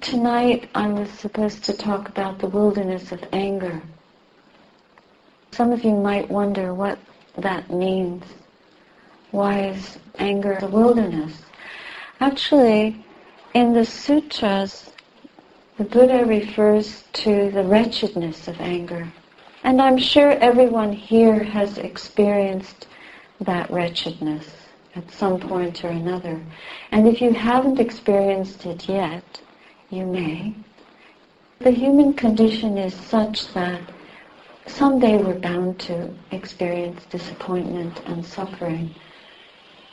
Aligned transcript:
tonight 0.00 0.68
I 0.74 0.88
was 0.88 1.10
supposed 1.10 1.64
to 1.64 1.76
talk 1.76 2.08
about 2.08 2.38
the 2.38 2.46
wilderness 2.46 3.12
of 3.12 3.22
anger. 3.32 3.82
Some 5.52 5.72
of 5.72 5.84
you 5.84 5.94
might 5.94 6.30
wonder 6.30 6.74
what 6.74 6.98
that 7.36 7.70
means. 7.70 8.24
Why 9.30 9.68
is 9.68 9.98
anger 10.18 10.58
a 10.60 10.66
wilderness? 10.66 11.42
Actually, 12.20 13.04
in 13.52 13.72
the 13.72 13.84
sutras, 13.84 14.90
the 15.76 15.84
Buddha 15.84 16.24
refers 16.24 17.04
to 17.14 17.50
the 17.50 17.64
wretchedness 17.64 18.48
of 18.48 18.60
anger. 18.60 19.12
And 19.64 19.80
I'm 19.80 19.98
sure 19.98 20.30
everyone 20.30 20.92
here 20.92 21.42
has 21.42 21.78
experienced 21.78 22.86
that 23.40 23.70
wretchedness 23.70 24.48
at 24.94 25.10
some 25.10 25.40
point 25.40 25.84
or 25.84 25.88
another. 25.88 26.40
And 26.90 27.08
if 27.08 27.20
you 27.20 27.32
haven't 27.32 27.80
experienced 27.80 28.66
it 28.66 28.88
yet, 28.88 29.40
you 29.94 30.04
may. 30.06 30.54
The 31.60 31.70
human 31.70 32.14
condition 32.14 32.76
is 32.76 32.94
such 32.94 33.52
that 33.54 33.80
someday 34.66 35.18
we're 35.18 35.38
bound 35.38 35.78
to 35.80 36.12
experience 36.32 37.04
disappointment 37.10 38.00
and 38.06 38.26
suffering. 38.26 38.94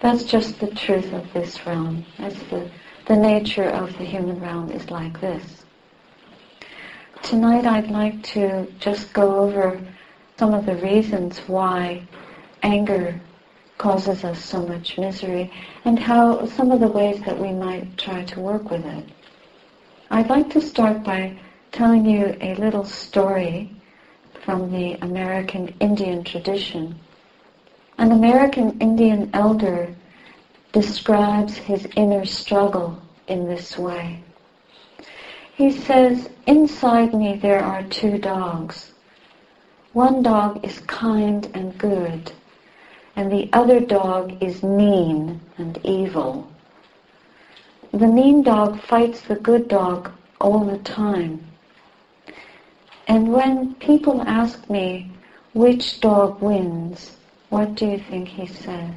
That's 0.01 0.23
just 0.23 0.59
the 0.59 0.67
truth 0.67 1.13
of 1.13 1.31
this 1.33 1.65
realm. 1.65 2.05
That's 2.17 2.41
the, 2.49 2.69
the 3.05 3.15
nature 3.15 3.69
of 3.69 3.95
the 3.99 4.03
human 4.03 4.39
realm 4.39 4.71
is 4.71 4.89
like 4.89 5.21
this. 5.21 5.63
Tonight 7.21 7.67
I'd 7.67 7.91
like 7.91 8.23
to 8.33 8.65
just 8.79 9.13
go 9.13 9.39
over 9.41 9.79
some 10.37 10.55
of 10.55 10.65
the 10.65 10.75
reasons 10.77 11.37
why 11.47 12.01
anger 12.63 13.21
causes 13.77 14.23
us 14.23 14.43
so 14.43 14.65
much 14.65 14.97
misery 14.97 15.51
and 15.85 15.99
how 15.99 16.45
some 16.47 16.71
of 16.71 16.79
the 16.79 16.87
ways 16.87 17.21
that 17.25 17.37
we 17.37 17.51
might 17.51 17.97
try 17.97 18.23
to 18.25 18.39
work 18.39 18.71
with 18.71 18.85
it. 18.85 19.05
I'd 20.13 20.29
like 20.29 20.49
to 20.49 20.59
start 20.59 21.05
by 21.05 21.37
telling 21.71 22.05
you 22.05 22.35
a 22.41 22.55
little 22.55 22.83
story 22.83 23.71
from 24.43 24.69
the 24.69 24.95
American 24.95 25.73
Indian 25.79 26.25
tradition. 26.25 26.99
An 27.97 28.11
American 28.11 28.77
Indian 28.81 29.29
elder 29.33 29.95
describes 30.73 31.55
his 31.55 31.87
inner 31.95 32.25
struggle 32.25 33.01
in 33.29 33.47
this 33.47 33.77
way. 33.77 34.21
He 35.55 35.71
says, 35.71 36.29
inside 36.45 37.13
me 37.13 37.37
there 37.37 37.63
are 37.63 37.83
two 37.83 38.17
dogs. 38.17 38.91
One 39.93 40.23
dog 40.23 40.59
is 40.65 40.79
kind 40.79 41.49
and 41.53 41.77
good, 41.77 42.33
and 43.15 43.31
the 43.31 43.49
other 43.53 43.79
dog 43.79 44.43
is 44.43 44.61
mean 44.61 45.39
and 45.57 45.79
evil. 45.85 46.50
The 47.93 48.07
mean 48.07 48.41
dog 48.41 48.79
fights 48.81 49.19
the 49.21 49.35
good 49.35 49.67
dog 49.67 50.11
all 50.39 50.63
the 50.63 50.77
time. 50.77 51.43
And 53.07 53.33
when 53.33 53.75
people 53.75 54.21
ask 54.21 54.69
me 54.69 55.11
which 55.53 55.99
dog 55.99 56.41
wins, 56.41 57.17
what 57.49 57.75
do 57.75 57.87
you 57.87 57.99
think 57.99 58.29
he 58.29 58.47
says? 58.47 58.95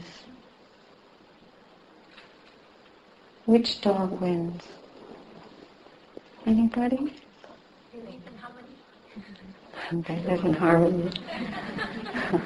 Which 3.47 3.81
dog 3.81 4.20
wins? 4.20 4.62
Anybody? 6.47 7.14
They 9.91 10.20
live 10.20 10.45
in 10.45 10.55
harmony. 10.55 11.11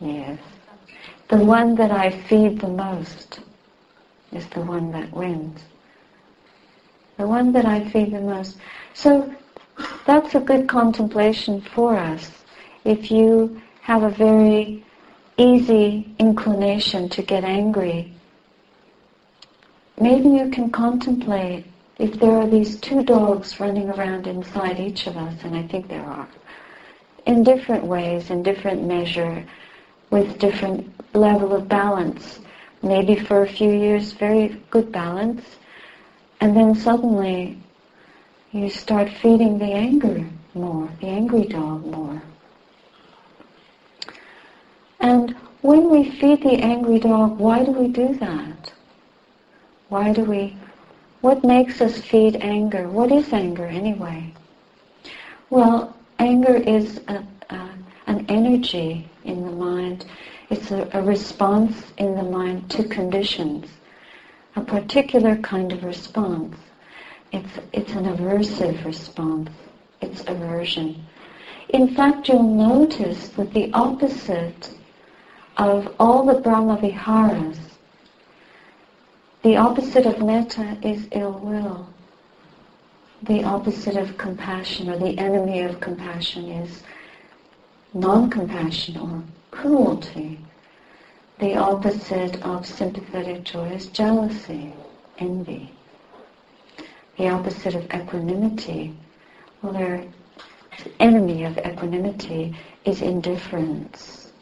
yes. 0.00 0.38
The 1.28 1.38
one 1.38 1.74
that 1.76 1.90
I 1.90 2.10
feed 2.10 2.60
the 2.60 2.68
most 2.68 3.40
is 4.32 4.46
the 4.48 4.60
one 4.60 4.90
that 4.92 5.12
wins. 5.12 5.60
The 7.16 7.26
one 7.26 7.52
that 7.52 7.64
I 7.64 7.88
feed 7.90 8.12
the 8.12 8.20
most. 8.20 8.58
So 8.94 9.32
that's 10.06 10.34
a 10.34 10.40
good 10.40 10.68
contemplation 10.68 11.60
for 11.60 11.96
us. 11.96 12.30
If 12.84 13.10
you 13.10 13.60
have 13.82 14.02
a 14.02 14.10
very 14.10 14.84
easy 15.36 16.14
inclination 16.18 17.08
to 17.10 17.22
get 17.22 17.44
angry, 17.44 18.12
maybe 20.00 20.28
you 20.28 20.50
can 20.50 20.70
contemplate 20.70 21.64
if 21.98 22.18
there 22.20 22.30
are 22.30 22.46
these 22.46 22.78
two 22.80 23.02
dogs 23.02 23.58
running 23.58 23.90
around 23.90 24.26
inside 24.26 24.78
each 24.78 25.06
of 25.06 25.16
us, 25.16 25.42
and 25.42 25.56
I 25.56 25.62
think 25.66 25.88
there 25.88 26.04
are, 26.04 26.28
in 27.26 27.42
different 27.42 27.84
ways, 27.84 28.30
in 28.30 28.42
different 28.42 28.84
measure, 28.84 29.44
with 30.10 30.38
different 30.38 30.92
level 31.14 31.52
of 31.54 31.68
balance. 31.68 32.40
Maybe 32.82 33.16
for 33.16 33.42
a 33.42 33.48
few 33.48 33.70
years, 33.70 34.12
very 34.12 34.60
good 34.70 34.92
balance, 34.92 35.42
and 36.40 36.56
then 36.56 36.74
suddenly 36.74 37.58
you 38.52 38.70
start 38.70 39.10
feeding 39.10 39.58
the 39.58 39.72
anger 39.72 40.24
more, 40.54 40.88
the 41.00 41.08
angry 41.08 41.44
dog 41.44 41.84
more. 41.86 42.22
And 45.00 45.36
when 45.62 45.90
we 45.90 46.10
feed 46.10 46.42
the 46.42 46.62
angry 46.62 46.98
dog, 46.98 47.38
why 47.38 47.64
do 47.64 47.72
we 47.72 47.88
do 47.88 48.14
that? 48.16 48.72
Why 49.88 50.12
do 50.12 50.22
we, 50.22 50.56
what 51.20 51.44
makes 51.44 51.80
us 51.80 52.00
feed 52.00 52.36
anger? 52.36 52.88
What 52.88 53.10
is 53.10 53.32
anger 53.32 53.66
anyway? 53.66 54.32
Well, 55.50 55.96
anger 56.18 56.56
is 56.56 57.00
a, 57.08 57.24
a, 57.50 57.70
an 58.06 58.26
energy 58.28 59.08
in 59.24 59.44
the 59.44 59.52
mind. 59.52 60.04
It's 60.50 60.70
a, 60.70 60.88
a 60.92 61.02
response 61.02 61.92
in 61.98 62.14
the 62.14 62.22
mind 62.22 62.70
to 62.70 62.84
conditions, 62.84 63.68
a 64.56 64.62
particular 64.62 65.36
kind 65.36 65.72
of 65.72 65.84
response. 65.84 66.56
It's, 67.32 67.58
it's 67.72 67.92
an 67.92 68.04
aversive 68.04 68.84
response. 68.84 69.50
It's 70.00 70.22
aversion. 70.26 71.04
In 71.70 71.94
fact, 71.94 72.28
you'll 72.28 72.42
notice 72.42 73.28
that 73.30 73.52
the 73.52 73.70
opposite 73.74 74.74
of 75.58 75.94
all 76.00 76.24
the 76.24 76.40
Brahmaviharas, 76.40 77.58
the 79.42 79.56
opposite 79.56 80.06
of 80.06 80.22
metta 80.22 80.78
is 80.82 81.08
ill 81.12 81.32
will. 81.32 81.88
The 83.22 83.44
opposite 83.44 83.96
of 83.96 84.16
compassion 84.16 84.88
or 84.88 84.98
the 84.98 85.18
enemy 85.18 85.60
of 85.60 85.80
compassion 85.80 86.48
is 86.48 86.82
non-compassion 87.92 88.96
or 88.96 89.22
cruelty. 89.60 90.38
The 91.38 91.56
opposite 91.56 92.42
of 92.42 92.66
sympathetic 92.66 93.44
joy 93.44 93.68
is 93.70 93.86
jealousy, 93.86 94.72
envy 95.18 95.72
the 97.18 97.28
opposite 97.28 97.74
of 97.74 97.84
equanimity, 97.92 98.94
well, 99.60 99.72
their 99.72 100.04
enemy 101.00 101.44
of 101.44 101.58
equanimity 101.58 102.54
is 102.84 103.02
indifference, 103.02 104.32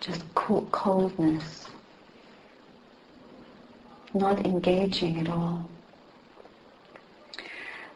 just 0.00 0.22
coldness, 0.34 1.66
not 4.12 4.44
engaging 4.44 5.18
at 5.20 5.30
all. 5.30 5.66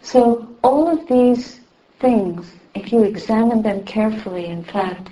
So 0.00 0.48
all 0.64 0.88
of 0.88 1.06
these 1.06 1.60
things, 2.00 2.50
if 2.76 2.92
you 2.92 3.02
examine 3.04 3.62
them 3.62 3.84
carefully, 3.84 4.46
in 4.46 4.62
fact, 4.62 5.08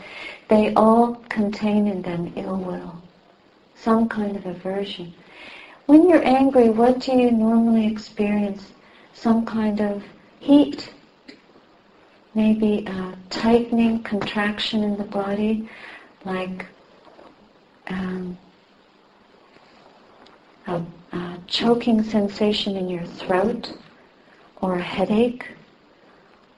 they 0.48 0.75
all 0.75 1.14
contain 1.30 1.86
in 1.86 2.02
them 2.02 2.32
ill 2.36 2.58
will, 2.58 3.02
some 3.75 4.08
kind 4.08 4.36
of 4.36 4.44
aversion. 4.44 5.12
When 5.86 6.08
you're 6.08 6.24
angry, 6.24 6.69
what 6.69 7.00
do 7.00 7.12
you 7.12 7.30
normally 7.30 7.86
experience? 7.86 8.72
Some 9.14 9.47
kind 9.47 9.80
of 9.80 10.03
heat, 10.41 10.92
maybe 12.34 12.84
a 12.86 13.16
tightening, 13.30 14.03
contraction 14.03 14.82
in 14.82 14.97
the 14.97 15.04
body, 15.04 15.69
like 16.24 16.66
um, 17.88 18.36
a, 20.66 20.83
a 21.12 21.39
choking 21.47 22.03
sensation 22.03 22.77
in 22.77 22.89
your 22.89 23.04
throat, 23.04 23.72
or 24.60 24.77
a 24.77 24.83
headache, 24.83 25.47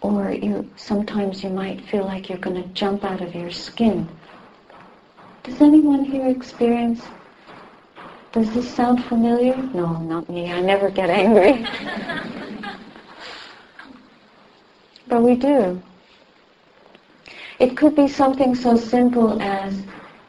or 0.01 0.33
you 0.33 0.71
sometimes 0.77 1.43
you 1.43 1.51
might 1.51 1.81
feel 1.89 2.05
like 2.05 2.29
you're 2.29 2.39
going 2.39 2.63
to 2.63 2.69
jump 2.71 3.05
out 3.05 3.21
of 3.21 3.35
your 3.35 3.51
skin. 3.51 4.09
Does 5.43 5.61
anyone 5.61 6.05
here 6.05 6.27
experience 6.27 7.03
does 8.37 8.53
this 8.53 8.69
sound 8.75 9.03
familiar? 9.07 9.57
No, 9.57 9.97
not 9.97 10.29
me. 10.29 10.53
I 10.53 10.61
never 10.61 10.91
get 10.91 11.09
angry. 11.09 11.65
but 15.09 15.23
we 15.23 15.37
do. 15.37 15.81
It 17.59 17.79
could 17.79 17.97
be 17.97 18.09
something 18.09 18.55
so 18.55 18.77
simple 18.77 19.41
as 19.41 19.81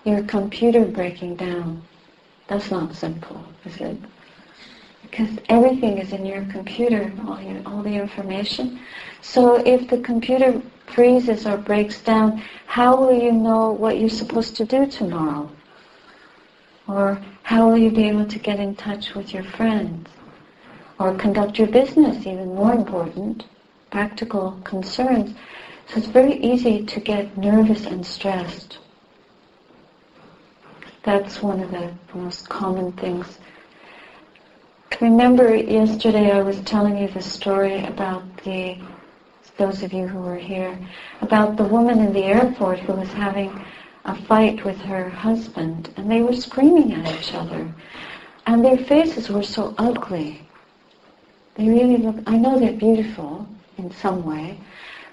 your 0.06 0.24
computer 0.24 0.86
breaking 0.86 1.36
down. 1.36 1.82
That's 2.48 2.72
not 2.72 2.96
simple, 2.96 3.44
is 3.66 3.76
it? 3.82 3.98
Because 5.10 5.38
everything 5.50 5.98
is 5.98 6.12
in 6.12 6.26
your 6.26 6.44
computer, 6.46 7.12
all, 7.26 7.42
your, 7.42 7.62
all 7.66 7.82
the 7.82 7.96
information. 7.96 8.80
So 9.22 9.56
if 9.56 9.90
the 9.90 10.00
computer 10.00 10.62
freezes 10.88 11.46
or 11.46 11.58
breaks 11.58 12.02
down, 12.02 12.44
how 12.66 12.96
will 12.96 13.14
you 13.14 13.32
know 13.32 13.72
what 13.72 14.00
you're 14.00 14.10
supposed 14.10 14.56
to 14.58 14.66
do 14.66 14.86
tomorrow? 14.86 15.50
Or 16.88 17.22
how 17.44 17.70
will 17.70 17.78
you 17.78 17.92
be 17.92 18.08
able 18.08 18.26
to 18.26 18.40
get 18.40 18.60
in 18.60 18.76
touch 18.76 19.14
with 19.16 19.34
your 19.34 19.44
friends? 19.44 20.10
Or 21.00 21.16
conduct 21.16 21.58
your 21.58 21.68
business, 21.68 22.26
even 22.26 22.56
more 22.56 22.74
important, 22.74 23.46
practical 23.92 24.60
concerns. 24.64 25.36
So 25.88 25.98
it's 25.98 26.08
very 26.08 26.36
easy 26.42 26.86
to 26.86 27.00
get 27.00 27.38
nervous 27.38 27.86
and 27.86 28.06
stressed. 28.06 28.80
That's 31.04 31.42
one 31.42 31.62
of 31.62 31.72
the 31.72 31.94
most 32.14 32.50
common 32.50 32.92
things. 32.94 33.40
Remember 35.00 35.56
yesterday 35.56 36.32
I 36.32 36.42
was 36.42 36.60
telling 36.62 36.98
you 36.98 37.08
the 37.08 37.22
story 37.22 37.86
about 37.86 38.24
the, 38.44 38.80
those 39.58 39.84
of 39.84 39.94
you 39.94 40.08
who 40.08 40.20
were 40.20 40.38
here, 40.38 40.76
about 41.22 41.56
the 41.56 41.64
woman 41.64 42.00
in 42.00 42.14
the 42.14 42.24
airport 42.24 42.80
who 42.80 42.94
was 42.94 43.14
having 43.14 43.64
a 44.06 44.16
fight 44.16 44.66
with 44.66 44.78
her 44.78 45.08
husband 45.08 45.94
and 45.98 46.10
they 46.10 46.24
were 46.24 46.34
screaming 46.36 46.94
at 46.94 47.20
each 47.20 47.36
other 47.36 47.72
and 48.48 48.66
their 48.66 48.78
faces 48.78 49.30
were 49.30 49.44
so 49.44 49.76
ugly. 49.78 50.42
They 51.56 51.68
really 51.68 51.98
look, 51.98 52.16
I 52.26 52.38
know 52.38 52.58
they're 52.58 52.74
beautiful 52.74 53.48
in 53.78 53.92
some 53.92 54.26
way, 54.26 54.58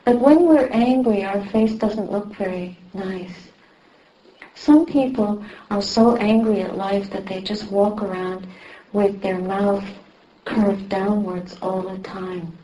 but 0.05 0.19
when 0.19 0.47
we're 0.47 0.69
angry 0.69 1.25
our 1.25 1.45
face 1.49 1.75
doesn't 1.75 2.11
look 2.11 2.35
very 2.37 2.79
nice. 2.95 3.35
Some 4.55 4.87
people 4.87 5.45
are 5.71 5.83
so 5.83 6.17
angry 6.17 6.63
at 6.63 6.79
life 6.79 7.11
that 7.11 7.27
they 7.27 7.43
just 7.43 7.71
walk 7.71 8.03
around 8.03 8.47
with 8.95 9.21
their 9.21 9.39
mouth 9.39 9.85
curved 10.45 10.89
downwards 10.89 11.59
all 11.61 11.83
the 11.83 11.99
time. 11.99 12.57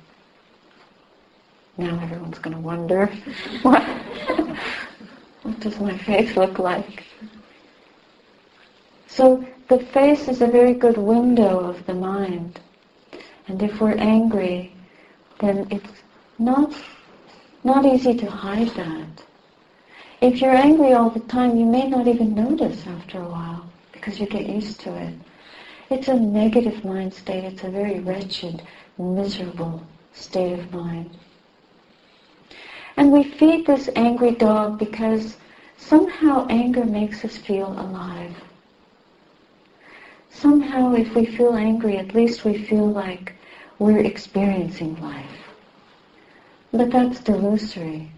Now 1.77 1.99
everyone's 2.01 2.39
going 2.39 2.55
to 2.55 2.63
wonder, 2.63 3.07
what, 3.63 3.83
what 5.43 5.61
does 5.61 5.79
my 5.81 5.99
face 5.99 6.37
look 6.37 6.59
like? 6.59 7.05
So 9.09 9.45
the 9.69 9.81
face 9.81 10.29
is 10.29 10.41
a 10.41 10.47
very 10.47 10.73
good 10.73 10.97
window 10.97 11.59
of 11.59 11.85
the 11.87 11.95
mind. 11.95 12.61
And 13.49 13.61
if 13.63 13.81
we're 13.81 13.99
angry, 13.99 14.73
then 15.41 15.67
it's 15.71 15.93
not, 16.39 16.73
not 17.65 17.85
easy 17.85 18.15
to 18.15 18.31
hide 18.31 18.69
that. 18.77 19.25
If 20.21 20.41
you're 20.41 20.55
angry 20.55 20.93
all 20.93 21.11
the 21.11 21.21
time, 21.21 21.57
you 21.57 21.67
may 21.67 21.89
not 21.89 22.07
even 22.07 22.35
notice 22.35 22.87
after 22.87 23.21
a 23.21 23.29
while 23.29 23.69
because 23.91 24.21
you 24.21 24.27
get 24.27 24.47
used 24.47 24.79
to 24.81 24.95
it. 24.95 25.15
It's 25.91 26.07
a 26.07 26.15
negative 26.15 26.85
mind 26.85 27.13
state. 27.13 27.43
It's 27.43 27.65
a 27.65 27.69
very 27.69 27.99
wretched, 27.99 28.63
miserable 28.97 29.85
state 30.13 30.53
of 30.53 30.73
mind. 30.73 31.11
And 32.97 33.11
we 33.11 33.25
feed 33.25 33.67
this 33.67 33.91
angry 33.97 34.31
dog 34.31 34.79
because 34.79 35.37
somehow 35.79 36.47
anger 36.49 36.85
makes 36.85 37.25
us 37.25 37.37
feel 37.37 37.73
alive. 37.73 38.37
Somehow 40.31 40.95
if 40.95 41.13
we 41.17 41.27
feel 41.27 41.55
angry, 41.55 41.97
at 41.99 42.15
least 42.15 42.45
we 42.45 42.57
feel 42.57 42.87
like 42.87 43.35
we're 43.81 43.99
experiencing 43.99 44.95
life. 45.03 45.39
But 46.71 46.93
that's 46.93 47.21
delusory. 47.21 48.11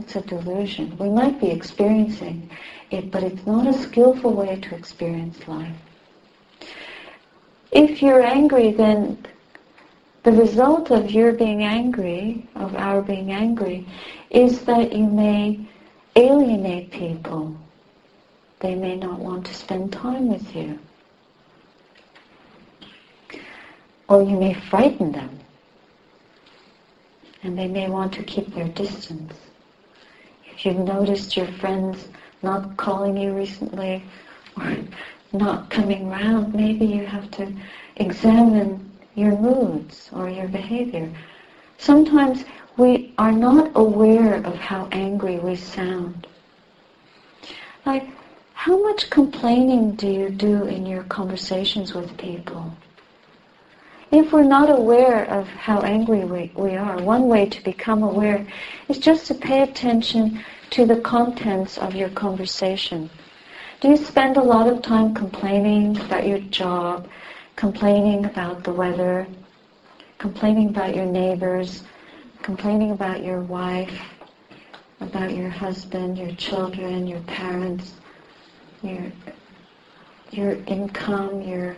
It's 0.00 0.16
a 0.16 0.20
delusion. 0.20 0.96
We 0.98 1.10
might 1.10 1.40
be 1.40 1.52
experiencing 1.52 2.50
it, 2.90 3.12
but 3.12 3.22
it's 3.22 3.46
not 3.46 3.68
a 3.68 3.72
skillful 3.72 4.32
way 4.32 4.58
to 4.60 4.74
experience 4.74 5.46
life. 5.46 5.76
If 7.72 8.02
you're 8.02 8.22
angry, 8.22 8.72
then 8.72 9.24
the 10.22 10.32
result 10.32 10.90
of 10.90 11.10
your 11.10 11.32
being 11.32 11.62
angry, 11.62 12.46
of 12.56 12.74
our 12.74 13.00
being 13.00 13.32
angry, 13.32 13.86
is 14.30 14.62
that 14.64 14.92
you 14.92 15.06
may 15.06 15.60
alienate 16.16 16.90
people. 16.90 17.56
They 18.58 18.74
may 18.74 18.96
not 18.96 19.18
want 19.18 19.46
to 19.46 19.54
spend 19.54 19.92
time 19.92 20.28
with 20.28 20.54
you. 20.54 20.78
Or 24.08 24.22
you 24.22 24.36
may 24.36 24.54
frighten 24.54 25.12
them. 25.12 25.38
And 27.42 27.56
they 27.56 27.68
may 27.68 27.88
want 27.88 28.12
to 28.14 28.22
keep 28.22 28.52
their 28.54 28.68
distance. 28.68 29.32
If 30.44 30.66
you've 30.66 30.76
noticed 30.76 31.36
your 31.36 31.46
friends 31.46 32.08
not 32.42 32.76
calling 32.76 33.16
you 33.16 33.32
recently, 33.32 34.02
or 34.58 34.76
not 35.32 35.70
coming 35.70 36.08
round, 36.08 36.54
maybe 36.54 36.84
you 36.84 37.06
have 37.06 37.30
to 37.32 37.52
examine 37.96 38.90
your 39.14 39.36
moods 39.38 40.10
or 40.12 40.28
your 40.28 40.48
behavior. 40.48 41.10
Sometimes 41.78 42.44
we 42.76 43.12
are 43.18 43.32
not 43.32 43.70
aware 43.74 44.34
of 44.44 44.54
how 44.56 44.88
angry 44.92 45.38
we 45.38 45.56
sound. 45.56 46.26
Like, 47.86 48.08
how 48.54 48.82
much 48.82 49.10
complaining 49.10 49.92
do 49.92 50.06
you 50.06 50.28
do 50.28 50.64
in 50.64 50.84
your 50.84 51.04
conversations 51.04 51.94
with 51.94 52.16
people? 52.18 52.72
If 54.12 54.32
we're 54.32 54.42
not 54.42 54.68
aware 54.68 55.24
of 55.30 55.46
how 55.46 55.80
angry 55.80 56.24
we, 56.24 56.52
we 56.54 56.76
are, 56.76 57.00
one 57.00 57.28
way 57.28 57.46
to 57.46 57.64
become 57.64 58.02
aware 58.02 58.46
is 58.88 58.98
just 58.98 59.26
to 59.28 59.34
pay 59.34 59.62
attention 59.62 60.44
to 60.70 60.84
the 60.84 61.00
contents 61.00 61.78
of 61.78 61.94
your 61.94 62.08
conversation. 62.10 63.08
Do 63.80 63.88
you 63.88 63.96
spend 63.96 64.36
a 64.36 64.42
lot 64.42 64.68
of 64.68 64.82
time 64.82 65.14
complaining 65.14 65.98
about 65.98 66.26
your 66.26 66.40
job, 66.40 67.08
complaining 67.56 68.26
about 68.26 68.62
the 68.62 68.74
weather, 68.74 69.26
complaining 70.18 70.68
about 70.68 70.94
your 70.94 71.06
neighbors, 71.06 71.82
complaining 72.42 72.90
about 72.90 73.24
your 73.24 73.40
wife, 73.40 73.98
about 75.00 75.34
your 75.34 75.48
husband, 75.48 76.18
your 76.18 76.32
children, 76.32 77.06
your 77.06 77.20
parents, 77.20 77.94
your 78.82 79.10
your 80.30 80.52
income, 80.66 81.40
your 81.40 81.74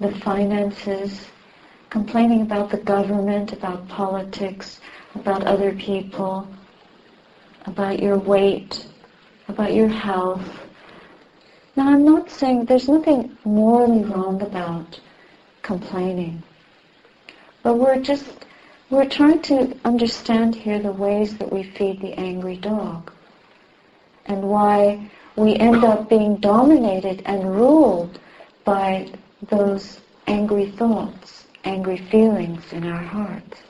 the 0.00 0.12
finances, 0.20 1.26
complaining 1.90 2.40
about 2.40 2.70
the 2.70 2.78
government, 2.78 3.52
about 3.52 3.86
politics, 3.86 4.80
about 5.14 5.44
other 5.44 5.74
people, 5.74 6.48
about 7.66 8.00
your 8.00 8.16
weight, 8.16 8.86
about 9.48 9.74
your 9.74 9.88
health, 9.88 10.67
now 11.78 11.90
I'm 11.90 12.04
not 12.04 12.28
saying 12.28 12.64
there's 12.64 12.88
nothing 12.88 13.38
morally 13.44 14.02
wrong 14.02 14.42
about 14.42 14.98
complaining. 15.62 16.42
But 17.62 17.74
we're 17.74 18.02
just, 18.02 18.26
we're 18.90 19.08
trying 19.08 19.42
to 19.42 19.76
understand 19.84 20.56
here 20.56 20.80
the 20.80 20.90
ways 20.90 21.38
that 21.38 21.52
we 21.52 21.62
feed 21.62 22.00
the 22.00 22.14
angry 22.14 22.56
dog. 22.56 23.12
And 24.26 24.42
why 24.42 25.08
we 25.36 25.54
end 25.54 25.84
up 25.84 26.08
being 26.08 26.38
dominated 26.38 27.22
and 27.26 27.54
ruled 27.54 28.18
by 28.64 29.12
those 29.48 30.00
angry 30.26 30.72
thoughts, 30.72 31.46
angry 31.62 31.98
feelings 32.10 32.72
in 32.72 32.88
our 32.88 33.04
hearts. 33.04 33.62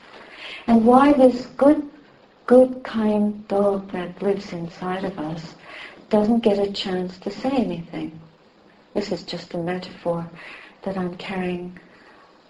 And 0.65 0.83
why 0.83 1.13
this 1.13 1.45
good, 1.57 1.87
good, 2.47 2.81
kind 2.83 3.47
dog 3.47 3.91
that 3.91 4.19
lives 4.23 4.51
inside 4.51 5.03
of 5.03 5.19
us 5.19 5.53
doesn't 6.09 6.39
get 6.39 6.59
a 6.59 6.71
chance 6.71 7.17
to 7.19 7.31
say 7.31 7.51
anything. 7.51 8.19
This 8.93 9.11
is 9.11 9.23
just 9.23 9.53
a 9.53 9.57
metaphor 9.57 10.29
that 10.81 10.97
I'm 10.97 11.15
carrying 11.17 11.79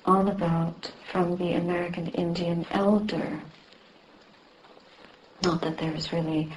on 0.06 0.30
about 0.30 0.92
from 1.12 1.36
the 1.38 1.54
American 1.54 2.08
Indian 2.10 2.66
elder. 2.72 3.40
Not 5.44 5.62
that 5.62 5.78
there 5.78 5.94
is 5.94 6.14
really 6.14 6.52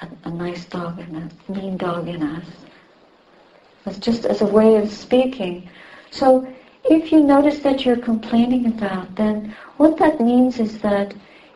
a, 0.00 0.08
a 0.24 0.30
nice 0.30 0.64
dog 0.66 0.98
and 0.98 1.16
a 1.48 1.52
mean 1.52 1.76
dog 1.76 2.08
in 2.08 2.22
us. 2.22 2.46
It's 3.86 3.98
just 3.98 4.24
as 4.26 4.42
a 4.42 4.46
way 4.46 4.76
of 4.76 4.90
speaking. 4.90 5.68
So 6.10 6.46
if 6.84 7.10
you 7.10 7.20
notice 7.20 7.60
that 7.60 7.84
you're 7.84 7.96
complaining 7.96 8.66
about, 8.66 9.14
then 9.16 9.54
what 9.76 9.98
that 9.98 10.20
means 10.20 10.60
is 10.60 10.78
that 10.78 11.14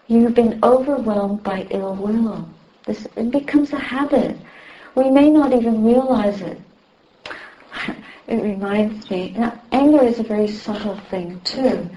you've 0.09 0.35
been 0.35 0.59
overwhelmed 0.63 1.43
by 1.43 1.67
ill 1.71 1.95
will. 1.95 2.49
This, 2.87 3.07
it 3.17 3.31
becomes 3.33 3.73
a 3.73 3.79
habit. 3.79 4.37
We 4.95 5.11
may 5.11 5.29
not 5.29 5.53
even 5.53 5.85
realize 5.85 6.41
it. 6.41 6.61
it 8.29 8.43
reminds 8.43 9.11
me, 9.11 9.35
now, 9.37 9.61
anger 9.73 10.03
is 10.03 10.21
a 10.21 10.23
very 10.23 10.49
subtle 10.49 10.97
thing 11.11 11.41
too. 11.41 11.91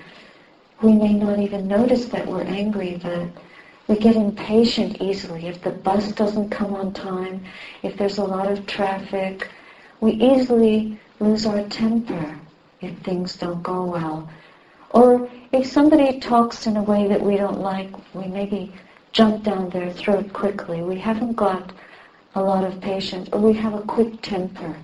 We 0.81 0.93
may 0.93 1.13
not 1.13 1.39
even 1.39 1.67
notice 1.67 2.05
that 2.05 2.25
we're 2.25 2.43
angry, 2.43 2.99
but 3.01 3.27
we 3.87 3.97
get 3.97 4.15
impatient 4.15 5.01
easily. 5.01 5.47
If 5.47 5.61
the 5.61 5.71
bus 5.71 6.11
doesn't 6.11 6.49
come 6.49 6.73
on 6.73 6.93
time, 6.93 7.43
if 7.83 7.95
there's 7.95 8.17
a 8.17 8.23
lot 8.23 8.51
of 8.51 8.65
traffic, 8.65 9.47
we 10.01 10.13
easily 10.13 10.99
lose 11.19 11.45
our 11.45 11.63
temper 11.69 12.39
if 12.81 12.97
things 12.99 13.35
don't 13.35 13.61
go 13.61 13.85
well. 13.85 14.29
Or 14.91 15.29
if 15.51 15.67
somebody 15.67 16.19
talks 16.19 16.65
in 16.65 16.77
a 16.77 16.83
way 16.83 17.07
that 17.07 17.21
we 17.21 17.37
don't 17.37 17.59
like, 17.59 17.91
we 18.15 18.27
maybe 18.27 18.73
jump 19.11 19.43
down 19.43 19.69
their 19.69 19.91
throat 19.91 20.31
quickly. 20.33 20.81
We 20.81 20.97
haven't 20.99 21.33
got 21.33 21.71
a 22.35 22.41
lot 22.41 22.63
of 22.63 22.79
patience, 22.81 23.29
or 23.33 23.39
we 23.39 23.53
have 23.53 23.73
a 23.73 23.81
quick 23.81 24.21
temper. 24.21 24.75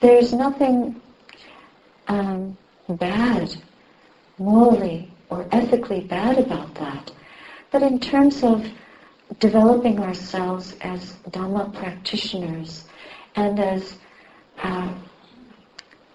There's 0.00 0.32
nothing 0.32 1.00
um, 2.08 2.56
bad, 2.88 3.54
morally 4.38 5.10
or 5.30 5.46
ethically 5.52 6.00
bad 6.00 6.38
about 6.38 6.74
that. 6.76 7.10
But 7.70 7.82
in 7.82 8.00
terms 8.00 8.42
of 8.42 8.66
developing 9.40 10.00
ourselves 10.00 10.74
as 10.80 11.14
Dhamma 11.30 11.74
practitioners 11.74 12.84
and 13.36 13.60
as 13.60 13.98
uh, 14.62 14.92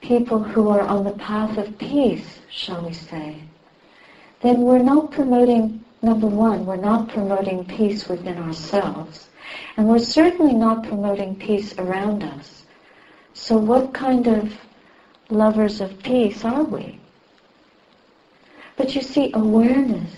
people 0.01 0.39
who 0.39 0.69
are 0.69 0.81
on 0.81 1.03
the 1.03 1.11
path 1.11 1.57
of 1.57 1.77
peace, 1.77 2.39
shall 2.49 2.85
we 2.85 2.93
say, 2.93 3.37
then 4.41 4.61
we're 4.61 4.79
not 4.79 5.11
promoting, 5.11 5.83
number 6.03 6.27
one, 6.27 6.65
we're 6.65 6.75
not 6.75 7.07
promoting 7.09 7.65
peace 7.65 8.07
within 8.07 8.37
ourselves. 8.37 9.29
And 9.77 9.87
we're 9.87 9.99
certainly 9.99 10.53
not 10.53 10.83
promoting 10.83 11.35
peace 11.35 11.73
around 11.77 12.23
us. 12.23 12.65
So 13.33 13.57
what 13.57 13.93
kind 13.93 14.27
of 14.27 14.53
lovers 15.29 15.81
of 15.81 16.01
peace 16.03 16.45
are 16.45 16.63
we? 16.63 16.99
But 18.75 18.95
you 18.95 19.01
see, 19.01 19.31
awareness 19.33 20.11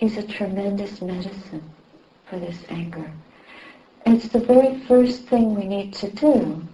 is 0.00 0.16
a 0.16 0.22
tremendous 0.22 1.00
medicine 1.00 1.62
for 2.26 2.38
this 2.38 2.58
anger. 2.68 3.10
It's 4.06 4.28
the 4.28 4.40
very 4.40 4.80
first 4.80 5.24
thing 5.24 5.54
we 5.54 5.66
need 5.66 5.92
to 5.94 6.10
do. 6.10 6.66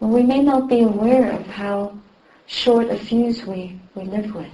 We 0.00 0.22
may 0.22 0.40
not 0.40 0.68
be 0.68 0.80
aware 0.80 1.32
of 1.32 1.46
how 1.46 1.98
short 2.46 2.88
a 2.88 2.96
fuse 2.96 3.44
we, 3.44 3.78
we 3.94 4.04
live 4.04 4.34
with. 4.34 4.50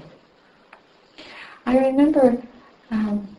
I 1.64 1.78
remember 1.78 2.42
um, 2.90 3.36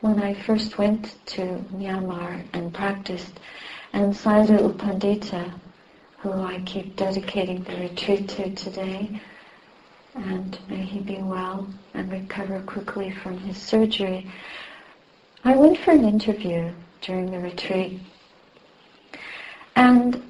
when 0.00 0.22
I 0.22 0.34
first 0.34 0.78
went 0.78 1.16
to 1.26 1.42
Myanmar 1.74 2.44
and 2.52 2.72
practiced, 2.72 3.40
and 3.92 4.14
Sayadaw 4.14 4.60
U 4.60 4.68
Pandita, 4.74 5.52
who 6.18 6.32
I 6.32 6.60
keep 6.66 6.96
dedicating 6.96 7.62
the 7.62 7.76
retreat 7.76 8.28
to 8.30 8.54
today, 8.54 9.20
and 10.14 10.58
may 10.68 10.82
he 10.82 11.00
be 11.00 11.18
well 11.18 11.68
and 11.94 12.10
recover 12.10 12.60
quickly 12.60 13.10
from 13.10 13.38
his 13.38 13.56
surgery. 13.56 14.30
I 15.44 15.56
went 15.56 15.78
for 15.78 15.92
an 15.92 16.04
interview 16.04 16.72
during 17.00 17.30
the 17.30 17.38
retreat. 17.38 18.00
And 19.76 20.22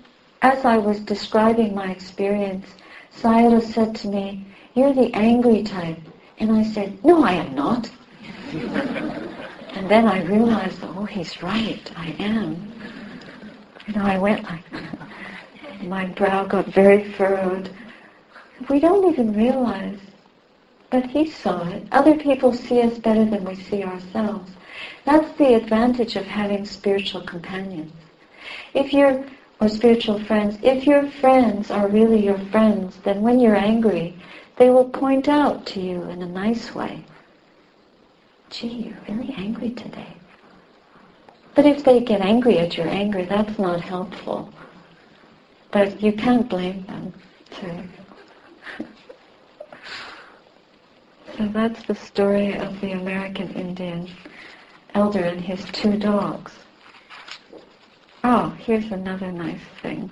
as 0.42 0.64
I 0.64 0.78
was 0.78 1.00
describing 1.00 1.74
my 1.74 1.90
experience, 1.90 2.66
Sayadaw 3.20 3.62
said 3.62 3.94
to 3.96 4.08
me, 4.08 4.46
you're 4.74 4.94
the 4.94 5.12
angry 5.14 5.62
type. 5.64 5.98
And 6.38 6.52
I 6.52 6.62
said, 6.62 7.04
no, 7.04 7.24
I 7.24 7.32
am 7.32 7.54
not. 7.54 7.90
and 9.74 9.88
then 9.88 10.08
I 10.08 10.22
realized, 10.24 10.80
oh, 10.82 11.04
he's 11.04 11.40
right, 11.42 11.90
I 11.96 12.08
am. 12.18 12.72
You 13.86 13.94
know, 13.94 14.04
I 14.04 14.18
went 14.18 14.42
like, 14.42 14.64
my 15.82 16.06
brow 16.06 16.44
got 16.44 16.66
very 16.66 17.12
furrowed. 17.12 17.70
We 18.68 18.80
don't 18.80 19.12
even 19.12 19.34
realize, 19.34 19.98
but 20.90 21.06
he 21.06 21.30
saw 21.30 21.68
it. 21.68 21.86
Other 21.92 22.16
people 22.16 22.52
see 22.52 22.82
us 22.82 22.98
better 22.98 23.24
than 23.24 23.44
we 23.44 23.54
see 23.54 23.84
ourselves. 23.84 24.50
That's 25.04 25.30
the 25.38 25.54
advantage 25.54 26.16
of 26.16 26.26
having 26.26 26.64
spiritual 26.66 27.22
companions. 27.22 27.92
If 28.74 28.92
you're, 28.92 29.24
or 29.60 29.68
spiritual 29.68 30.18
friends, 30.24 30.58
if 30.62 30.86
your 30.86 31.08
friends 31.08 31.70
are 31.70 31.86
really 31.86 32.24
your 32.24 32.38
friends, 32.50 32.96
then 33.04 33.20
when 33.20 33.38
you're 33.38 33.56
angry, 33.56 34.16
they 34.56 34.70
will 34.70 34.88
point 34.88 35.28
out 35.28 35.66
to 35.66 35.80
you 35.80 36.02
in 36.04 36.22
a 36.22 36.26
nice 36.26 36.74
way, 36.74 37.04
gee, 38.50 38.92
you're 39.08 39.16
really 39.16 39.32
angry 39.36 39.70
today. 39.70 40.12
But 41.54 41.66
if 41.66 41.84
they 41.84 42.00
get 42.00 42.20
angry 42.20 42.58
at 42.58 42.76
your 42.76 42.88
anger, 42.88 43.24
that's 43.24 43.58
not 43.58 43.80
helpful. 43.80 44.52
But 45.70 46.02
you 46.02 46.12
can't 46.12 46.48
blame 46.48 46.84
them 46.86 47.12
too. 47.50 47.82
so 51.36 51.48
that's 51.48 51.82
the 51.84 51.94
story 51.94 52.54
of 52.56 52.80
the 52.80 52.92
American 52.92 53.52
Indian 53.54 54.08
elder 54.94 55.24
and 55.24 55.40
his 55.40 55.64
two 55.66 55.96
dogs. 55.96 56.52
Oh, 58.24 58.50
here's 58.58 58.90
another 58.90 59.30
nice 59.30 59.62
thing. 59.80 60.10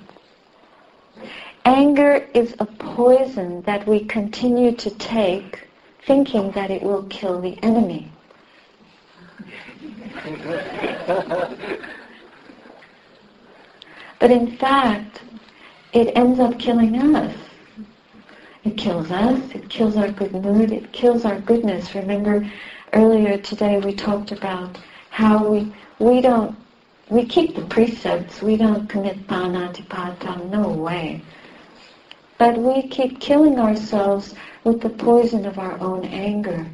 Anger 1.65 2.29
is 2.35 2.55
a 2.61 2.65
poison 2.65 3.63
that 3.63 3.87
we 3.87 4.05
continue 4.05 4.73
to 4.77 4.91
take 4.91 5.69
thinking 6.07 6.51
that 6.53 6.71
it 6.71 6.83
will 6.83 7.03
kill 7.05 7.41
the 7.41 7.59
enemy. 7.63 8.11
but 14.19 14.31
in 14.31 14.57
fact, 14.57 15.23
it 15.93 16.17
ends 16.17 16.41
up 16.41 16.59
killing 16.59 17.17
us. 17.17 17.37
It 18.65 18.77
kills 18.77 19.11
us, 19.11 19.41
it 19.55 19.69
kills 19.69 19.97
our 19.97 20.11
good 20.11 20.33
mood, 20.33 20.73
it 20.73 20.93
kills 20.93 21.25
our 21.25 21.41
goodness. 21.41 21.95
Remember 21.95 22.49
earlier 22.93 23.39
today 23.39 23.79
we 23.79 23.95
talked 23.95 24.33
about 24.33 24.79
how 25.11 25.47
we 25.47 25.73
we 25.99 26.21
don't 26.21 26.57
we 27.09 27.25
keep 27.25 27.55
the 27.55 27.65
precepts, 27.65 28.43
we 28.43 28.57
don't 28.57 28.89
commit 28.89 29.27
panatipata, 29.27 30.51
no 30.51 30.69
way. 30.69 31.23
But 32.37 32.59
we 32.59 32.87
keep 32.89 33.21
killing 33.21 33.59
ourselves 33.59 34.35
with 34.65 34.81
the 34.81 34.91
poison 34.91 35.47
of 35.47 35.59
our 35.59 35.79
own 35.81 36.05
anger. 36.05 36.67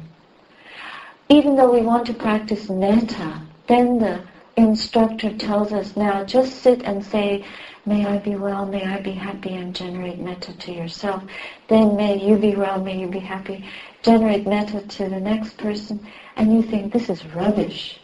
Even 1.29 1.55
though 1.55 1.71
we 1.71 1.81
want 1.81 2.05
to 2.07 2.13
practice 2.13 2.69
metta, 2.69 3.41
then 3.67 3.99
the 3.99 4.21
instructor 4.57 5.35
tells 5.37 5.73
us 5.73 5.97
now 5.97 6.23
just 6.23 6.61
sit 6.61 6.83
and 6.83 7.03
say, 7.03 7.43
may 7.85 8.05
I 8.05 8.19
be 8.19 8.35
well, 8.35 8.65
may 8.65 8.85
I 8.85 9.01
be 9.01 9.11
happy, 9.11 9.55
and 9.55 9.75
generate 9.75 10.19
metta 10.19 10.53
to 10.53 10.71
yourself. 10.71 11.23
Then 11.67 11.95
may 11.95 12.23
you 12.23 12.37
be 12.37 12.55
well, 12.55 12.79
may 12.81 12.99
you 12.99 13.07
be 13.07 13.19
happy 13.19 13.65
generate 14.05 14.45
metta 14.45 14.81
to 14.81 15.09
the 15.09 15.19
next 15.19 15.57
person, 15.57 15.99
and 16.35 16.53
you 16.53 16.61
think, 16.61 16.93
this 16.93 17.09
is 17.09 17.25
rubbish. 17.33 17.99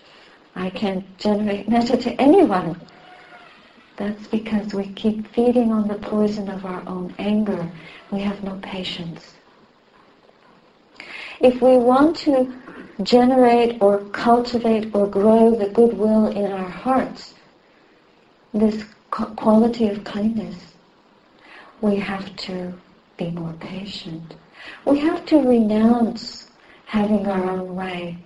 I 0.56 0.72
can't 0.72 1.06
generate 1.20 1.70
metta 1.70 1.96
to 1.96 2.20
anyone. 2.20 2.82
That's 3.98 4.26
because 4.28 4.74
we 4.74 4.88
keep 4.94 5.32
feeding 5.36 5.72
on 5.72 5.88
the 5.88 6.00
poison 6.00 6.50
of 6.50 6.66
our 6.66 6.82
own 6.88 7.14
anger. 7.20 7.72
We 8.10 8.20
have 8.22 8.44
no 8.44 8.58
patience. 8.64 9.36
If 11.40 11.62
we 11.62 11.78
want 11.78 12.18
to 12.18 12.52
generate 13.04 13.82
or 13.82 14.00
cultivate 14.12 14.94
or 14.96 15.08
grow 15.08 15.56
the 15.56 15.70
goodwill 15.70 16.28
in 16.28 16.52
our 16.52 16.70
hearts, 16.70 17.34
this 18.54 18.84
quality 19.10 19.88
of 19.88 20.04
kindness, 20.04 20.56
we 21.82 21.96
have 21.98 22.36
to 22.38 22.74
be 23.18 23.32
more 23.32 23.54
patient. 23.54 24.36
We 24.86 25.00
have 25.00 25.26
to 25.28 25.38
renounce 25.38 26.48
having 26.86 27.28
our 27.28 27.50
own 27.50 27.76
way. 27.76 28.18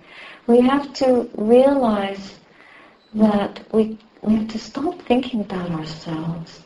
We 0.46 0.60
have 0.60 0.92
to 0.94 1.28
realize 1.36 2.34
that 3.14 3.60
we, 3.72 3.98
we 4.22 4.34
have 4.36 4.48
to 4.48 4.58
stop 4.58 5.00
thinking 5.02 5.40
about 5.40 5.70
ourselves. 5.70 6.62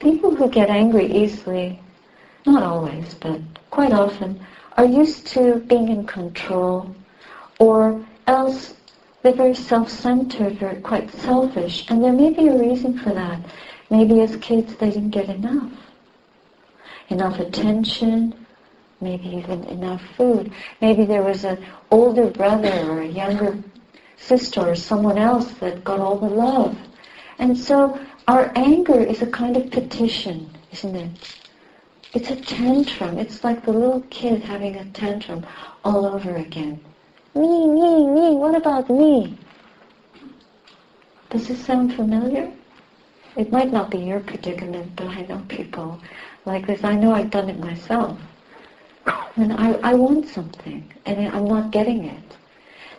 People 0.00 0.34
who 0.34 0.48
get 0.48 0.68
angry 0.68 1.06
easily, 1.10 1.80
not 2.46 2.62
always, 2.62 3.14
but 3.14 3.40
quite 3.70 3.92
often, 3.92 4.44
are 4.76 4.84
used 4.84 5.26
to 5.28 5.60
being 5.60 5.88
in 5.88 6.06
control, 6.06 6.94
or 7.58 8.04
else 8.26 8.74
they're 9.22 9.34
very 9.34 9.54
self-centered, 9.54 10.58
very 10.58 10.80
quite 10.80 11.10
selfish, 11.10 11.88
and 11.88 12.02
there 12.02 12.12
may 12.12 12.30
be 12.30 12.48
a 12.48 12.58
reason 12.58 12.98
for 12.98 13.10
that. 13.10 13.40
Maybe 13.90 14.20
as 14.20 14.36
kids 14.36 14.74
they 14.76 14.90
didn't 14.90 15.10
get 15.10 15.28
enough. 15.28 15.72
Enough 17.08 17.38
attention, 17.40 18.34
maybe 19.00 19.28
even 19.28 19.64
enough 19.64 20.02
food. 20.16 20.52
Maybe 20.80 21.04
there 21.04 21.22
was 21.22 21.44
an 21.44 21.64
older 21.90 22.30
brother 22.30 22.72
or 22.90 23.02
a 23.02 23.06
younger 23.06 23.58
sister 24.16 24.60
or 24.60 24.74
someone 24.74 25.18
else 25.18 25.52
that 25.54 25.84
got 25.84 26.00
all 26.00 26.16
the 26.16 26.26
love. 26.26 26.76
And 27.38 27.58
so 27.58 28.00
our 28.28 28.52
anger 28.54 29.00
is 29.00 29.20
a 29.20 29.26
kind 29.26 29.56
of 29.56 29.70
petition, 29.70 30.48
isn't 30.70 30.96
it? 30.96 31.10
It's 32.14 32.30
a 32.30 32.36
tantrum. 32.36 33.18
It's 33.18 33.42
like 33.42 33.64
the 33.64 33.72
little 33.72 34.02
kid 34.10 34.42
having 34.42 34.76
a 34.76 34.84
tantrum 34.92 35.46
all 35.84 36.06
over 36.06 36.36
again. 36.36 36.80
Me, 37.34 37.66
me, 37.66 38.06
me, 38.06 38.36
what 38.36 38.54
about 38.54 38.90
me? 38.90 39.38
Does 41.30 41.48
this 41.48 41.64
sound 41.64 41.94
familiar? 41.94 42.52
It 43.36 43.50
might 43.50 43.72
not 43.72 43.90
be 43.90 43.98
your 43.98 44.20
predicament, 44.20 44.94
but 44.96 45.08
I 45.08 45.22
know 45.22 45.42
people 45.48 45.98
like 46.44 46.66
this. 46.66 46.84
I 46.84 46.94
know 46.94 47.14
I've 47.14 47.30
done 47.30 47.48
it 47.48 47.58
myself 47.58 48.18
and 49.36 49.52
I, 49.52 49.72
I 49.82 49.94
want 49.94 50.28
something, 50.28 50.92
and 51.06 51.28
I'm 51.28 51.46
not 51.46 51.70
getting 51.70 52.04
it. 52.04 52.36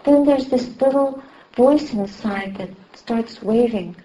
Then 0.04 0.26
there's 0.26 0.48
this 0.48 0.68
little 0.82 1.24
voice 1.56 1.94
inside 1.94 2.58
that 2.58 2.70
starts 2.94 3.42
waving, 3.42 3.96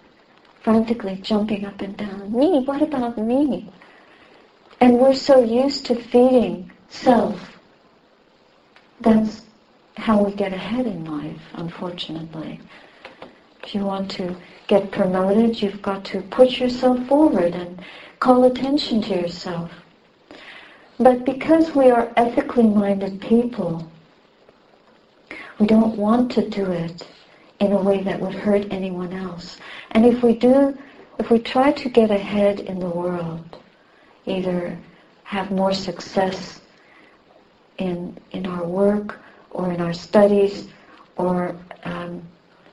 frantically 0.60 1.16
jumping 1.16 1.64
up 1.64 1.80
and 1.80 1.96
down. 1.96 2.32
Me, 2.32 2.62
what 2.64 2.82
about 2.82 3.16
me? 3.18 3.70
And 4.80 4.98
we're 4.98 5.14
so 5.14 5.42
used 5.42 5.86
to 5.86 5.94
feeding 5.94 6.70
self. 6.88 7.58
That's 9.00 9.42
how 9.96 10.22
we 10.22 10.32
get 10.32 10.52
ahead 10.52 10.86
in 10.86 11.04
life, 11.04 11.40
unfortunately. 11.54 12.60
If 13.62 13.74
you 13.74 13.84
want 13.84 14.10
to 14.12 14.36
get 14.66 14.90
promoted, 14.90 15.60
you've 15.60 15.82
got 15.82 16.04
to 16.06 16.22
put 16.22 16.58
yourself 16.58 17.06
forward 17.06 17.54
and 17.54 17.80
call 18.20 18.44
attention 18.44 19.02
to 19.02 19.14
yourself. 19.14 19.70
But 21.00 21.24
because 21.24 21.74
we 21.74 21.90
are 21.90 22.12
ethically 22.16 22.64
minded 22.64 23.20
people, 23.20 23.88
we 25.58 25.66
don't 25.66 25.96
want 25.96 26.30
to 26.32 26.48
do 26.48 26.70
it 26.70 27.06
in 27.60 27.72
a 27.72 27.82
way 27.82 28.02
that 28.02 28.20
would 28.20 28.34
hurt 28.34 28.66
anyone 28.70 29.12
else. 29.12 29.58
And 29.90 30.06
if 30.06 30.22
we 30.22 30.34
do 30.34 30.76
if 31.18 31.30
we 31.30 31.40
try 31.40 31.72
to 31.72 31.88
get 31.88 32.12
ahead 32.12 32.60
in 32.60 32.78
the 32.78 32.88
world, 32.88 33.58
either 34.28 34.78
have 35.24 35.50
more 35.50 35.72
success 35.72 36.60
in, 37.78 38.16
in 38.32 38.46
our 38.46 38.64
work 38.64 39.20
or 39.50 39.72
in 39.72 39.80
our 39.80 39.92
studies 39.92 40.68
or 41.16 41.56
um, 41.84 42.22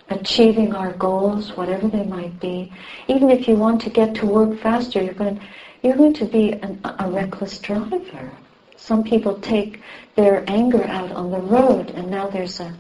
achieving 0.09 0.74
our 0.74 0.93
goals, 0.93 1.55
whatever 1.57 1.88
they 1.88 2.03
might 2.03 2.39
be, 2.39 2.71
even 3.07 3.29
if 3.29 3.47
you 3.47 3.55
want 3.55 3.81
to 3.81 3.89
get 3.89 4.13
to 4.15 4.25
work 4.25 4.57
faster, 4.59 5.01
you're 5.01 5.13
going, 5.13 5.39
you're 5.81 5.95
going 5.95 6.13
to 6.13 6.25
be 6.25 6.53
an, 6.53 6.79
a 7.00 7.09
reckless 7.09 7.57
driver. 7.59 8.31
Some 8.77 9.03
people 9.03 9.39
take 9.39 9.81
their 10.15 10.43
anger 10.47 10.83
out 10.85 11.12
on 11.12 11.31
the 11.31 11.39
road, 11.39 11.89
and 11.91 12.09
now 12.09 12.29
there's 12.29 12.59
a, 12.59 12.74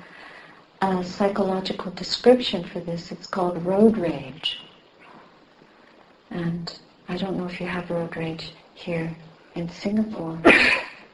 a 0.81 1.03
psychological 1.03 1.91
description 1.91 2.63
for 2.63 2.79
this. 2.79 3.11
It's 3.11 3.27
called 3.27 3.63
road 3.65 3.97
rage. 3.97 4.59
And 6.29 6.77
I 7.07 7.17
don't 7.17 7.37
know 7.37 7.45
if 7.45 7.59
you 7.59 7.67
have 7.67 7.89
road 7.89 8.15
rage 8.15 8.51
here 8.75 9.15
in 9.55 9.67
Singapore, 9.69 10.39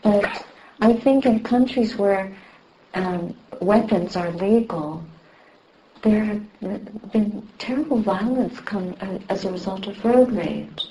but 0.02 0.46
I 0.82 0.94
think 0.94 1.26
in 1.26 1.42
countries 1.44 1.96
where 1.96 2.36
um, 2.96 3.36
weapons 3.62 4.16
are 4.16 4.32
legal, 4.32 5.04
there 6.02 6.26
have 6.26 7.12
been 7.12 7.48
terrible 7.60 8.02
violence 8.02 8.60
come 8.62 8.96
uh, 9.00 9.20
as 9.30 9.46
a 9.46 9.52
result 9.52 9.88
of 9.88 10.04
road 10.04 10.32
rage. 10.32 10.88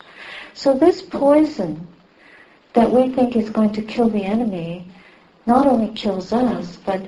So 0.54 0.72
this 0.74 1.02
poison 1.02 1.86
that 2.74 2.90
we 2.90 3.10
think 3.10 3.36
is 3.36 3.50
going 3.50 3.72
to 3.72 3.82
kill 3.82 4.08
the 4.08 4.24
enemy 4.24 4.86
not 5.46 5.66
only 5.66 5.92
kills 5.94 6.32
us, 6.32 6.76
but 6.86 7.02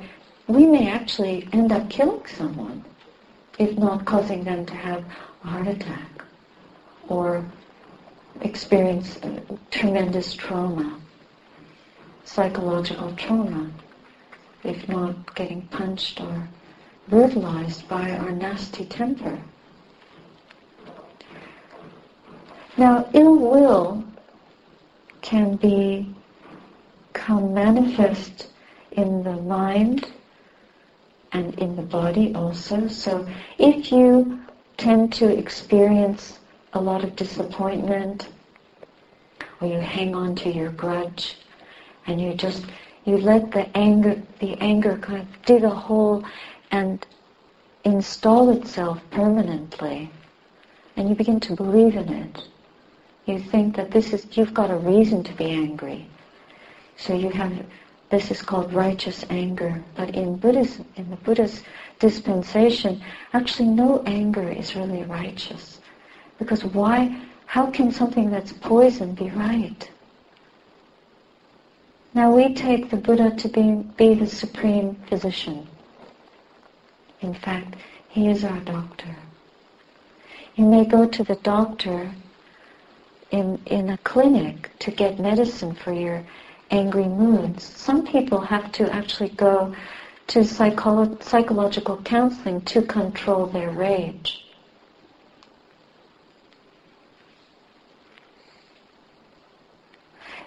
we 0.49 0.67
may 0.67 0.91
actually 0.91 1.49
end 1.53 1.71
up 1.71 1.89
killing 1.89 2.27
someone, 2.27 2.85
if 3.59 3.79
not 3.79 4.05
causing 4.05 4.43
them 4.43 4.67
to 4.67 4.75
have 4.75 5.05
a 5.45 5.47
heart 5.47 5.69
attack 5.69 6.25
or 7.09 7.45
experience 8.41 9.19
tremendous 9.71 10.35
trauma, 10.35 10.99
psychological 12.25 13.15
trauma, 13.17 13.71
if 14.65 14.89
not 14.89 15.35
getting 15.35 15.63
punched 15.69 16.21
or 16.21 16.49
brutalized 17.09 17.89
by 17.89 18.11
our 18.11 18.31
nasty 18.31 18.85
temper. 18.85 19.39
Now, 22.77 23.09
ill 23.13 23.37
will 23.37 24.05
can 25.21 25.57
be 25.57 26.15
come 27.13 27.53
manifest 27.55 28.49
in 28.93 29.23
the 29.23 29.37
mind 29.37 30.11
and 31.33 31.59
in 31.59 31.77
the 31.77 31.83
body 31.83 32.35
also. 32.35 32.89
So 32.89 33.27
if 33.59 33.93
you 33.93 34.41
tend 34.77 35.13
to 35.15 35.27
experience 35.29 36.39
a 36.75 36.81
lot 36.81 37.05
of 37.05 37.15
disappointment. 37.17 38.29
Or 39.61 39.69
you 39.69 39.79
hang 39.79 40.15
on 40.15 40.35
to 40.37 40.51
your 40.51 40.71
grudge 40.71 41.37
and 42.07 42.21
you 42.21 42.35
just 42.35 42.65
you 43.05 43.17
let 43.17 43.51
the 43.53 43.77
anger 43.77 44.21
the 44.41 44.55
anger 44.61 44.97
kind 44.99 45.21
of 45.21 45.43
dig 45.45 45.65
a 45.65 45.71
hole 45.71 46.25
and 46.71 47.07
install 47.85 48.51
itself 48.51 49.01
permanently 49.11 50.11
and 50.97 51.09
you 51.09 51.15
begin 51.15 51.41
to 51.41 51.55
believe 51.55 51.97
in 51.97 52.13
it. 52.13 52.49
You 53.27 53.39
think 53.39 53.77
that 53.77 53.91
this 53.91 54.13
is 54.13 54.27
you've 54.37 54.55
got 54.55 54.71
a 54.71 54.77
reason 54.77 55.23
to 55.25 55.33
be 55.35 55.51
angry. 55.51 56.07
So 56.97 57.15
you 57.15 57.31
have 57.31 57.65
this 58.11 58.31
is 58.31 58.43
called 58.43 58.73
righteous 58.73 59.25
anger. 59.31 59.83
But 59.95 60.15
in 60.15 60.37
buddhism 60.37 60.87
in 60.97 61.09
the 61.11 61.17
buddhist 61.17 61.65
dispensation 62.01 63.01
actually 63.33 63.69
no 63.69 64.03
anger 64.07 64.49
is 64.51 64.75
really 64.75 65.05
righteous 65.05 65.79
because 66.43 66.65
why 66.65 67.17
how 67.47 67.67
can 67.71 67.91
something 67.91 68.31
that's 68.31 68.53
poison 68.53 69.15
be 69.15 69.31
right 69.31 69.91
now 72.15 72.35
we 72.35 72.55
take 72.55 72.91
the 72.91 72.97
buddha 72.97 73.31
to 73.37 73.49
be, 73.49 73.73
be 73.97 74.15
the 74.15 74.27
supreme 74.27 74.95
physician 75.09 75.67
in 77.23 77.35
fact, 77.35 77.77
he 78.09 78.29
is 78.29 78.45
our 78.45 78.59
doctor. 78.61 79.17
You 80.57 80.67
may 80.67 80.85
go 80.85 81.07
to 81.07 81.23
the 81.23 81.37
doctor 81.37 82.11
in, 83.31 83.61
in 83.67 83.91
a 83.91 83.99
clinic 83.99 84.71
to 84.81 84.91
get 84.91 85.21
medicine 85.21 85.75
for 85.75 85.93
your 85.93 86.25
angry 86.71 87.07
moods. 87.07 87.65
Some 87.65 88.05
people 88.05 88.41
have 88.41 88.73
to 88.73 88.93
actually 88.93 89.31
go 89.31 89.75
to 90.27 90.41
psycholo- 90.41 91.23
psychological 91.23 91.97
counseling 91.99 92.61
to 92.63 92.83
control 92.83 93.47
their 93.47 93.71
rage. 93.71 94.42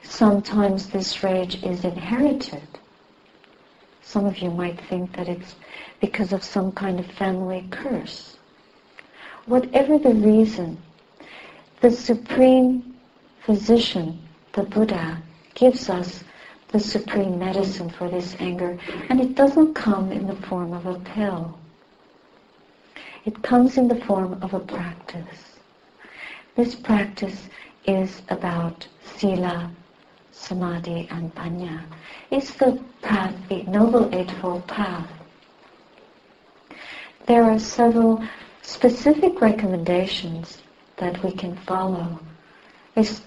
Sometimes 0.07 0.87
this 0.87 1.23
rage 1.23 1.61
is 1.63 1.83
inherited. 1.83 2.67
Some 4.01 4.25
of 4.25 4.37
you 4.37 4.49
might 4.49 4.79
think 4.87 5.15
that 5.15 5.27
it's 5.27 5.55
because 5.99 6.31
of 6.31 6.43
some 6.43 6.71
kind 6.71 6.99
of 6.99 7.05
family 7.07 7.67
curse. 7.69 8.37
Whatever 9.45 9.97
the 9.97 10.13
reason, 10.13 10.77
the 11.81 11.91
supreme 11.91 12.95
physician, 13.45 14.19
the 14.53 14.63
Buddha, 14.63 15.21
gives 15.53 15.89
us 15.89 16.23
the 16.69 16.79
supreme 16.79 17.37
medicine 17.37 17.89
for 17.89 18.09
this 18.09 18.35
anger, 18.39 18.77
and 19.09 19.19
it 19.19 19.35
doesn't 19.35 19.73
come 19.73 20.11
in 20.11 20.27
the 20.27 20.35
form 20.47 20.73
of 20.73 20.85
a 20.85 20.99
pill. 20.99 21.57
It 23.25 23.41
comes 23.41 23.77
in 23.77 23.87
the 23.87 24.01
form 24.05 24.41
of 24.41 24.53
a 24.53 24.59
practice. 24.59 25.57
This 26.55 26.75
practice 26.75 27.49
is 27.85 28.21
about 28.29 28.87
sila, 29.17 29.71
samadhi, 30.35 31.07
and 31.09 31.33
panya. 31.33 31.83
It's 32.29 32.53
the 32.55 32.79
path, 33.01 33.33
the 33.49 33.63
Noble 33.63 34.13
Eightfold 34.13 34.67
Path 34.67 35.09
there 37.25 37.43
are 37.43 37.59
several 37.59 38.23
specific 38.61 39.41
recommendations 39.41 40.61
that 40.97 41.23
we 41.23 41.31
can 41.31 41.55
follow. 41.57 42.19
It's 42.95 43.21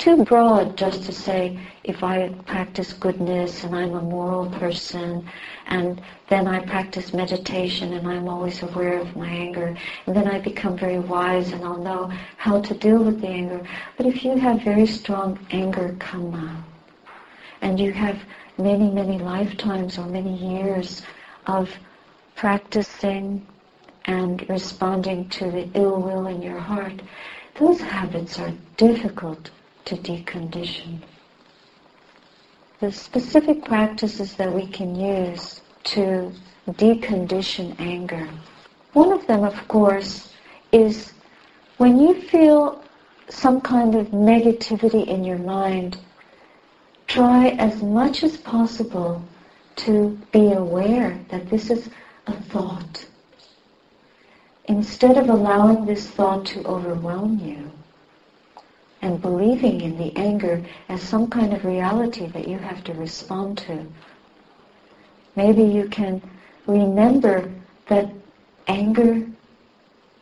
too 0.00 0.24
broad 0.24 0.78
just 0.78 1.02
to 1.04 1.12
say 1.12 1.60
if 1.84 2.02
I 2.02 2.30
practice 2.46 2.94
goodness 2.94 3.64
and 3.64 3.76
I'm 3.76 3.92
a 3.92 4.00
moral 4.00 4.48
person 4.48 5.28
and 5.66 6.00
then 6.30 6.46
I 6.46 6.64
practice 6.64 7.12
meditation 7.12 7.92
and 7.92 8.08
I'm 8.08 8.26
always 8.26 8.62
aware 8.62 8.98
of 8.98 9.14
my 9.14 9.28
anger 9.28 9.76
and 10.06 10.16
then 10.16 10.26
I 10.26 10.40
become 10.40 10.78
very 10.78 10.98
wise 10.98 11.52
and 11.52 11.62
I'll 11.62 11.76
know 11.76 12.10
how 12.38 12.62
to 12.62 12.72
deal 12.72 13.04
with 13.04 13.20
the 13.20 13.28
anger. 13.28 13.60
But 13.98 14.06
if 14.06 14.24
you 14.24 14.36
have 14.36 14.62
very 14.62 14.86
strong 14.86 15.38
anger 15.50 15.94
karma 15.98 16.64
and 17.60 17.78
you 17.78 17.92
have 17.92 18.18
many, 18.56 18.90
many 18.90 19.18
lifetimes 19.18 19.98
or 19.98 20.06
many 20.06 20.34
years 20.34 21.02
of 21.46 21.70
practicing 22.36 23.46
and 24.06 24.48
responding 24.48 25.28
to 25.28 25.50
the 25.50 25.68
ill 25.74 26.00
will 26.00 26.26
in 26.26 26.40
your 26.40 26.58
heart, 26.58 27.02
those 27.58 27.82
habits 27.82 28.38
are 28.38 28.54
difficult 28.78 29.50
to 29.84 29.96
decondition. 29.96 30.98
The 32.80 32.92
specific 32.92 33.64
practices 33.64 34.34
that 34.36 34.52
we 34.52 34.66
can 34.66 34.94
use 34.94 35.60
to 35.84 36.32
decondition 36.68 37.78
anger. 37.78 38.28
One 38.92 39.12
of 39.12 39.26
them, 39.26 39.44
of 39.44 39.68
course, 39.68 40.32
is 40.72 41.12
when 41.76 41.98
you 41.98 42.14
feel 42.14 42.82
some 43.28 43.60
kind 43.60 43.94
of 43.94 44.08
negativity 44.08 45.06
in 45.06 45.24
your 45.24 45.38
mind, 45.38 45.98
try 47.06 47.50
as 47.50 47.82
much 47.82 48.22
as 48.22 48.36
possible 48.36 49.22
to 49.76 50.18
be 50.32 50.52
aware 50.52 51.18
that 51.28 51.48
this 51.48 51.70
is 51.70 51.88
a 52.26 52.32
thought. 52.32 53.06
Instead 54.66 55.16
of 55.16 55.28
allowing 55.28 55.86
this 55.86 56.06
thought 56.08 56.44
to 56.46 56.64
overwhelm 56.64 57.40
you 57.40 57.70
and 59.02 59.20
believing 59.20 59.80
in 59.80 59.96
the 59.96 60.14
anger 60.16 60.62
as 60.88 61.02
some 61.02 61.28
kind 61.28 61.52
of 61.52 61.64
reality 61.64 62.26
that 62.26 62.46
you 62.46 62.58
have 62.58 62.84
to 62.84 62.92
respond 62.94 63.58
to, 63.58 63.86
maybe 65.36 65.62
you 65.62 65.88
can 65.88 66.20
remember 66.66 67.50
that 67.88 68.10
anger 68.68 69.26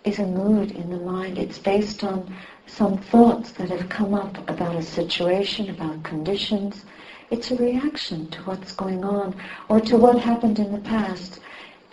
is 0.04 0.18
a 0.18 0.26
mood 0.26 0.70
in 0.70 0.90
the 0.90 0.98
mind. 0.98 1.38
It's 1.38 1.58
based 1.58 2.04
on 2.04 2.34
some 2.66 2.98
thoughts 2.98 3.50
that 3.52 3.70
have 3.70 3.88
come 3.88 4.14
up 4.14 4.48
about 4.48 4.76
a 4.76 4.82
situation, 4.82 5.70
about 5.70 6.02
conditions. 6.02 6.84
It's 7.30 7.50
a 7.50 7.56
reaction 7.56 8.28
to 8.30 8.42
what's 8.42 8.72
going 8.72 9.04
on 9.04 9.34
or 9.68 9.80
to 9.80 9.96
what 9.96 10.18
happened 10.18 10.58
in 10.58 10.72
the 10.72 10.78
past 10.78 11.40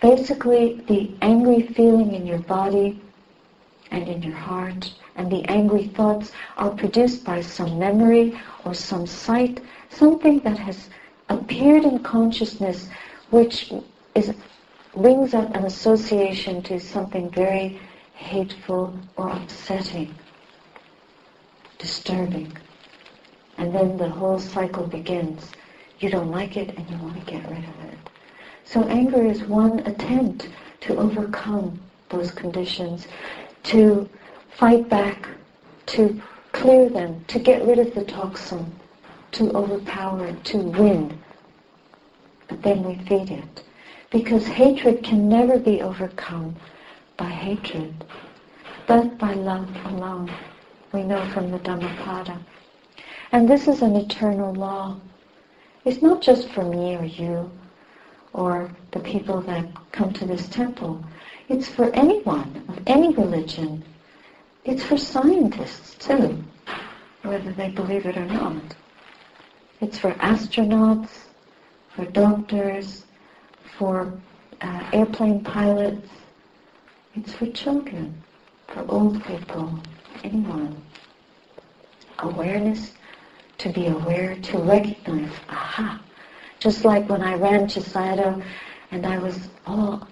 basically 0.00 0.80
the 0.88 1.10
angry 1.22 1.62
feeling 1.62 2.12
in 2.14 2.26
your 2.26 2.38
body 2.38 3.00
and 3.90 4.08
in 4.08 4.22
your 4.22 4.36
heart 4.36 4.92
and 5.16 5.30
the 5.30 5.44
angry 5.44 5.86
thoughts 5.88 6.32
are 6.56 6.70
produced 6.70 7.24
by 7.24 7.40
some 7.40 7.78
memory 7.78 8.38
or 8.64 8.74
some 8.74 9.06
sight, 9.06 9.60
something 9.90 10.40
that 10.40 10.58
has 10.58 10.88
appeared 11.28 11.84
in 11.84 11.98
consciousness 12.00 12.88
which 13.30 13.72
is 14.14 14.34
brings 14.94 15.34
up 15.34 15.54
an 15.54 15.64
association 15.64 16.62
to 16.62 16.80
something 16.80 17.30
very 17.30 17.78
hateful, 18.14 18.98
or 19.16 19.28
upsetting, 19.28 20.14
disturbing. 21.78 22.50
And 23.58 23.74
then 23.74 23.98
the 23.98 24.08
whole 24.08 24.38
cycle 24.38 24.86
begins. 24.86 25.50
You 26.00 26.10
don't 26.10 26.30
like 26.30 26.56
it 26.56 26.76
and 26.76 26.90
you 26.90 26.96
want 26.96 27.14
to 27.14 27.30
get 27.30 27.48
rid 27.50 27.58
of 27.58 27.84
it. 27.92 27.98
So 28.64 28.84
anger 28.84 29.22
is 29.24 29.42
one 29.44 29.80
attempt 29.80 30.48
to 30.80 30.96
overcome 30.96 31.78
those 32.08 32.30
conditions, 32.30 33.06
to 33.66 34.08
fight 34.50 34.88
back, 34.88 35.28
to 35.86 36.20
clear 36.52 36.88
them, 36.88 37.24
to 37.26 37.38
get 37.38 37.64
rid 37.66 37.78
of 37.78 37.94
the 37.94 38.04
toxin, 38.04 38.74
to 39.32 39.50
overpower 39.52 40.26
it, 40.26 40.44
to 40.44 40.58
win. 40.58 41.18
But 42.48 42.62
then 42.62 42.84
we 42.84 42.94
feed 43.06 43.30
it. 43.30 43.62
Because 44.10 44.46
hatred 44.46 45.02
can 45.02 45.28
never 45.28 45.58
be 45.58 45.82
overcome 45.82 46.54
by 47.16 47.28
hatred, 47.28 48.04
but 48.86 49.18
by 49.18 49.34
love 49.34 49.68
alone. 49.86 50.30
We 50.92 51.02
know 51.02 51.28
from 51.30 51.50
the 51.50 51.58
Dhammapada. 51.58 52.38
And 53.32 53.48
this 53.48 53.66
is 53.66 53.82
an 53.82 53.96
eternal 53.96 54.54
law. 54.54 54.96
It's 55.84 56.02
not 56.02 56.22
just 56.22 56.48
for 56.50 56.62
me 56.62 56.96
or 56.96 57.04
you 57.04 57.50
or 58.36 58.70
the 58.92 59.00
people 59.00 59.40
that 59.40 59.64
come 59.92 60.12
to 60.12 60.26
this 60.26 60.46
temple. 60.48 61.02
It's 61.48 61.68
for 61.68 61.90
anyone 61.94 62.64
of 62.68 62.78
any 62.86 63.14
religion. 63.14 63.82
It's 64.64 64.84
for 64.84 64.98
scientists 64.98 65.94
too, 65.94 66.44
whether 67.22 67.52
they 67.52 67.70
believe 67.70 68.04
it 68.04 68.16
or 68.18 68.26
not. 68.26 68.62
It's 69.80 69.98
for 69.98 70.12
astronauts, 70.12 71.08
for 71.94 72.04
doctors, 72.04 73.04
for 73.78 74.12
uh, 74.60 74.90
airplane 74.92 75.42
pilots. 75.42 76.08
It's 77.14 77.32
for 77.32 77.46
children, 77.46 78.22
for 78.68 78.84
old 78.90 79.24
people, 79.24 79.78
anyone. 80.24 80.76
Awareness, 82.18 82.92
to 83.58 83.70
be 83.70 83.86
aware, 83.86 84.36
to 84.36 84.58
recognize, 84.58 85.32
aha. 85.48 86.02
Just 86.66 86.84
like 86.84 87.08
when 87.08 87.22
I 87.22 87.36
ran 87.36 87.68
to 87.68 87.80
Sayadaw 87.80 88.42
and 88.90 89.06
I 89.06 89.18
was 89.18 89.38
all 89.68 90.04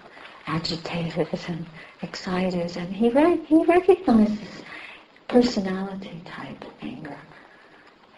agitated 0.47 1.27
and 1.49 1.65
excited 2.01 2.77
and 2.77 2.95
he, 2.95 3.09
re- 3.09 3.43
he 3.45 3.65
recognizes 3.65 4.63
personality 5.27 6.21
type 6.23 6.63
anger. 6.81 7.17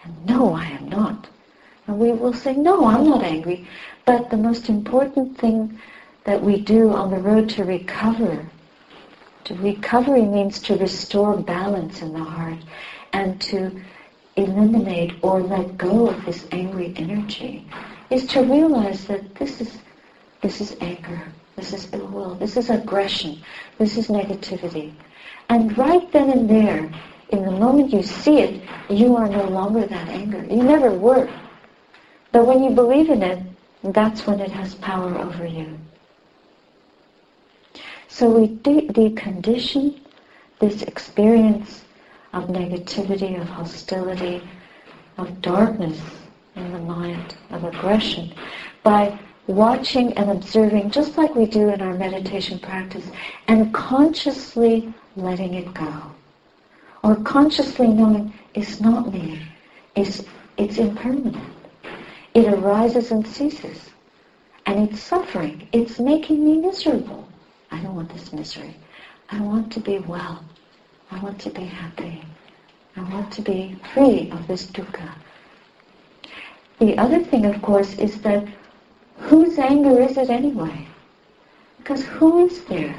And 0.04 0.26
no, 0.28 0.54
I 0.54 0.66
am 0.66 0.88
not. 0.88 1.28
And 1.88 1.98
we 1.98 2.12
will 2.12 2.32
say, 2.32 2.56
no, 2.56 2.86
I'm 2.86 3.06
not 3.06 3.24
angry. 3.24 3.68
But 4.06 4.30
the 4.30 4.38
most 4.38 4.70
important 4.70 5.40
thing 5.40 5.80
that 6.26 6.40
we 6.40 6.62
do 6.62 6.92
on 6.94 7.10
the 7.10 7.18
road 7.18 7.50
to 7.50 7.64
recover, 7.64 8.48
to 9.46 9.56
recovery 9.56 10.22
means 10.22 10.60
to 10.60 10.78
restore 10.78 11.38
balance 11.38 12.04
in 12.04 12.14
the 12.14 12.24
heart 12.24 12.60
and 13.14 13.42
to 13.42 13.82
eliminate 14.36 15.16
or 15.24 15.42
let 15.42 15.76
go 15.76 16.10
of 16.10 16.24
this 16.24 16.46
angry 16.52 16.94
energy, 16.98 17.66
is 18.10 18.26
to 18.28 18.42
realize 18.42 19.06
that 19.06 19.36
this 19.36 19.62
is 19.62 19.78
this 20.42 20.62
is 20.62 20.78
anger, 20.82 21.22
this 21.56 21.74
is 21.74 21.92
ill 21.94 22.08
will, 22.08 22.36
this 22.36 22.58
is 22.58 22.70
aggression, 22.70 23.42
this 23.80 23.98
is 23.98 24.08
negativity. 24.08 24.94
And 25.50 25.76
right 25.78 26.10
then 26.12 26.30
and 26.30 26.50
there, 26.50 26.92
in 27.30 27.44
the 27.44 27.52
moment 27.52 27.92
you 27.92 28.04
see 28.04 28.40
it, 28.40 28.62
you 28.90 29.16
are 29.16 29.28
no 29.28 29.46
longer 29.46 29.86
that 29.88 30.08
anger. 30.10 30.46
You 30.46 30.64
never 30.64 30.92
were. 30.92 31.28
But 32.32 32.46
when 32.46 32.64
you 32.64 32.70
believe 32.70 33.10
in 33.10 33.24
it, 33.24 33.44
that's 33.84 34.28
when 34.28 34.40
it 34.40 34.52
has 34.52 34.76
power 34.76 35.18
over 35.18 35.46
you. 35.46 35.78
So 38.08 38.30
we 38.30 38.48
de- 38.48 38.88
decondition 38.88 40.00
this 40.60 40.84
experience 40.84 41.84
of 42.34 42.46
negativity, 42.46 43.42
of 43.42 43.50
hostility, 43.50 44.42
of 45.18 45.42
darkness 45.42 46.00
in 46.58 46.74
the 46.74 46.80
mind, 46.80 47.38
of 47.52 47.64
aggression, 47.64 48.34
by 48.84 49.18
watching 49.48 50.14
and 50.14 50.30
observing, 50.30 50.92
just 50.92 51.18
like 51.18 51.34
we 51.36 51.46
do 51.46 51.70
in 51.70 51.82
our 51.82 51.94
meditation 51.94 52.60
practice, 52.60 53.10
and 53.48 53.74
consciously 53.74 54.94
letting 55.16 55.54
it 55.54 55.74
go. 55.74 56.04
Or 57.04 57.16
consciously 57.16 57.88
knowing 57.88 58.34
it's 58.54 58.82
not 58.82 59.14
me, 59.14 59.42
it's, 59.96 60.24
it's 60.58 60.78
impermanent. 60.78 61.38
It 62.34 62.48
arises 62.54 63.12
and 63.12 63.26
ceases. 63.26 63.90
And 64.66 64.90
it's 64.90 65.02
suffering. 65.02 65.68
It's 65.72 66.00
making 66.00 66.44
me 66.44 66.58
miserable. 66.58 67.28
I 67.72 67.80
don't 67.82 67.96
want 67.96 68.14
this 68.14 68.34
misery. 68.34 68.76
I 69.30 69.40
want 69.42 69.72
to 69.74 69.80
be 69.80 70.00
well. 70.00 70.44
I 71.10 71.20
want 71.20 71.40
to 71.42 71.50
be 71.50 71.64
happy. 71.64 72.22
I 72.96 73.02
want 73.14 73.32
to 73.34 73.42
be 73.42 73.80
free 73.94 74.30
of 74.32 74.46
this 74.48 74.68
dukkha. 74.68 75.10
The 76.80 76.98
other 76.98 77.24
thing, 77.24 77.46
of 77.46 77.62
course, 77.62 77.98
is 77.98 78.22
that 78.22 78.48
whose 79.18 79.58
anger 79.58 80.00
is 80.00 80.18
it 80.18 80.30
anyway? 80.30 80.88
Because 81.80 82.06
who 82.06 82.46
is 82.46 82.64
there? 82.66 82.96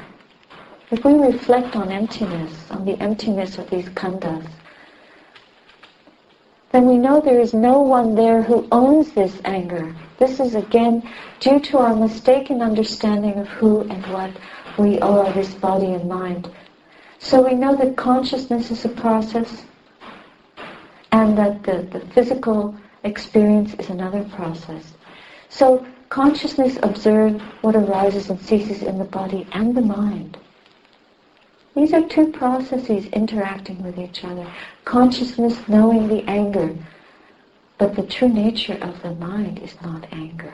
If 0.91 1.05
we 1.05 1.13
reflect 1.13 1.75
on 1.75 1.91
emptiness, 1.91 2.51
on 2.71 2.83
the 2.83 2.99
emptiness 2.99 3.57
of 3.57 3.69
these 3.69 3.87
khandhas, 3.89 4.45
then 6.71 6.85
we 6.85 6.97
know 6.97 7.21
there 7.21 7.39
is 7.39 7.53
no 7.53 7.79
one 7.79 8.15
there 8.15 8.43
who 8.43 8.67
owns 8.71 9.11
this 9.11 9.39
anger. 9.45 9.95
This 10.17 10.39
is 10.39 10.55
again 10.55 11.07
due 11.39 11.59
to 11.59 11.77
our 11.77 11.95
mistaken 11.95 12.61
understanding 12.61 13.33
of 13.39 13.47
who 13.47 13.81
and 13.81 14.05
what 14.07 14.31
we 14.77 14.99
are, 14.99 15.31
this 15.33 15.53
body 15.53 15.93
and 15.93 16.07
mind. 16.07 16.49
So 17.19 17.41
we 17.41 17.53
know 17.55 17.75
that 17.75 17.95
consciousness 17.95 18.71
is 18.71 18.85
a 18.85 18.89
process 18.89 19.63
and 21.11 21.37
that 21.37 21.63
the, 21.63 21.87
the 21.91 22.05
physical 22.13 22.75
experience 23.03 23.73
is 23.75 23.89
another 23.89 24.23
process. 24.25 24.93
So 25.49 25.85
consciousness 26.09 26.77
observes 26.83 27.41
what 27.61 27.75
arises 27.75 28.29
and 28.29 28.39
ceases 28.39 28.83
in 28.83 28.97
the 28.97 29.05
body 29.05 29.47
and 29.53 29.75
the 29.75 29.81
mind. 29.81 30.37
These 31.75 31.93
are 31.93 32.07
two 32.07 32.31
processes 32.31 33.05
interacting 33.07 33.81
with 33.83 33.97
each 33.97 34.23
other. 34.23 34.45
Consciousness 34.85 35.57
knowing 35.67 36.07
the 36.07 36.23
anger, 36.23 36.75
but 37.77 37.95
the 37.95 38.03
true 38.03 38.29
nature 38.29 38.77
of 38.81 39.01
the 39.01 39.13
mind 39.15 39.59
is 39.59 39.79
not 39.81 40.05
anger. 40.11 40.53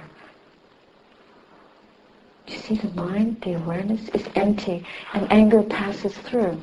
You 2.47 2.58
see, 2.58 2.75
the 2.75 2.89
mind, 2.89 3.41
the 3.41 3.53
awareness 3.53 4.08
is 4.10 4.27
empty, 4.36 4.86
and 5.13 5.31
anger 5.31 5.63
passes 5.63 6.15
through. 6.15 6.62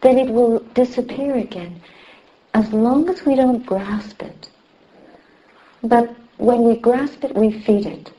Then 0.00 0.18
it 0.18 0.30
will 0.30 0.60
disappear 0.74 1.34
again, 1.34 1.80
as 2.54 2.72
long 2.72 3.08
as 3.08 3.24
we 3.24 3.34
don't 3.34 3.66
grasp 3.66 4.22
it. 4.22 4.50
But 5.88 6.16
when 6.38 6.62
we 6.62 6.76
grasp 6.76 7.22
it, 7.22 7.34
we 7.34 7.52
feed 7.60 7.86
it. 7.86 8.10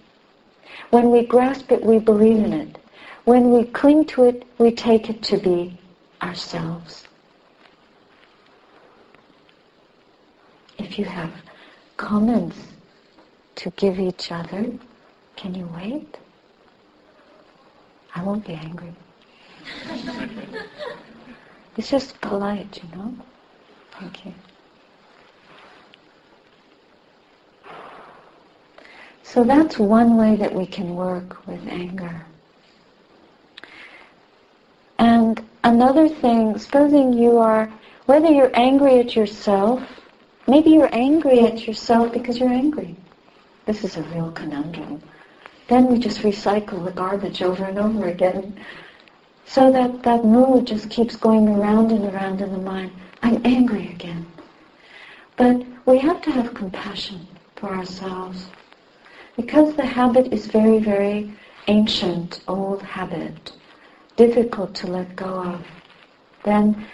When 0.89 1.12
we 1.12 1.25
grasp 1.25 1.71
it, 1.71 1.84
we 1.84 1.99
believe 1.99 2.38
in 2.38 2.53
it. 2.53 2.77
When 3.25 3.51
we 3.51 3.65
cling 3.65 4.06
to 4.06 4.23
it, 4.23 4.43
we 4.58 4.71
take 4.71 5.10
it 5.10 5.21
to 5.23 5.38
be 5.38 5.77
ourselves. 6.21 7.08
If 10.77 10.97
you 10.97 11.03
have 11.03 11.34
comments 11.97 12.58
to 13.56 13.69
give 13.71 13.99
each 13.99 14.32
other, 14.32 14.71
can 15.36 15.53
you 15.53 15.69
wait? 15.75 16.17
I 18.15 18.23
won't 18.23 18.47
be 18.47 18.53
angry. 18.53 18.93
it's 21.75 21.89
just 21.89 22.19
polite, 22.21 22.82
you 22.82 22.97
know? 22.97 23.13
Thank 23.91 24.25
you. 24.25 24.34
So 29.38 29.43
that's 29.43 29.78
one 29.78 30.17
way 30.17 30.36
that 30.38 30.52
we 30.52 30.65
can 30.65 30.95
work 30.95 31.45
with 31.45 31.62
anger. 31.67 32.26
And 34.97 35.39
another 35.63 36.10
thing, 36.10 36.58
supposing 36.58 37.13
you 37.13 37.38
are, 37.38 37.71
whether 38.08 38.32
you're 38.32 38.50
angry 38.56 38.97
at 38.97 39.15
yourself, 39.15 39.84
maybe 40.47 40.71
you're 40.71 40.89
angry 40.91 41.41
at 41.41 41.67
yourself 41.67 42.13
because 42.13 42.39
you're 42.39 42.50
angry. 42.50 42.95
This 43.67 43.84
is 43.84 43.95
a 43.97 44.02
real 44.06 44.32
conundrum. 44.32 45.04
Then 45.67 45.86
we 45.86 46.00
just 46.00 46.21
recycle 46.21 46.84
the 46.84 46.89
garbage 46.89 47.43
over 47.43 47.63
and 47.63 47.78
over 47.78 48.08
again. 48.08 48.60
So 49.45 49.71
that 49.71 50.02
that 50.02 50.26
mood 50.26 50.65
just 50.65 50.89
keeps 50.89 51.15
going 51.15 51.47
around 51.47 51.91
and 51.91 52.12
around 52.12 52.41
in 52.41 52.52
the 52.52 52.58
mind. 52.58 52.91
I'm 53.21 53.45
angry 53.45 53.89
again. 53.89 54.26
But 55.36 55.63
we 55.86 56.00
have 56.00 56.23
to 56.23 56.32
have 56.32 56.56
compassion 56.56 57.28
for 57.56 57.69
ourselves. 57.69 58.47
Because 59.38 59.76
the 59.76 59.86
habit 59.86 60.34
is 60.34 60.47
very, 60.47 60.80
very 60.80 61.32
ancient, 61.67 62.41
old 62.47 62.82
habit, 62.82 63.52
difficult 64.15 64.73
to 64.76 64.88
let 64.88 65.15
go 65.15 65.43
of, 65.43 65.65
then 66.43 66.88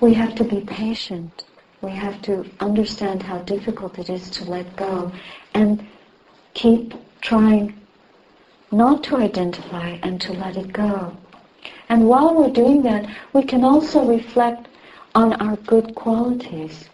we 0.00 0.14
have 0.14 0.34
to 0.36 0.44
be 0.44 0.60
patient. 0.60 1.44
We 1.82 1.90
have 1.90 2.22
to 2.22 2.48
understand 2.60 3.24
how 3.24 3.38
difficult 3.38 3.98
it 3.98 4.08
is 4.08 4.30
to 4.30 4.44
let 4.44 4.76
go 4.76 5.10
and 5.52 5.84
keep 6.54 6.94
trying 7.20 7.74
not 8.70 9.02
to 9.04 9.16
identify 9.16 9.98
and 10.04 10.20
to 10.20 10.32
let 10.32 10.56
it 10.56 10.72
go. 10.72 11.16
And 11.88 12.06
while 12.06 12.36
we're 12.36 12.52
doing 12.52 12.82
that, 12.82 13.04
we 13.32 13.42
can 13.42 13.64
also 13.64 14.04
reflect 14.04 14.68
on 15.16 15.32
our 15.34 15.56
good 15.56 15.96
qualities. 15.96 16.88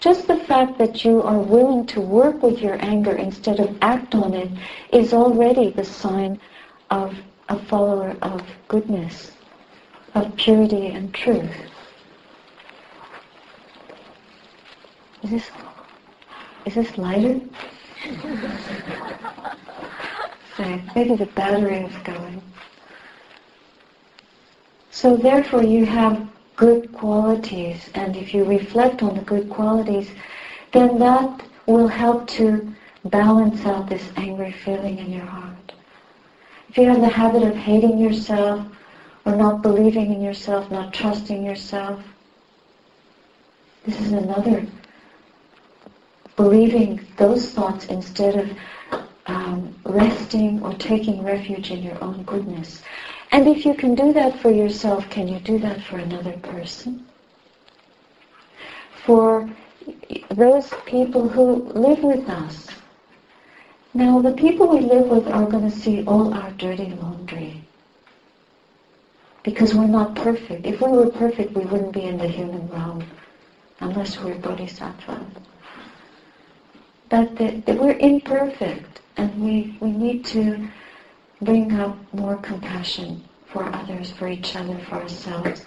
Just 0.00 0.26
the 0.26 0.36
fact 0.36 0.78
that 0.78 1.04
you 1.04 1.22
are 1.22 1.38
willing 1.38 1.86
to 1.86 2.00
work 2.00 2.42
with 2.42 2.60
your 2.60 2.76
anger 2.84 3.14
instead 3.14 3.60
of 3.60 3.76
act 3.82 4.14
on 4.14 4.34
it 4.34 4.50
is 4.92 5.12
already 5.12 5.70
the 5.70 5.84
sign 5.84 6.40
of 6.90 7.16
a 7.48 7.58
follower 7.58 8.16
of 8.22 8.42
goodness, 8.68 9.32
of 10.14 10.34
purity 10.36 10.88
and 10.88 11.14
truth. 11.14 11.50
Is 15.22 15.30
this 15.30 15.50
is 16.64 16.74
this 16.74 16.98
lighter? 16.98 17.40
so 20.56 20.80
maybe 20.94 21.16
the 21.16 21.26
battery 21.26 21.78
is 21.78 21.96
going. 22.04 22.42
So 24.90 25.16
therefore 25.16 25.62
you 25.62 25.84
have 25.86 26.31
good 26.62 26.92
qualities 26.92 27.90
and 27.96 28.16
if 28.16 28.32
you 28.32 28.44
reflect 28.44 29.02
on 29.02 29.16
the 29.16 29.22
good 29.22 29.50
qualities, 29.50 30.08
then 30.72 30.96
that 30.96 31.42
will 31.66 31.88
help 31.88 32.28
to 32.28 32.72
balance 33.06 33.66
out 33.66 33.88
this 33.88 34.12
angry 34.14 34.52
feeling 34.52 34.96
in 34.96 35.10
your 35.10 35.24
heart. 35.24 35.72
If 36.68 36.78
you 36.78 36.86
have 36.86 37.00
the 37.00 37.08
habit 37.08 37.42
of 37.42 37.56
hating 37.56 37.98
yourself 37.98 38.64
or 39.24 39.34
not 39.34 39.60
believing 39.60 40.12
in 40.12 40.22
yourself, 40.22 40.70
not 40.70 40.94
trusting 40.94 41.44
yourself, 41.44 42.00
this 43.84 44.00
is 44.00 44.12
another 44.12 44.64
believing 46.36 47.04
those 47.16 47.52
thoughts 47.52 47.86
instead 47.86 48.36
of 48.36 49.02
um, 49.26 49.74
resting 49.84 50.62
or 50.62 50.74
taking 50.74 51.24
refuge 51.24 51.72
in 51.72 51.82
your 51.82 52.02
own 52.04 52.22
goodness. 52.22 52.82
And 53.32 53.48
if 53.48 53.64
you 53.64 53.72
can 53.74 53.94
do 53.94 54.12
that 54.12 54.38
for 54.40 54.50
yourself, 54.50 55.08
can 55.08 55.26
you 55.26 55.40
do 55.40 55.58
that 55.60 55.82
for 55.82 55.96
another 55.96 56.32
person? 56.32 57.06
For 59.06 59.48
those 60.30 60.72
people 60.84 61.28
who 61.28 61.64
live 61.72 62.04
with 62.04 62.28
us. 62.28 62.68
Now, 63.94 64.20
the 64.20 64.32
people 64.32 64.68
we 64.68 64.80
live 64.80 65.06
with 65.08 65.26
are 65.28 65.46
going 65.46 65.68
to 65.68 65.76
see 65.76 66.04
all 66.04 66.32
our 66.34 66.50
dirty 66.52 66.90
laundry. 66.90 67.64
Because 69.42 69.74
we're 69.74 69.86
not 69.86 70.14
perfect. 70.14 70.66
If 70.66 70.82
we 70.82 70.88
were 70.88 71.10
perfect, 71.10 71.52
we 71.52 71.64
wouldn't 71.64 71.92
be 71.92 72.04
in 72.04 72.18
the 72.18 72.28
human 72.28 72.68
realm 72.68 73.04
unless 73.80 74.20
we're 74.20 74.34
bodhisattvas. 74.36 75.26
But 77.08 77.36
that 77.36 77.78
we're 77.78 77.98
imperfect 77.98 79.00
and 79.16 79.42
we, 79.42 79.76
we 79.80 79.90
need 79.90 80.24
to 80.26 80.68
bring 81.44 81.72
up 81.72 81.96
more 82.14 82.36
compassion 82.36 83.22
for 83.46 83.64
others, 83.64 84.10
for 84.12 84.28
each 84.28 84.54
other, 84.56 84.78
for 84.88 84.96
ourselves. 84.96 85.66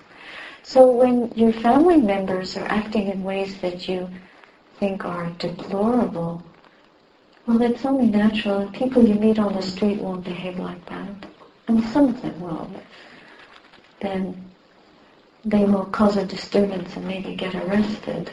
So 0.64 0.90
when 0.90 1.32
your 1.36 1.54
family 1.54 1.98
members 1.98 2.58
are 2.58 2.66
acting 2.66 3.10
in 3.10 3.24
ways 3.24 3.60
that 3.62 3.88
you 3.88 4.10
think 4.80 5.06
are 5.06 5.30
deplorable, 5.38 6.44
well, 7.46 7.62
it's 7.62 7.86
only 7.86 8.08
natural. 8.08 8.68
People 8.72 9.08
you 9.08 9.16
meet 9.16 9.38
on 9.38 9.54
the 9.54 9.62
street 9.62 10.02
won't 10.02 10.24
behave 10.24 10.58
like 10.58 10.84
that. 10.90 11.28
And 11.68 11.84
some 11.86 12.10
of 12.10 12.22
them 12.22 12.40
will. 12.40 12.70
Then 14.00 14.52
they 15.44 15.66
will 15.66 15.86
cause 15.86 16.18
a 16.18 16.26
disturbance 16.26 16.96
and 16.96 17.08
maybe 17.08 17.36
get 17.36 17.54
arrested. 17.54 18.32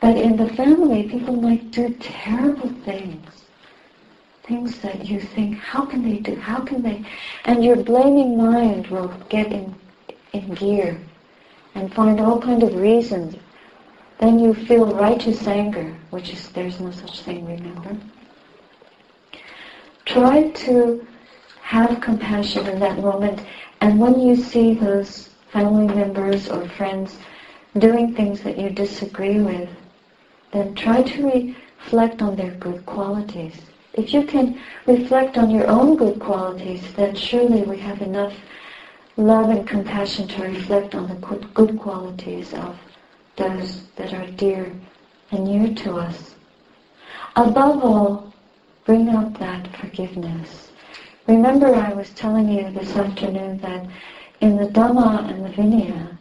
But 0.00 0.16
in 0.16 0.36
the 0.36 0.48
family, 0.54 1.02
people 1.08 1.36
might 1.36 1.70
do 1.70 1.94
terrible 2.00 2.70
things 2.84 3.43
things 4.46 4.78
that 4.80 5.06
you 5.06 5.20
think, 5.20 5.58
how 5.58 5.84
can 5.86 6.02
they 6.02 6.18
do, 6.18 6.36
how 6.36 6.60
can 6.60 6.82
they, 6.82 7.02
and 7.46 7.64
your 7.64 7.76
blaming 7.76 8.36
mind 8.36 8.86
will 8.88 9.08
get 9.28 9.50
in, 9.50 9.74
in 10.32 10.54
gear 10.54 11.00
and 11.74 11.92
find 11.94 12.20
all 12.20 12.40
kind 12.40 12.62
of 12.62 12.74
reasons. 12.74 13.36
Then 14.18 14.38
you 14.38 14.54
feel 14.54 14.94
righteous 14.94 15.46
anger, 15.46 15.96
which 16.10 16.30
is, 16.30 16.48
there's 16.50 16.78
no 16.78 16.90
such 16.90 17.22
thing, 17.22 17.46
remember? 17.46 17.96
Try 20.04 20.50
to 20.50 21.06
have 21.62 22.00
compassion 22.00 22.66
in 22.66 22.78
that 22.80 22.98
moment, 22.98 23.40
and 23.80 23.98
when 23.98 24.20
you 24.20 24.36
see 24.36 24.74
those 24.74 25.30
family 25.50 25.92
members 25.92 26.48
or 26.50 26.68
friends 26.68 27.16
doing 27.78 28.14
things 28.14 28.42
that 28.42 28.58
you 28.58 28.68
disagree 28.68 29.40
with, 29.40 29.70
then 30.52 30.74
try 30.74 31.02
to 31.02 31.56
reflect 31.80 32.22
on 32.22 32.36
their 32.36 32.52
good 32.52 32.84
qualities 32.86 33.56
if 33.94 34.12
you 34.12 34.24
can 34.24 34.60
reflect 34.86 35.38
on 35.38 35.50
your 35.50 35.66
own 35.68 35.96
good 35.96 36.18
qualities, 36.18 36.82
then 36.94 37.14
surely 37.14 37.62
we 37.62 37.78
have 37.78 38.02
enough 38.02 38.34
love 39.16 39.50
and 39.50 39.66
compassion 39.66 40.26
to 40.26 40.42
reflect 40.42 40.94
on 40.94 41.06
the 41.08 41.14
good 41.54 41.78
qualities 41.78 42.52
of 42.54 42.76
those 43.36 43.84
that 43.96 44.12
are 44.12 44.26
dear 44.32 44.72
and 45.30 45.44
near 45.44 45.72
to 45.74 45.96
us. 45.96 46.34
Above 47.36 47.84
all, 47.84 48.34
bring 48.84 49.08
up 49.08 49.38
that 49.38 49.66
forgiveness. 49.76 50.70
Remember 51.26 51.74
I 51.74 51.92
was 51.92 52.10
telling 52.10 52.48
you 52.48 52.70
this 52.70 52.96
afternoon 52.96 53.58
that 53.58 53.86
in 54.40 54.56
the 54.56 54.66
Dhamma 54.66 55.30
and 55.30 55.44
the 55.44 55.50
Vinaya, 55.50 56.18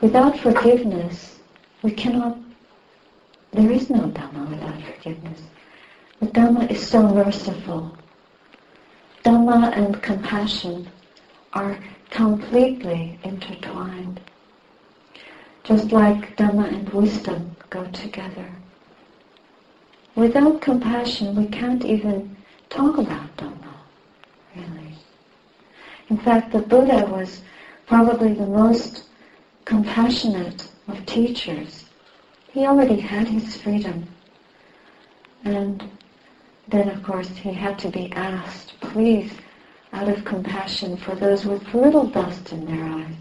without 0.00 0.38
forgiveness, 0.38 1.40
we 1.82 1.90
cannot, 1.90 2.38
there 3.52 3.70
is 3.70 3.90
no 3.90 4.08
Dhamma 4.08 4.48
without 4.48 4.80
forgiveness. 4.82 5.42
The 6.26 6.32
Dhamma 6.32 6.68
is 6.72 6.84
so 6.84 7.02
merciful. 7.02 7.96
Dhamma 9.24 9.76
and 9.76 10.02
compassion 10.02 10.90
are 11.52 11.78
completely 12.10 13.16
intertwined. 13.22 14.20
Just 15.62 15.92
like 15.92 16.36
Dhamma 16.36 16.66
and 16.66 16.88
wisdom 16.88 17.54
go 17.70 17.84
together. 17.92 18.50
Without 20.16 20.60
compassion, 20.60 21.36
we 21.36 21.46
can't 21.46 21.84
even 21.84 22.36
talk 22.70 22.98
about 22.98 23.36
Dhamma, 23.36 23.74
really. 24.56 24.96
In 26.08 26.18
fact, 26.18 26.50
the 26.50 26.58
Buddha 26.58 27.06
was 27.06 27.42
probably 27.86 28.34
the 28.34 28.48
most 28.48 29.04
compassionate 29.64 30.68
of 30.88 31.06
teachers. 31.06 31.84
He 32.50 32.66
already 32.66 32.98
had 32.98 33.28
his 33.28 33.56
freedom. 33.56 34.08
And 35.44 35.88
then 36.68 36.88
of 36.88 37.02
course 37.02 37.28
he 37.28 37.52
had 37.52 37.78
to 37.78 37.88
be 37.88 38.12
asked, 38.12 38.78
please, 38.80 39.32
out 39.92 40.08
of 40.08 40.24
compassion 40.24 40.96
for 40.96 41.14
those 41.14 41.46
with 41.46 41.74
little 41.74 42.06
dust 42.06 42.52
in 42.52 42.64
their 42.66 42.84
eyes, 42.84 43.14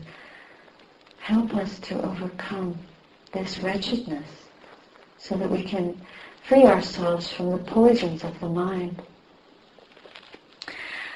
help 1.19 1.55
us 1.55 1.79
to 1.79 2.01
overcome 2.01 2.77
this 3.31 3.59
wretchedness 3.59 4.27
so 5.17 5.35
that 5.35 5.49
we 5.49 5.63
can 5.63 5.99
free 6.43 6.63
ourselves 6.63 7.31
from 7.31 7.51
the 7.51 7.57
poisons 7.57 8.23
of 8.23 8.39
the 8.39 8.49
mind. 8.49 9.01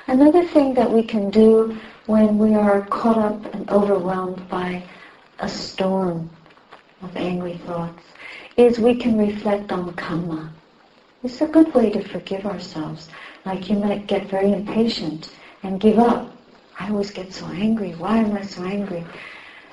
Another 0.08 0.44
thing 0.44 0.74
that 0.74 0.92
we 0.92 1.04
can 1.04 1.30
do 1.30 1.78
when 2.08 2.40
we 2.40 2.56
are 2.56 2.82
caught 2.88 3.18
up 3.18 3.54
and 3.54 3.70
overwhelmed 3.70 4.48
by 4.50 4.84
a 5.40 5.48
storm 5.48 6.30
of 7.04 7.16
angry 7.16 7.58
thoughts 7.68 8.04
is 8.58 8.80
we 8.80 8.96
can 8.96 9.18
reflect 9.18 9.72
on 9.72 9.94
karma. 9.94 10.52
It's 11.22 11.42
a 11.42 11.48
good 11.48 11.74
way 11.74 11.90
to 11.90 12.02
forgive 12.02 12.46
ourselves. 12.46 13.10
Like 13.44 13.70
you 13.70 13.76
might 13.76 14.08
get 14.08 14.30
very 14.30 14.54
impatient 14.54 15.36
and 15.64 15.78
give 15.78 16.00
up. 16.00 16.32
I 16.80 16.90
always 16.90 17.12
get 17.12 17.34
so 17.34 17.46
angry. 17.48 17.92
Why 17.92 18.20
am 18.20 18.38
I 18.38 18.42
so 18.44 18.64
angry? 18.64 19.04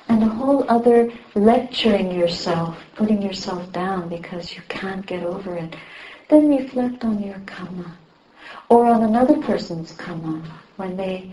And 0.09 0.23
a 0.23 0.27
whole 0.27 0.69
other 0.69 1.09
lecturing 1.35 2.11
yourself, 2.11 2.77
putting 2.95 3.21
yourself 3.21 3.71
down 3.71 4.09
because 4.09 4.57
you 4.57 4.61
can't 4.67 5.05
get 5.05 5.23
over 5.23 5.55
it. 5.55 5.73
Then 6.27 6.49
reflect 6.49 7.05
on 7.05 7.23
your 7.23 7.39
karma. 7.45 7.95
Or 8.67 8.85
on 8.87 9.03
another 9.03 9.41
person's 9.41 9.93
karma 9.93 10.43
when 10.75 10.97
they, 10.97 11.31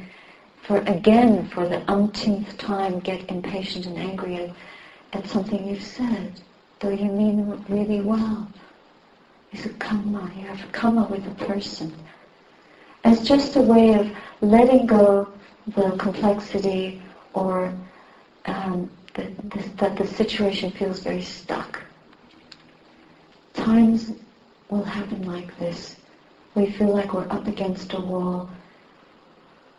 for 0.63 0.79
again, 0.83 1.49
for 1.49 1.69
the 1.69 1.83
umpteenth 1.91 2.57
time, 2.57 3.01
get 3.01 3.29
impatient 3.29 3.87
and 3.87 3.99
angry 3.99 4.37
at, 4.37 4.51
at 5.13 5.27
something 5.27 5.67
you've 5.67 5.83
said, 5.83 6.41
though 6.79 6.91
you 6.91 7.11
mean 7.11 7.65
really 7.69 8.01
well 8.01 8.49
is 9.55 9.67
a 9.67 9.71
karma. 9.71 10.31
You 10.37 10.47
have 10.47 10.63
a 10.63 10.73
karma 10.73 11.05
with 11.05 11.27
a 11.27 11.45
person. 11.45 11.95
As 13.05 13.27
just 13.27 13.57
a 13.57 13.61
way 13.61 13.95
of 13.95 14.11
letting 14.41 14.87
go 14.87 15.29
the 15.69 15.91
complexity 15.93 17.01
or 17.35 17.73
um, 18.47 18.91
the, 19.15 19.23
the, 19.23 19.69
that 19.77 19.97
the 19.97 20.07
situation 20.07 20.71
feels 20.71 21.01
very 21.01 21.23
stuck. 21.23 21.81
Times 23.55 24.13
will 24.69 24.83
happen 24.83 25.23
like 25.23 25.57
this. 25.59 25.97
We 26.55 26.71
feel 26.73 26.93
like 26.93 27.15
we're 27.15 27.31
up 27.31 27.47
against 27.47 27.93
a 27.95 28.01
wall. 28.01 28.51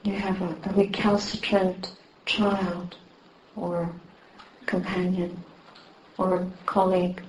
You 0.04 0.14
have 0.14 0.42
a, 0.42 0.56
a 0.70 0.74
recalcitrant 0.74 1.94
child 2.26 2.96
or 3.56 3.92
companion 4.66 5.44
or 6.18 6.48
colleague 6.66 7.22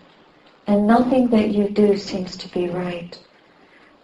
and 0.67 0.87
nothing 0.87 1.29
that 1.29 1.51
you 1.51 1.69
do 1.69 1.97
seems 1.97 2.37
to 2.37 2.49
be 2.49 2.69
right, 2.69 3.19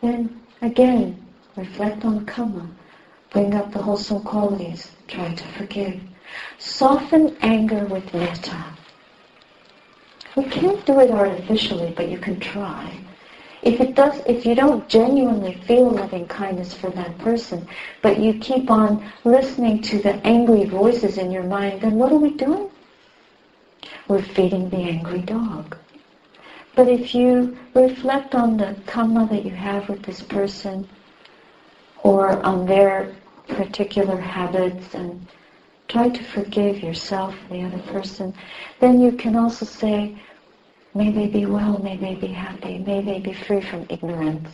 then 0.00 0.40
again, 0.60 1.24
reflect 1.56 2.04
on 2.04 2.24
karma. 2.26 2.68
Bring 3.30 3.54
up 3.54 3.72
the 3.72 3.82
wholesome 3.82 4.22
qualities. 4.22 4.90
Try 5.08 5.34
to 5.34 5.44
forgive. 5.54 6.00
Soften 6.58 7.36
anger 7.40 7.84
with 7.86 8.12
metta. 8.12 8.64
We 10.36 10.44
can't 10.44 10.84
do 10.86 11.00
it 11.00 11.10
artificially, 11.10 11.92
but 11.96 12.08
you 12.08 12.18
can 12.18 12.38
try. 12.40 12.98
If 13.62 13.80
it 13.80 13.94
does, 13.94 14.20
if 14.26 14.44
you 14.44 14.54
don't 14.54 14.88
genuinely 14.88 15.54
feel 15.66 15.90
loving 15.90 16.26
kindness 16.26 16.74
for 16.74 16.90
that 16.90 17.16
person, 17.18 17.66
but 18.02 18.18
you 18.18 18.34
keep 18.34 18.70
on 18.70 19.10
listening 19.24 19.82
to 19.82 19.98
the 20.02 20.14
angry 20.26 20.64
voices 20.64 21.16
in 21.16 21.30
your 21.30 21.44
mind, 21.44 21.80
then 21.80 21.94
what 21.94 22.12
are 22.12 22.18
we 22.18 22.34
doing? 22.34 22.70
We're 24.08 24.22
feeding 24.22 24.68
the 24.68 24.78
angry 24.78 25.20
dog. 25.20 25.76
But 26.74 26.88
if 26.88 27.14
you 27.14 27.56
reflect 27.74 28.34
on 28.34 28.56
the 28.56 28.76
karma 28.86 29.26
that 29.28 29.44
you 29.44 29.50
have 29.50 29.88
with 29.88 30.02
this 30.02 30.22
person, 30.22 30.88
or 32.02 32.42
on 32.42 32.66
their 32.66 33.14
particular 33.48 34.16
habits, 34.16 34.94
and 34.94 35.26
try 35.88 36.08
to 36.08 36.24
forgive 36.24 36.82
yourself, 36.82 37.34
and 37.50 37.70
the 37.70 37.76
other 37.76 37.92
person, 37.92 38.34
then 38.80 39.00
you 39.00 39.12
can 39.12 39.36
also 39.36 39.66
say, 39.66 40.16
May 40.94 41.10
they 41.10 41.26
be 41.26 41.46
well, 41.46 41.78
may 41.78 41.96
they 41.96 42.14
be 42.14 42.26
happy, 42.26 42.78
may 42.78 43.00
they 43.00 43.18
be 43.18 43.32
free 43.32 43.62
from 43.62 43.86
ignorance. 43.88 44.50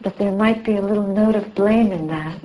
But 0.00 0.16
there 0.16 0.32
might 0.32 0.64
be 0.64 0.76
a 0.76 0.82
little 0.82 1.06
note 1.06 1.36
of 1.36 1.54
blame 1.54 1.92
in 1.92 2.06
that. 2.06 2.38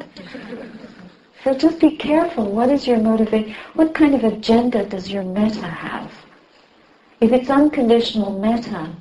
So 1.43 1.53
just 1.53 1.79
be 1.79 1.95
careful. 1.95 2.51
What 2.51 2.69
is 2.69 2.85
your 2.85 2.97
motivation? 2.97 3.55
What 3.75 3.93
kind 3.93 4.15
of 4.15 4.23
agenda 4.25 4.85
does 4.85 5.09
your 5.09 5.23
metta 5.23 5.67
have? 5.67 6.11
If 7.21 7.31
it's 7.31 7.49
unconditional 7.49 8.37
metta, 8.39 8.93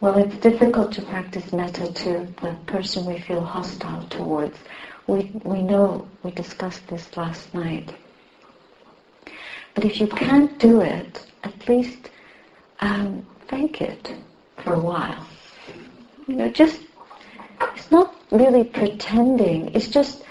well, 0.00 0.16
it's 0.16 0.36
difficult 0.36 0.92
to 0.92 1.02
practice 1.02 1.52
metta 1.52 1.92
to 1.92 2.28
the 2.40 2.56
person 2.66 3.04
we 3.04 3.18
feel 3.18 3.44
hostile 3.44 4.04
towards. 4.08 4.56
We, 5.06 5.30
we 5.44 5.62
know, 5.62 6.08
we 6.22 6.30
discussed 6.30 6.86
this 6.88 7.16
last 7.16 7.52
night. 7.52 7.92
But 9.74 9.84
if 9.84 10.00
you 10.00 10.06
can't 10.06 10.58
do 10.58 10.80
it, 10.80 11.26
at 11.44 11.68
least 11.68 12.10
um, 12.80 13.26
fake 13.48 13.80
it 13.82 14.14
for 14.58 14.74
a 14.74 14.80
while. 14.80 15.26
You 16.26 16.36
know, 16.36 16.48
just, 16.48 16.80
it's 17.74 17.90
not 17.90 18.14
really 18.30 18.64
pretending, 18.64 19.74
it's 19.74 19.88
just 19.88 20.24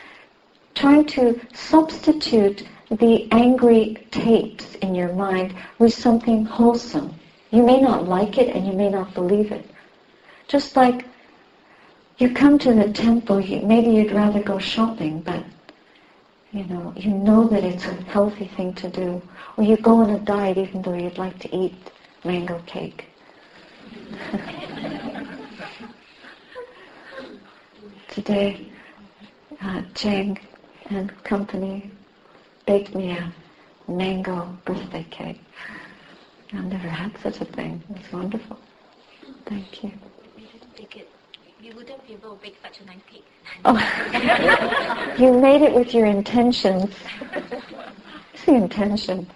trying 0.75 1.05
to 1.05 1.39
substitute 1.53 2.67
the 2.89 3.27
angry 3.31 4.07
tapes 4.11 4.75
in 4.75 4.95
your 4.95 5.13
mind 5.13 5.53
with 5.77 5.93
something 5.93 6.45
wholesome. 6.45 7.13
You 7.51 7.63
may 7.63 7.81
not 7.81 8.07
like 8.07 8.37
it 8.37 8.55
and 8.55 8.65
you 8.65 8.73
may 8.73 8.89
not 8.89 9.13
believe 9.13 9.51
it. 9.51 9.69
Just 10.47 10.75
like 10.75 11.05
you 12.17 12.33
come 12.33 12.57
to 12.59 12.73
the 12.73 12.91
temple, 12.91 13.41
maybe 13.41 13.91
you'd 13.91 14.13
rather 14.13 14.41
go 14.41 14.57
shopping, 14.57 15.19
but 15.21 15.43
you 16.51 16.63
know, 16.65 16.93
you 16.95 17.11
know 17.11 17.47
that 17.49 17.63
it's 17.63 17.85
a 17.85 17.93
healthy 17.93 18.47
thing 18.47 18.73
to 18.75 18.89
do. 18.89 19.21
Or 19.57 19.63
you 19.63 19.75
go 19.77 20.01
on 20.01 20.09
a 20.11 20.19
diet 20.19 20.57
even 20.57 20.81
though 20.81 20.93
you'd 20.95 21.17
like 21.17 21.37
to 21.39 21.55
eat 21.55 21.75
mango 22.23 22.61
cake. 22.65 23.05
Today, 28.07 28.71
uh, 29.61 29.81
Cheng 29.93 30.39
and 30.89 31.23
company 31.23 31.91
baked 32.67 32.93
me 32.93 33.11
a 33.11 33.33
mango 33.87 34.55
birthday 34.65 35.05
cake. 35.09 35.41
I've 36.53 36.65
never 36.65 36.87
had 36.87 37.17
such 37.23 37.41
a 37.41 37.45
thing. 37.45 37.81
It's 37.95 38.11
wonderful. 38.11 38.59
Thank 39.45 39.83
you 39.83 39.91
you 41.67 41.75
wouldn't 41.75 42.07
be 42.07 42.13
able 42.13 42.35
to 42.35 42.41
bake 42.41 42.57
such 42.63 42.79
a 42.79 42.85
nice 42.85 43.01
cake. 43.11 43.25
Oh, 43.65 45.15
you 45.19 45.37
made 45.37 45.61
it 45.61 45.73
with 45.73 45.93
your 45.93 46.05
intentions. 46.05 46.95
It's 48.33 48.45
the 48.45 48.53
intention. 48.53 49.27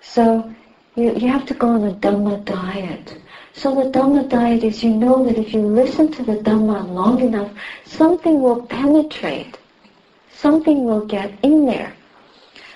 So 0.00 0.54
you, 0.96 1.14
you 1.16 1.28
have 1.28 1.44
to 1.46 1.54
go 1.54 1.68
on 1.68 1.84
a 1.84 1.94
Dhamma 1.94 2.44
diet. 2.44 3.18
So 3.52 3.74
the 3.74 3.90
Dhamma 3.90 4.28
diet 4.28 4.64
is 4.64 4.82
you 4.82 4.90
know 4.90 5.24
that 5.24 5.36
if 5.36 5.52
you 5.52 5.60
listen 5.60 6.10
to 6.12 6.22
the 6.22 6.36
Dhamma 6.36 6.88
long 6.88 7.20
enough, 7.20 7.52
something 7.84 8.40
will 8.40 8.62
penetrate. 8.62 9.58
Something 10.36 10.84
will 10.84 11.06
get 11.06 11.32
in 11.42 11.66
there. 11.66 11.94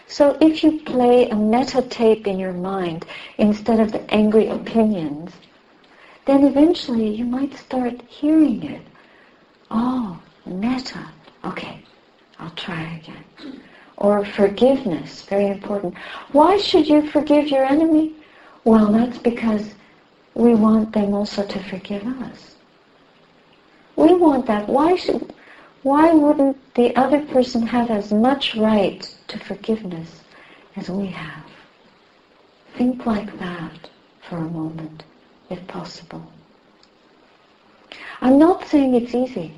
So 0.06 0.38
if 0.40 0.64
you 0.64 0.80
play 0.80 1.28
a 1.28 1.36
metta 1.36 1.82
tape 1.82 2.26
in 2.26 2.38
your 2.38 2.54
mind 2.54 3.04
instead 3.36 3.78
of 3.78 3.92
the 3.92 4.10
angry 4.12 4.48
opinions, 4.48 5.32
then 6.24 6.44
eventually 6.44 7.14
you 7.14 7.24
might 7.24 7.54
start 7.54 8.00
hearing 8.02 8.62
it. 8.62 8.82
Oh, 9.70 10.18
metta. 10.46 11.06
Okay, 11.44 11.82
I'll 12.38 12.50
try 12.50 13.00
again. 13.02 13.60
Or 13.96 14.24
forgiveness, 14.24 15.22
very 15.22 15.48
important. 15.48 15.94
Why 16.32 16.56
should 16.56 16.88
you 16.88 17.10
forgive 17.10 17.48
your 17.48 17.64
enemy? 17.64 18.14
Well, 18.64 18.92
that's 18.92 19.18
because 19.18 19.74
we 20.34 20.54
want 20.54 20.92
them 20.92 21.14
also 21.14 21.44
to 21.46 21.62
forgive 21.64 22.06
us. 22.22 22.54
We 23.96 24.14
want 24.14 24.46
that. 24.46 24.68
Why 24.68 24.94
should, 24.94 25.34
why 25.82 26.12
wouldn't 26.12 26.74
the 26.74 26.94
other 26.96 27.24
person 27.26 27.66
have 27.66 27.90
as 27.90 28.12
much 28.12 28.56
right 28.56 29.02
to 29.28 29.38
forgiveness 29.38 30.22
as 30.76 30.90
we 30.90 31.06
have? 31.06 31.44
Think 32.74 33.06
like 33.06 33.38
that 33.38 33.88
for 34.28 34.36
a 34.38 34.50
moment 34.50 35.04
if 35.50 35.66
possible. 35.66 36.32
I'm 38.20 38.38
not 38.38 38.66
saying 38.66 38.94
it's 38.94 39.14
easy. 39.14 39.54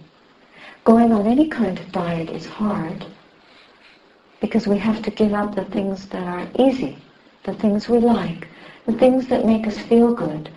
Going 0.85 1.13
on 1.13 1.27
any 1.27 1.49
kind 1.49 1.79
of 1.79 1.93
diet 1.93 2.31
is 2.31 2.47
hard 2.47 3.05
because 4.41 4.67
we 4.67 4.79
have 4.79 5.03
to 5.03 5.11
give 5.11 5.33
up 5.33 5.55
the 5.55 5.65
things 5.67 6.07
that 6.09 6.23
are 6.23 6.49
easy, 6.59 6.99
the 7.45 7.55
things 7.55 7.89
we 7.89 7.99
like, 7.99 8.49
the 8.87 8.93
things 8.93 9.27
that 9.29 9.47
make 9.47 9.67
us 9.67 9.79
feel 9.79 10.15
good. 10.15 10.51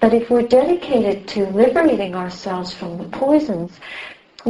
But 0.00 0.12
if 0.12 0.30
we're 0.30 0.42
dedicated 0.42 1.26
to 1.28 1.46
liberating 1.46 2.14
ourselves 2.14 2.72
from 2.72 2.98
the 2.98 3.04
poisons, 3.04 3.80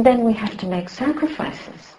then 0.05 0.23
we 0.23 0.33
have 0.33 0.55
to 0.57 0.67
make 0.67 0.89
sacrifices. 0.89 1.95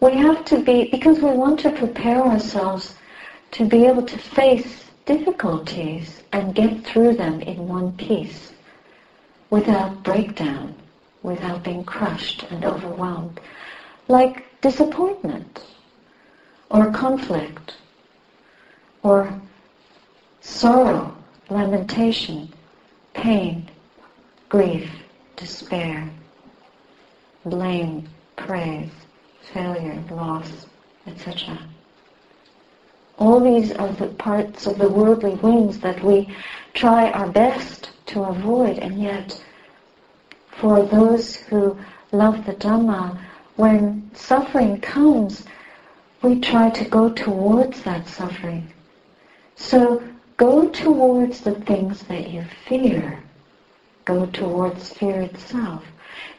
We 0.00 0.14
have 0.16 0.44
to 0.46 0.60
be, 0.60 0.88
because 0.90 1.20
we 1.20 1.30
want 1.30 1.60
to 1.60 1.70
prepare 1.70 2.20
ourselves 2.20 2.96
to 3.52 3.64
be 3.64 3.86
able 3.86 4.02
to 4.02 4.18
face 4.18 4.84
difficulties 5.06 6.22
and 6.32 6.54
get 6.54 6.84
through 6.84 7.14
them 7.14 7.40
in 7.40 7.68
one 7.68 7.92
piece 7.92 8.52
without 9.50 10.02
breakdown, 10.02 10.74
without 11.22 11.62
being 11.62 11.84
crushed 11.84 12.44
and 12.50 12.64
overwhelmed, 12.64 13.40
like 14.08 14.44
disappointment 14.60 15.64
or 16.70 16.90
conflict 16.90 17.76
or 19.02 19.40
sorrow, 20.40 21.14
lamentation, 21.50 22.52
pain, 23.14 23.68
grief, 24.48 24.90
despair, 25.42 26.08
blame, 27.44 28.08
praise, 28.36 28.92
failure, 29.52 30.00
loss, 30.08 30.66
etc. 31.08 31.58
All 33.18 33.40
these 33.40 33.72
are 33.72 33.92
the 33.92 34.06
parts 34.06 34.66
of 34.66 34.78
the 34.78 34.88
worldly 34.88 35.34
winds 35.34 35.80
that 35.80 36.00
we 36.04 36.32
try 36.74 37.10
our 37.10 37.28
best 37.28 37.90
to 38.06 38.22
avoid, 38.22 38.78
and 38.78 39.02
yet 39.02 39.44
for 40.60 40.84
those 40.84 41.34
who 41.34 41.76
love 42.12 42.46
the 42.46 42.54
Dhamma, 42.54 43.18
when 43.56 44.08
suffering 44.14 44.80
comes, 44.80 45.44
we 46.22 46.38
try 46.38 46.70
to 46.70 46.84
go 46.84 47.10
towards 47.10 47.82
that 47.82 48.06
suffering. 48.06 48.72
So 49.56 50.02
go 50.36 50.68
towards 50.68 51.40
the 51.40 51.56
things 51.70 52.04
that 52.04 52.30
you 52.30 52.44
fear. 52.68 53.20
Go 54.04 54.26
towards 54.26 54.92
fear 54.92 55.20
itself. 55.22 55.84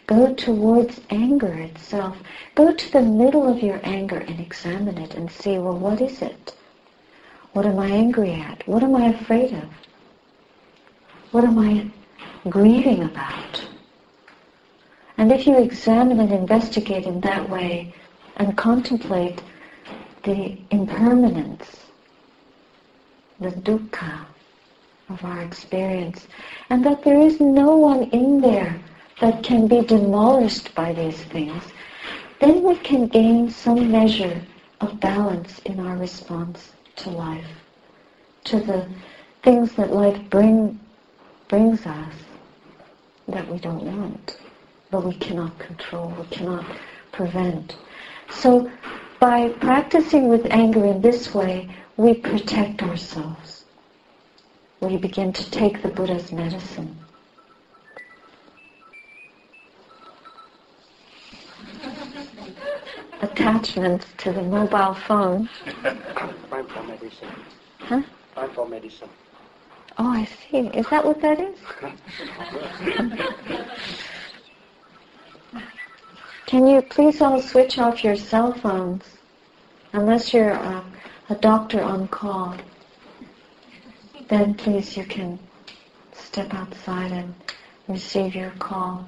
Go 0.05 0.33
towards 0.33 0.99
anger 1.09 1.53
itself. 1.53 2.17
Go 2.55 2.73
to 2.73 2.91
the 2.91 3.01
middle 3.01 3.47
of 3.47 3.63
your 3.63 3.79
anger 3.83 4.17
and 4.17 4.39
examine 4.39 4.97
it 4.97 5.15
and 5.15 5.31
see, 5.31 5.57
well, 5.57 5.77
what 5.77 6.01
is 6.01 6.21
it? 6.21 6.53
What 7.53 7.65
am 7.65 7.79
I 7.79 7.89
angry 7.89 8.33
at? 8.33 8.67
What 8.67 8.83
am 8.83 8.95
I 8.95 9.07
afraid 9.07 9.53
of? 9.53 9.69
What 11.31 11.45
am 11.45 11.57
I 11.57 11.89
grieving 12.49 13.03
about? 13.03 13.63
And 15.17 15.31
if 15.31 15.47
you 15.47 15.57
examine 15.57 16.19
and 16.19 16.31
investigate 16.31 17.05
in 17.05 17.21
that 17.21 17.49
way 17.49 17.93
and 18.37 18.57
contemplate 18.57 19.41
the 20.23 20.57
impermanence, 20.71 21.87
the 23.39 23.51
dukkha 23.51 24.25
of 25.13 25.23
our 25.23 25.41
experience, 25.41 26.27
and 26.69 26.83
that 26.83 27.03
there 27.03 27.19
is 27.19 27.39
no 27.39 27.77
one 27.77 28.03
in 28.09 28.41
there 28.41 28.79
that 29.21 29.43
can 29.43 29.67
be 29.67 29.81
demolished 29.81 30.73
by 30.75 30.91
these 30.91 31.21
things, 31.25 31.63
then 32.39 32.63
we 32.63 32.75
can 32.77 33.07
gain 33.07 33.49
some 33.49 33.91
measure 33.91 34.41
of 34.81 34.99
balance 34.99 35.59
in 35.59 35.79
our 35.79 35.95
response 35.97 36.71
to 36.95 37.09
life, 37.09 37.53
to 38.43 38.59
the 38.59 38.87
things 39.43 39.73
that 39.75 39.93
life 39.93 40.19
bring, 40.29 40.79
brings 41.47 41.85
us, 41.85 42.13
that 43.27 43.47
we 43.47 43.57
don't 43.59 43.83
want, 43.83 44.37
but 44.91 45.05
we 45.05 45.13
cannot 45.13 45.57
control, 45.59 46.13
we 46.19 46.25
cannot 46.27 46.65
prevent. 47.11 47.77
So 48.29 48.69
by 49.19 49.49
practicing 49.49 50.27
with 50.27 50.45
anger 50.49 50.85
in 50.85 51.01
this 51.01 51.33
way, 51.33 51.69
we 51.95 52.15
protect 52.15 52.81
ourselves. 52.83 53.62
We 54.83 54.97
begin 54.97 55.31
to 55.31 55.49
take 55.49 55.81
the 55.81 55.87
Buddha's 55.87 56.33
medicine. 56.33 56.93
Attachments 63.21 64.05
to 64.17 64.33
the 64.33 64.41
mobile 64.41 64.93
phone. 64.93 65.47
For 65.47 66.83
medicine. 66.83 67.29
Huh? 67.79 68.01
Medicine. 68.69 69.07
Oh, 69.97 70.09
I 70.09 70.25
see. 70.25 70.67
Is 70.73 70.85
that 70.89 71.05
what 71.05 71.21
that 71.21 71.39
is? 71.39 71.57
Can 76.45 76.67
you 76.67 76.81
please 76.81 77.21
all 77.21 77.41
switch 77.41 77.79
off 77.79 78.03
your 78.03 78.17
cell 78.17 78.51
phones? 78.51 79.05
Unless 79.93 80.33
you're 80.33 80.49
a, 80.51 80.83
a 81.29 81.35
doctor 81.35 81.81
on 81.81 82.09
call, 82.09 82.57
then 84.33 84.55
please 84.55 84.97
you 84.97 85.05
can 85.05 85.37
step 86.11 86.53
outside 86.55 87.11
and 87.11 87.35
receive 87.87 88.33
your 88.33 88.49
call. 88.57 89.05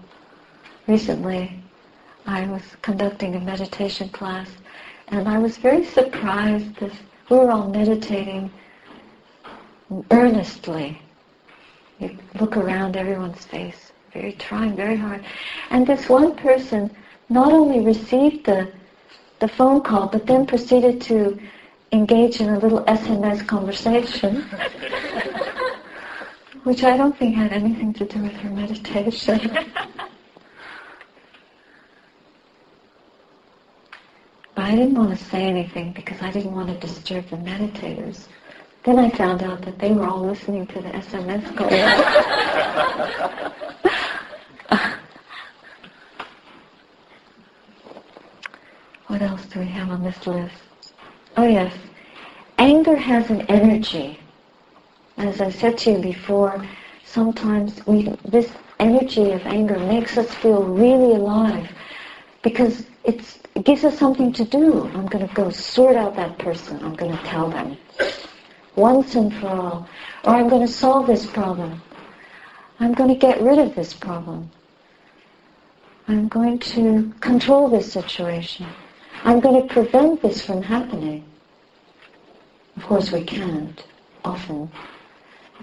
Recently, 0.86 1.60
I 2.28 2.46
was 2.46 2.62
conducting 2.84 3.36
a 3.36 3.40
meditation 3.40 4.10
class, 4.10 4.48
and 5.08 5.28
I 5.28 5.40
was 5.40 5.58
very 5.58 5.84
surprised 5.84 6.80
we 6.80 7.38
were 7.38 7.50
all 7.50 7.70
meditating 7.70 8.52
earnestly. 10.12 11.02
You 12.00 12.18
look 12.40 12.56
around 12.56 12.96
everyone's 12.96 13.46
face, 13.46 13.92
very 14.14 14.34
trying 14.34 14.76
very 14.76 14.96
hard. 14.96 15.26
And 15.72 15.88
this 15.88 16.08
one 16.08 16.36
person 16.36 16.96
not 17.30 17.52
only 17.52 17.80
received 17.80 18.46
the, 18.46 18.72
the 19.40 19.48
phone 19.48 19.82
call, 19.82 20.06
but 20.08 20.28
then 20.28 20.46
proceeded 20.46 21.02
to 21.02 21.40
engage 21.92 22.42
in 22.42 22.50
a 22.50 22.60
little 22.60 22.82
SMS 22.82 23.48
conversation, 23.48 24.46
which 26.66 26.84
I 26.84 26.98
don't 26.98 27.16
think 27.16 27.36
had 27.36 27.54
anything 27.54 27.94
to 27.94 28.06
do 28.06 28.24
with 28.24 28.34
her 28.34 28.50
meditation. 28.50 29.40
but 34.56 34.58
I 34.64 34.72
didn't 34.72 34.96
want 34.96 35.16
to 35.16 35.24
say 35.26 35.44
anything 35.44 35.94
because 35.94 36.20
I 36.24 36.32
didn't 36.32 36.54
want 36.54 36.70
to 36.70 36.88
disturb 36.88 37.30
the 37.30 37.38
meditators. 37.38 38.26
Then 38.84 38.98
I 38.98 39.12
found 39.12 39.44
out 39.44 39.62
that 39.62 39.78
they 39.78 39.92
were 39.92 40.08
all 40.08 40.26
listening 40.26 40.66
to 40.68 40.82
the 40.82 40.90
SMS 40.90 41.56
call. 41.56 41.70
what 49.08 49.22
else 49.22 49.46
do 49.46 49.60
we 49.60 49.68
have 49.68 49.92
on 49.92 50.04
this 50.04 50.26
list? 50.26 50.56
Oh 51.38 51.46
yes, 51.46 51.76
anger 52.58 52.96
has 52.96 53.30
an 53.30 53.42
energy. 53.42 54.20
As 55.18 55.40
I 55.42 55.50
said 55.50 55.78
to 55.80 55.92
you 55.92 56.00
before, 56.00 56.66
sometimes 57.06 57.86
we, 57.88 58.14
this 58.26 58.52
energy 58.80 59.32
of 59.32 59.46
anger 59.46 59.80
makes 59.80 60.18
us 60.18 60.34
feel 60.36 60.64
really 60.64 61.16
alive 61.16 61.70
because 62.42 62.86
it 63.06 63.24
gives 63.64 63.84
us 63.84 63.98
something 63.98 64.34
to 64.34 64.44
do. 64.44 64.88
I'm 64.94 65.08
going 65.08 65.28
to 65.28 65.34
go 65.34 65.50
sort 65.50 65.96
out 65.96 66.16
that 66.18 66.38
person. 66.38 66.84
I'm 66.84 66.96
going 66.96 67.16
to 67.18 67.24
tell 67.24 67.50
them 67.50 67.78
once 68.76 69.16
and 69.16 69.34
for 69.36 69.48
all. 69.48 69.90
Or 70.26 70.36
I'm 70.36 70.50
going 70.50 70.66
to 70.66 70.72
solve 70.72 71.08
this 71.08 71.26
problem. 71.26 71.82
I'm 72.80 72.94
going 72.94 73.10
to 73.10 73.16
get 73.16 73.42
rid 73.42 73.58
of 73.58 73.74
this 73.74 73.94
problem. 73.94 74.50
I'm 76.08 76.28
going 76.28 76.60
to 76.60 77.14
control 77.22 77.70
this 77.70 77.92
situation. 77.92 78.68
I'm 79.24 79.40
going 79.40 79.66
to 79.66 79.74
prevent 79.74 80.22
this 80.22 80.46
from 80.46 80.62
happening. 80.62 81.24
Of 82.78 82.84
course 82.84 83.12
we 83.12 83.24
can't, 83.24 83.84
often. 84.24 84.70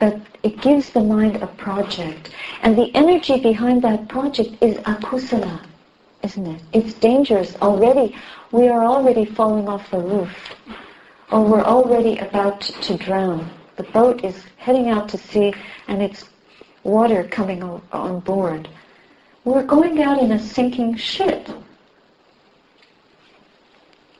But 0.02 0.20
it 0.42 0.60
gives 0.60 0.90
the 0.90 1.04
mind 1.04 1.36
a 1.36 1.46
project. 1.46 2.30
And 2.62 2.76
the 2.76 2.90
energy 2.92 3.38
behind 3.38 3.82
that 3.82 4.08
project 4.08 4.60
is 4.60 4.76
akusala, 4.78 5.60
isn't 6.24 6.44
it? 6.44 6.60
It's 6.72 6.94
dangerous 6.94 7.54
already. 7.62 8.16
We 8.50 8.66
are 8.66 8.84
already 8.84 9.24
falling 9.24 9.68
off 9.68 9.88
the 9.92 10.00
roof 10.00 10.56
or 11.30 11.44
we're 11.44 11.62
already 11.62 12.18
about 12.18 12.62
to 12.62 12.96
drown. 12.96 13.48
The 13.76 13.84
boat 13.84 14.24
is 14.24 14.42
heading 14.56 14.88
out 14.88 15.08
to 15.10 15.18
sea 15.18 15.54
and 15.86 16.02
it's 16.02 16.24
water 16.82 17.22
coming 17.22 17.62
on 17.62 18.18
board. 18.20 18.68
We're 19.44 19.62
going 19.62 20.02
out 20.02 20.18
in 20.18 20.32
a 20.32 20.38
sinking 20.40 20.96
ship. 20.96 21.48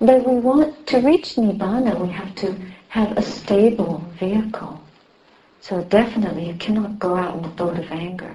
But 0.00 0.24
we 0.24 0.36
want 0.36 0.86
to 0.86 1.00
reach 1.00 1.34
Nibbana, 1.34 1.98
we 1.98 2.08
have 2.12 2.36
to 2.36 2.56
have 2.90 3.18
a 3.18 3.22
stable 3.22 3.98
vehicle. 4.20 4.81
So 5.62 5.80
definitely 5.84 6.48
you 6.48 6.54
cannot 6.54 6.98
go 6.98 7.14
out 7.14 7.38
in 7.38 7.44
a 7.44 7.48
boat 7.48 7.78
of 7.78 7.92
anger. 7.92 8.34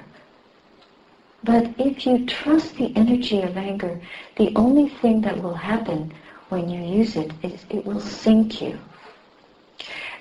But 1.43 1.69
if 1.77 2.05
you 2.05 2.25
trust 2.25 2.77
the 2.77 2.95
energy 2.95 3.41
of 3.41 3.57
anger, 3.57 3.99
the 4.37 4.53
only 4.55 4.87
thing 4.87 5.19
that 5.21 5.43
will 5.43 5.53
happen 5.53 6.13
when 6.47 6.69
you 6.69 6.81
use 6.81 7.17
it 7.17 7.29
is 7.43 7.65
it, 7.69 7.75
it 7.79 7.85
will 7.85 7.99
sink 7.99 8.61
you. 8.61 8.79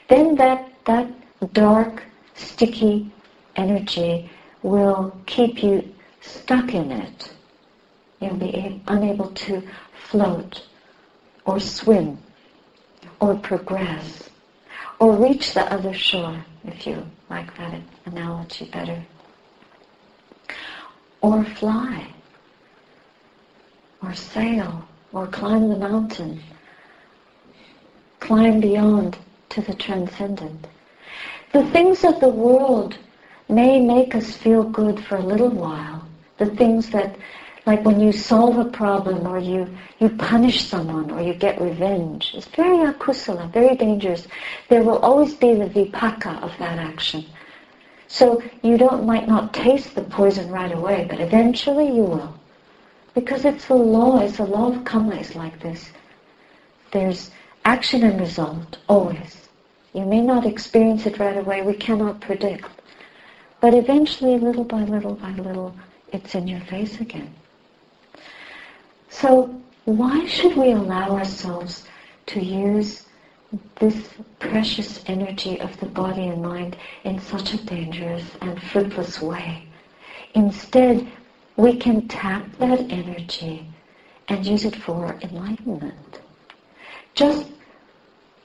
Then 0.08 0.34
that, 0.34 0.72
that 0.86 1.06
dark, 1.52 2.02
sticky 2.34 3.08
energy 3.54 4.28
will 4.64 5.16
keep 5.26 5.62
you 5.62 5.94
stuck 6.20 6.74
in 6.74 6.90
it. 6.90 7.32
You'll 8.20 8.34
be 8.34 8.82
unable 8.88 9.30
to 9.46 9.62
float 9.92 10.66
or 11.44 11.60
swim 11.60 12.18
or 13.20 13.36
progress 13.36 14.28
or 14.98 15.12
reach 15.16 15.54
the 15.54 15.72
other 15.72 15.92
shore, 15.92 16.44
if 16.64 16.86
you 16.86 17.04
like 17.28 17.56
that 17.58 17.80
analogy 18.06 18.66
better. 18.66 19.02
Or 21.20 21.44
fly 21.44 22.06
or 24.02 24.14
sail 24.14 24.86
or 25.12 25.26
climb 25.26 25.68
the 25.68 25.76
mountain, 25.76 26.40
climb 28.20 28.60
beyond 28.60 29.18
to 29.50 29.60
the 29.62 29.74
transcendent. 29.74 30.66
The 31.52 31.64
things 31.70 32.04
of 32.04 32.20
the 32.20 32.28
world 32.28 32.98
may 33.48 33.80
make 33.80 34.14
us 34.14 34.36
feel 34.36 34.62
good 34.64 35.02
for 35.04 35.16
a 35.16 35.22
little 35.22 35.50
while. 35.50 36.06
The 36.38 36.46
things 36.46 36.90
that, 36.90 37.16
like 37.66 37.84
when 37.84 38.00
you 38.00 38.12
solve 38.12 38.58
a 38.58 38.64
problem 38.64 39.26
or 39.26 39.40
you, 39.40 39.68
you 39.98 40.08
punish 40.08 40.64
someone 40.64 41.10
or 41.10 41.20
you 41.20 41.34
get 41.34 41.60
revenge, 41.60 42.32
it's 42.34 42.46
very 42.46 42.78
akusala, 42.78 43.50
very 43.52 43.74
dangerous. 43.74 44.28
There 44.68 44.84
will 44.84 44.98
always 44.98 45.34
be 45.34 45.52
the 45.54 45.66
vipaka 45.66 46.40
of 46.42 46.56
that 46.60 46.78
action. 46.78 47.26
So 48.06 48.40
you 48.62 48.78
don't 48.78 49.04
might 49.04 49.26
not 49.26 49.52
taste 49.52 49.96
the 49.96 50.02
poison 50.02 50.48
right 50.48 50.70
away, 50.70 51.08
but 51.10 51.20
eventually 51.20 51.86
you 51.86 52.04
will. 52.04 52.34
Because 53.14 53.44
it's 53.44 53.68
a 53.68 53.74
law, 53.74 54.20
it's 54.20 54.38
a 54.38 54.44
law 54.44 54.72
of 54.72 54.84
karma 54.84 55.16
is 55.16 55.34
like 55.34 55.58
this. 55.58 55.90
There's 56.92 57.32
action 57.64 58.04
and 58.04 58.20
result, 58.20 58.78
always. 58.88 59.48
You 59.92 60.04
may 60.04 60.20
not 60.20 60.46
experience 60.46 61.04
it 61.06 61.18
right 61.18 61.36
away, 61.36 61.62
we 61.62 61.74
cannot 61.74 62.20
predict. 62.20 62.68
But 63.60 63.74
eventually, 63.74 64.38
little 64.38 64.64
by 64.64 64.84
little 64.84 65.14
by 65.14 65.32
little, 65.32 65.74
it's 66.12 66.36
in 66.36 66.46
your 66.46 66.60
face 66.60 67.00
again. 67.00 67.34
So 69.20 69.46
why 69.86 70.26
should 70.26 70.56
we 70.56 70.72
allow 70.72 71.16
ourselves 71.16 71.86
to 72.26 72.38
use 72.38 73.06
this 73.80 74.10
precious 74.40 75.02
energy 75.06 75.58
of 75.58 75.74
the 75.80 75.86
body 75.86 76.26
and 76.26 76.42
mind 76.42 76.76
in 77.04 77.18
such 77.18 77.54
a 77.54 77.64
dangerous 77.64 78.24
and 78.42 78.62
fruitless 78.62 79.22
way? 79.22 79.62
Instead, 80.34 81.08
we 81.56 81.78
can 81.78 82.06
tap 82.08 82.44
that 82.58 82.80
energy 82.90 83.66
and 84.28 84.44
use 84.44 84.66
it 84.66 84.76
for 84.76 85.18
enlightenment. 85.22 86.20
Just, 87.14 87.46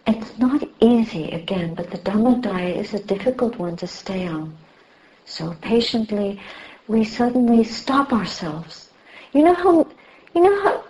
it's 0.08 0.38
not 0.38 0.64
easy 0.80 1.32
again, 1.32 1.74
but 1.76 1.92
the 1.92 1.98
Dhamma 1.98 2.42
diet 2.42 2.78
is 2.78 2.94
a 2.94 3.04
difficult 3.04 3.58
one 3.58 3.76
to 3.76 3.88
stay 3.88 4.26
on. 4.26 4.56
So 5.26 5.54
patiently, 5.62 6.40
we 6.88 7.04
suddenly 7.04 7.66
stop 7.66 8.14
ourselves. 8.14 8.90
You 9.34 9.44
know 9.44 9.54
how, 9.54 9.88
you 10.34 10.42
know 10.42 10.62
how 10.62 10.84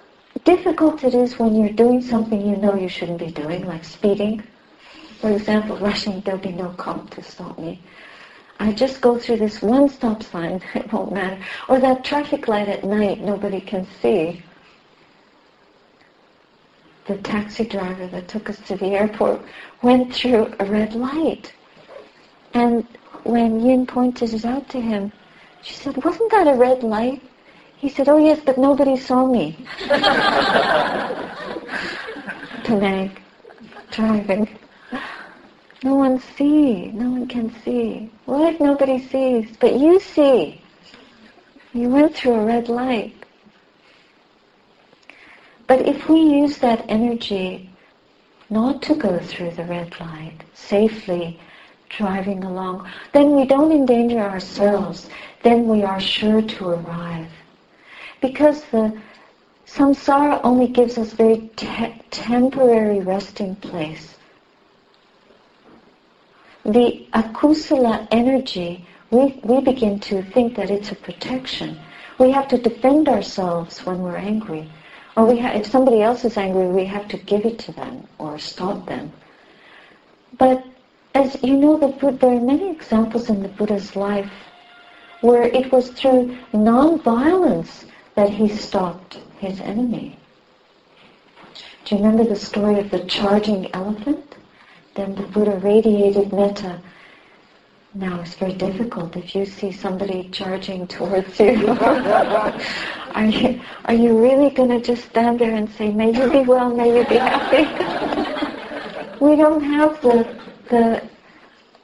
difficult 0.44 1.04
it 1.04 1.14
is 1.14 1.40
when 1.40 1.56
you're 1.56 1.74
doing 1.74 2.02
something 2.02 2.42
you 2.42 2.56
know 2.58 2.76
you 2.76 2.90
shouldn't 2.90 3.20
be 3.20 3.32
doing, 3.32 3.66
like 3.66 3.84
speeding. 3.84 4.44
For 5.20 5.32
example, 5.32 5.78
rushing, 5.78 6.22
there'll 6.22 6.42
be 6.42 6.52
no 6.52 6.70
cop 6.70 7.10
to 7.12 7.24
stop 7.24 7.58
me. 7.60 7.82
I 8.60 8.72
just 8.72 9.02
go 9.02 9.18
through 9.18 9.38
this 9.38 9.62
one 9.62 9.90
stop 9.90 10.22
sign, 10.24 10.62
it 10.76 10.92
won't 10.92 11.14
matter. 11.14 11.44
Or 11.68 11.80
that 11.80 12.04
traffic 12.04 12.48
light 12.48 12.70
at 12.70 12.84
night, 12.84 13.22
nobody 13.22 13.60
can 13.62 13.88
see. 14.02 14.44
The 17.08 17.18
taxi 17.18 17.66
driver 17.66 18.08
that 18.08 18.28
took 18.28 18.50
us 18.50 18.60
to 18.68 18.76
the 18.76 18.88
airport 18.88 19.42
went 19.82 20.14
through 20.14 20.54
a 20.60 20.66
red 20.66 20.94
light. 20.94 21.54
And 22.54 22.86
when 23.24 23.60
Yin 23.66 23.88
pointed 23.88 24.34
it 24.34 24.46
out 24.46 24.70
to 24.70 24.80
him, 24.80 25.12
She 25.64 25.74
said, 25.76 26.04
wasn't 26.04 26.32
that 26.32 26.48
a 26.48 26.56
red 26.56 26.84
light? 26.84 27.22
He 27.82 27.90
said, 27.90 28.08
oh 28.10 28.20
yes, 28.20 28.40
but 28.46 28.60
nobody 28.60 28.96
saw 28.96 29.26
me. 29.26 29.58
Tonight, 32.64 33.18
driving. 33.90 34.48
No 35.84 35.96
one 35.96 36.20
see. 36.20 36.92
No 36.92 37.10
one 37.10 37.28
can 37.28 37.52
see. 37.64 38.12
What 38.26 38.54
if 38.54 38.60
nobody 38.62 39.00
sees? 39.08 39.58
But 39.58 39.80
you 39.80 40.00
see. 40.00 40.62
You 41.74 41.90
went 41.90 42.16
through 42.16 42.36
a 42.36 42.46
red 42.46 42.70
light. 42.70 43.16
But 45.66 45.88
if 45.88 46.08
we 46.08 46.20
use 46.20 46.60
that 46.60 46.86
energy 46.88 47.68
not 48.52 48.84
to 48.84 48.94
go 48.94 49.18
through 49.18 49.52
the 49.52 49.64
red 49.64 50.00
light, 50.00 50.38
safely 50.54 51.40
driving 51.90 52.44
along, 52.44 52.88
then 53.12 53.32
we 53.32 53.46
don't 53.46 53.72
endanger 53.72 54.20
ourselves. 54.20 55.10
Then 55.42 55.68
we 55.68 55.82
are 55.82 56.00
sure 56.00 56.44
to 56.44 56.70
arrive. 56.70 57.32
Because 58.22 58.64
the 58.66 58.98
samsara 59.66 60.40
only 60.44 60.68
gives 60.68 60.98
us 60.98 61.14
very 61.14 61.50
te- 61.56 62.02
temporary 62.12 63.00
resting 63.00 63.56
place. 63.56 64.16
The 66.64 67.08
akusala 67.14 68.08
energy, 68.12 68.86
we, 69.10 69.40
we 69.44 69.62
begin 69.62 70.00
to 70.02 70.22
think 70.22 70.56
that 70.56 70.70
it's 70.70 70.92
a 70.92 70.96
protection. 70.96 71.80
We 72.20 72.30
have 72.32 72.48
to 72.50 72.58
defend 72.58 73.10
ourselves 73.10 73.84
when 73.86 74.04
we're 74.04 74.18
angry. 74.18 74.70
Or 75.18 75.26
we 75.26 75.40
ha- 75.40 75.54
if 75.54 75.66
somebody 75.66 76.02
else 76.02 76.24
is 76.24 76.38
angry, 76.38 76.68
we 76.68 76.86
have 76.86 77.08
to 77.10 77.18
give 77.18 77.46
it 77.46 77.58
to 77.60 77.72
them 77.72 78.08
or 78.20 78.38
stop 78.38 78.86
them. 78.86 79.12
But 80.38 80.64
as 81.16 81.42
you 81.44 81.58
know, 81.58 81.78
the 81.78 81.88
Buddha, 81.88 82.18
there 82.18 82.36
are 82.36 82.40
many 82.40 82.70
examples 82.72 83.30
in 83.30 83.42
the 83.42 83.50
Buddha's 83.50 83.96
life 83.96 84.32
where 85.22 85.44
it 85.44 85.72
was 85.72 85.90
through 85.90 86.38
non-violence 86.54 87.86
that 88.16 88.30
he 88.30 88.48
stopped 88.48 89.20
his 89.40 89.60
enemy. 89.62 90.18
Do 91.86 91.96
you 91.96 92.04
remember 92.04 92.24
the 92.24 92.36
story 92.36 92.80
of 92.80 92.92
the 92.92 93.06
charging 93.06 93.74
elephant? 93.74 94.36
Then 94.96 95.16
the 95.16 95.24
Buddha 95.24 95.58
radiated 95.58 96.32
metta. 96.34 96.82
Now 97.94 98.22
it's 98.22 98.36
very 98.36 98.54
difficult 98.54 99.18
if 99.18 99.36
you 99.36 99.46
see 99.46 99.72
somebody 99.72 100.30
charging 100.32 100.88
towards 100.88 101.40
you. 101.40 101.68
are 103.16 103.26
you 103.26 103.62
are 103.86 103.94
you 103.94 104.18
really 104.18 104.50
going 104.50 104.70
to 104.70 104.80
just 104.80 105.06
stand 105.10 105.40
there 105.40 105.56
and 105.56 105.70
say, 105.72 105.92
"May 105.92 106.14
you 106.14 106.30
be 106.32 106.42
well, 106.42 106.74
may 106.74 106.98
you 106.98 107.06
be 107.06 107.18
happy"? 107.18 107.66
we 109.26 109.36
don't 109.36 109.62
have 109.62 110.02
the 110.02 110.26
the 110.70 111.04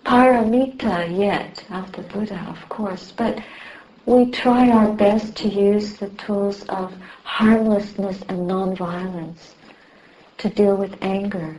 paramita 0.05 1.05
yet 1.17 1.65
of 1.71 1.91
the 1.91 2.03
Buddha, 2.03 2.45
of 2.49 2.69
course, 2.69 3.11
but 3.11 3.43
we 4.07 4.31
try 4.31 4.69
our 4.69 4.93
best 4.93 5.35
to 5.35 5.49
use 5.49 5.97
the 5.97 6.07
tools 6.11 6.63
of 6.69 6.95
harmlessness 7.23 8.21
and 8.29 8.47
non-violence 8.47 9.53
to 10.37 10.47
deal 10.47 10.77
with 10.77 10.95
anger. 11.01 11.57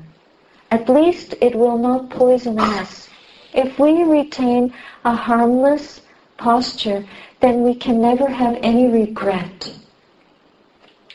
At 0.71 0.89
least 0.89 1.35
it 1.43 1.55
will 1.55 1.77
not 1.77 2.09
poison 2.09 2.59
us. 2.59 3.11
If 3.53 3.79
we 3.79 4.03
retain 4.03 4.73
a 5.05 5.15
harmless 5.15 6.01
posture, 6.39 7.07
then 7.41 7.65
we 7.65 7.75
can 7.75 8.01
never 8.01 8.27
have 8.27 8.59
any 8.63 8.89
regret 8.89 9.75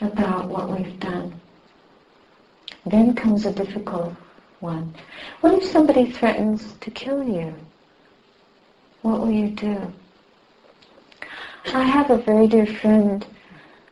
about 0.00 0.46
what 0.46 0.70
we've 0.70 1.00
done. 1.00 1.40
Then 2.86 3.12
comes 3.12 3.44
a 3.44 3.52
difficult 3.52 4.14
one. 4.60 4.94
What 5.40 5.54
if 5.54 5.64
somebody 5.64 6.12
threatens 6.12 6.74
to 6.80 6.92
kill 6.92 7.24
you? 7.24 7.52
What 9.02 9.18
will 9.18 9.32
you 9.32 9.48
do? 9.48 9.92
I 11.72 11.82
have 11.82 12.10
a 12.10 12.18
very 12.18 12.46
dear 12.46 12.66
friend 12.66 13.26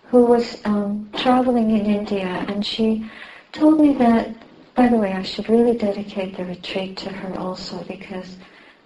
who 0.09 0.27
was 0.27 0.61
um, 0.65 1.09
traveling 1.17 1.71
in 1.71 1.87
India, 1.87 2.45
and 2.49 2.65
she 2.65 3.11
told 3.53 3.81
me 3.81 3.95
that. 3.95 4.35
By 4.75 4.89
the 4.89 4.97
way, 4.97 5.13
I 5.13 5.23
should 5.23 5.49
really 5.49 5.77
dedicate 5.77 6.37
the 6.37 6.45
retreat 6.45 6.97
to 6.99 7.11
her 7.11 7.39
also 7.39 7.83
because 7.85 8.37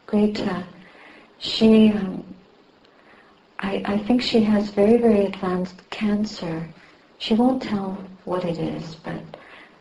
Greta, 0.07 0.64
she, 1.39 1.91
um, 1.93 2.24
I, 3.61 3.82
I 3.84 3.99
think 3.99 4.22
she 4.22 4.41
has 4.41 4.70
very, 4.70 4.97
very 4.97 5.26
advanced 5.26 5.89
cancer. 5.91 6.68
She 7.18 7.34
won't 7.34 7.62
tell 7.62 7.99
what 8.24 8.45
it 8.45 8.59
is, 8.59 8.97
but 8.97 9.22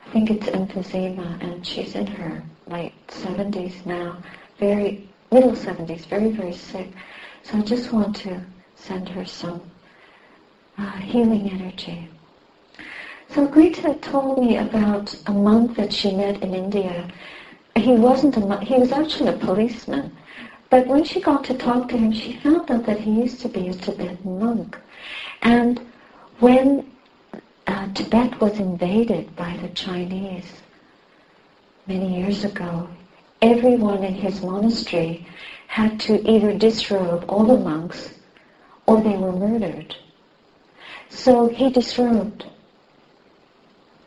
I 0.06 0.10
think 0.12 0.30
it's 0.30 0.47
emphysema, 0.47 1.41
and 1.43 1.66
she's 1.66 1.95
in 1.95 2.08
her 2.08 2.43
late 2.68 2.93
70s 3.08 3.86
now, 3.86 4.18
very 4.60 5.10
middle 5.32 5.51
70s, 5.53 6.06
very, 6.06 6.32
very 6.32 6.53
sick. 6.53 6.89
So 7.43 7.58
I 7.58 7.62
just 7.62 7.91
want 7.91 8.16
to 8.18 8.41
send 8.86 9.09
her 9.09 9.25
some 9.25 9.61
uh, 10.77 10.91
healing 10.97 11.49
energy. 11.49 12.07
So 13.29 13.47
Greta 13.47 13.95
told 13.95 14.38
me 14.39 14.57
about 14.57 15.15
a 15.25 15.31
monk 15.31 15.75
that 15.77 15.91
she 15.91 16.11
met 16.13 16.43
in 16.43 16.53
India. 16.53 17.11
He 17.75 17.93
wasn't 17.93 18.38
a 18.38 18.41
monk, 18.41 18.63
he 18.63 18.75
was 18.75 18.91
actually 18.91 19.29
a 19.29 19.38
policeman. 19.38 20.15
But 20.69 20.88
when 20.88 21.03
she 21.03 21.19
got 21.19 21.43
to 21.45 21.57
talk 21.57 21.89
to 21.89 21.97
him, 21.97 22.11
she 22.11 22.33
found 22.33 22.69
out 22.69 22.86
that 22.86 22.99
he 22.99 23.11
used 23.11 23.41
to 23.41 23.49
be 23.49 23.69
a 23.69 23.73
Tibetan 23.73 24.39
monk. 24.39 24.77
And 25.41 25.79
when 26.39 26.91
uh, 27.67 27.88
Tibet 27.93 28.39
was 28.39 28.59
invaded 28.59 29.36
by 29.36 29.57
the 29.61 29.69
Chinese 29.69 30.61
many 31.88 32.19
years 32.19 32.45
ago, 32.45 32.88
everyone 33.41 34.03
in 34.03 34.13
his 34.13 34.41
monastery 34.41 35.25
had 35.67 35.99
to 36.01 36.13
either 36.29 36.53
disrobe 36.53 37.25
all 37.27 37.45
the 37.45 37.57
monks 37.57 38.14
or 38.88 39.01
they 39.01 39.17
were 39.17 39.31
murdered. 39.31 39.95
So 41.09 41.47
he 41.47 41.69
disrobed. 41.69 42.45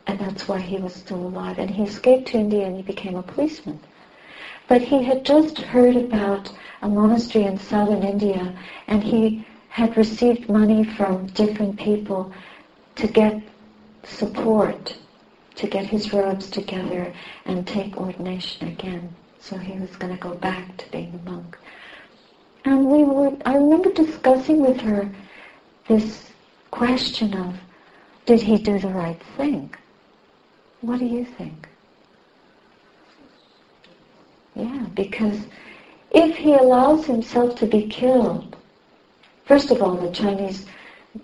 And 0.07 0.19
that's 0.19 0.47
why 0.47 0.59
he 0.59 0.77
was 0.77 0.93
still 0.93 1.27
alive. 1.27 1.59
And 1.59 1.69
he 1.69 1.83
escaped 1.83 2.29
to 2.29 2.37
India 2.37 2.65
and 2.65 2.75
he 2.77 2.81
became 2.81 3.15
a 3.15 3.23
policeman. 3.23 3.79
But 4.67 4.81
he 4.81 5.03
had 5.03 5.25
just 5.25 5.57
heard 5.57 5.95
about 5.95 6.51
a 6.81 6.87
monastery 6.87 7.45
in 7.45 7.57
southern 7.57 8.03
India 8.03 8.57
and 8.87 9.03
he 9.03 9.45
had 9.69 9.97
received 9.97 10.49
money 10.49 10.83
from 10.83 11.27
different 11.27 11.77
people 11.77 12.31
to 12.95 13.07
get 13.07 13.41
support, 14.03 14.95
to 15.55 15.67
get 15.67 15.85
his 15.85 16.13
robes 16.13 16.49
together 16.49 17.13
and 17.45 17.67
take 17.67 17.97
ordination 17.97 18.67
again. 18.67 19.13
So 19.39 19.57
he 19.57 19.79
was 19.79 19.95
going 19.95 20.15
to 20.15 20.21
go 20.21 20.35
back 20.35 20.77
to 20.77 20.91
being 20.91 21.19
a 21.25 21.29
monk. 21.29 21.57
And 22.65 22.85
we 22.87 23.03
were, 23.03 23.35
I 23.45 23.55
remember 23.55 23.91
discussing 23.91 24.61
with 24.61 24.79
her 24.81 25.09
this 25.87 26.29
question 26.71 27.33
of, 27.35 27.55
did 28.25 28.41
he 28.41 28.57
do 28.57 28.77
the 28.79 28.89
right 28.89 29.21
thing? 29.37 29.73
What 30.81 30.99
do 30.99 31.05
you 31.05 31.25
think? 31.25 31.67
Yeah, 34.55 34.85
because 34.93 35.39
if 36.11 36.35
he 36.35 36.53
allows 36.53 37.05
himself 37.05 37.55
to 37.59 37.65
be 37.65 37.87
killed, 37.87 38.55
first 39.45 39.71
of 39.71 39.81
all, 39.81 39.95
the 39.95 40.11
Chinese 40.11 40.65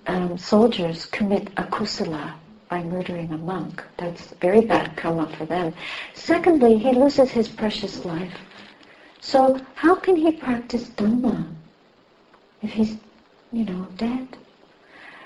um, 0.07 0.37
soldiers 0.37 1.05
commit 1.05 1.53
akusala 1.55 2.33
by 2.69 2.81
murdering 2.83 3.31
a 3.31 3.37
monk. 3.37 3.83
That's 3.97 4.33
very 4.41 4.61
bad 4.61 4.95
karma 4.97 5.27
for 5.37 5.45
them. 5.45 5.73
Secondly, 6.13 6.77
he 6.77 6.91
loses 6.91 7.31
his 7.31 7.47
precious 7.47 8.05
life. 8.05 8.33
So 9.25 9.59
how 9.73 9.95
can 9.95 10.15
he 10.15 10.31
practice 10.33 10.87
Dhamma 10.89 11.47
if 12.61 12.69
he's, 12.69 12.95
you 13.51 13.65
know, 13.65 13.87
dead? 13.97 14.27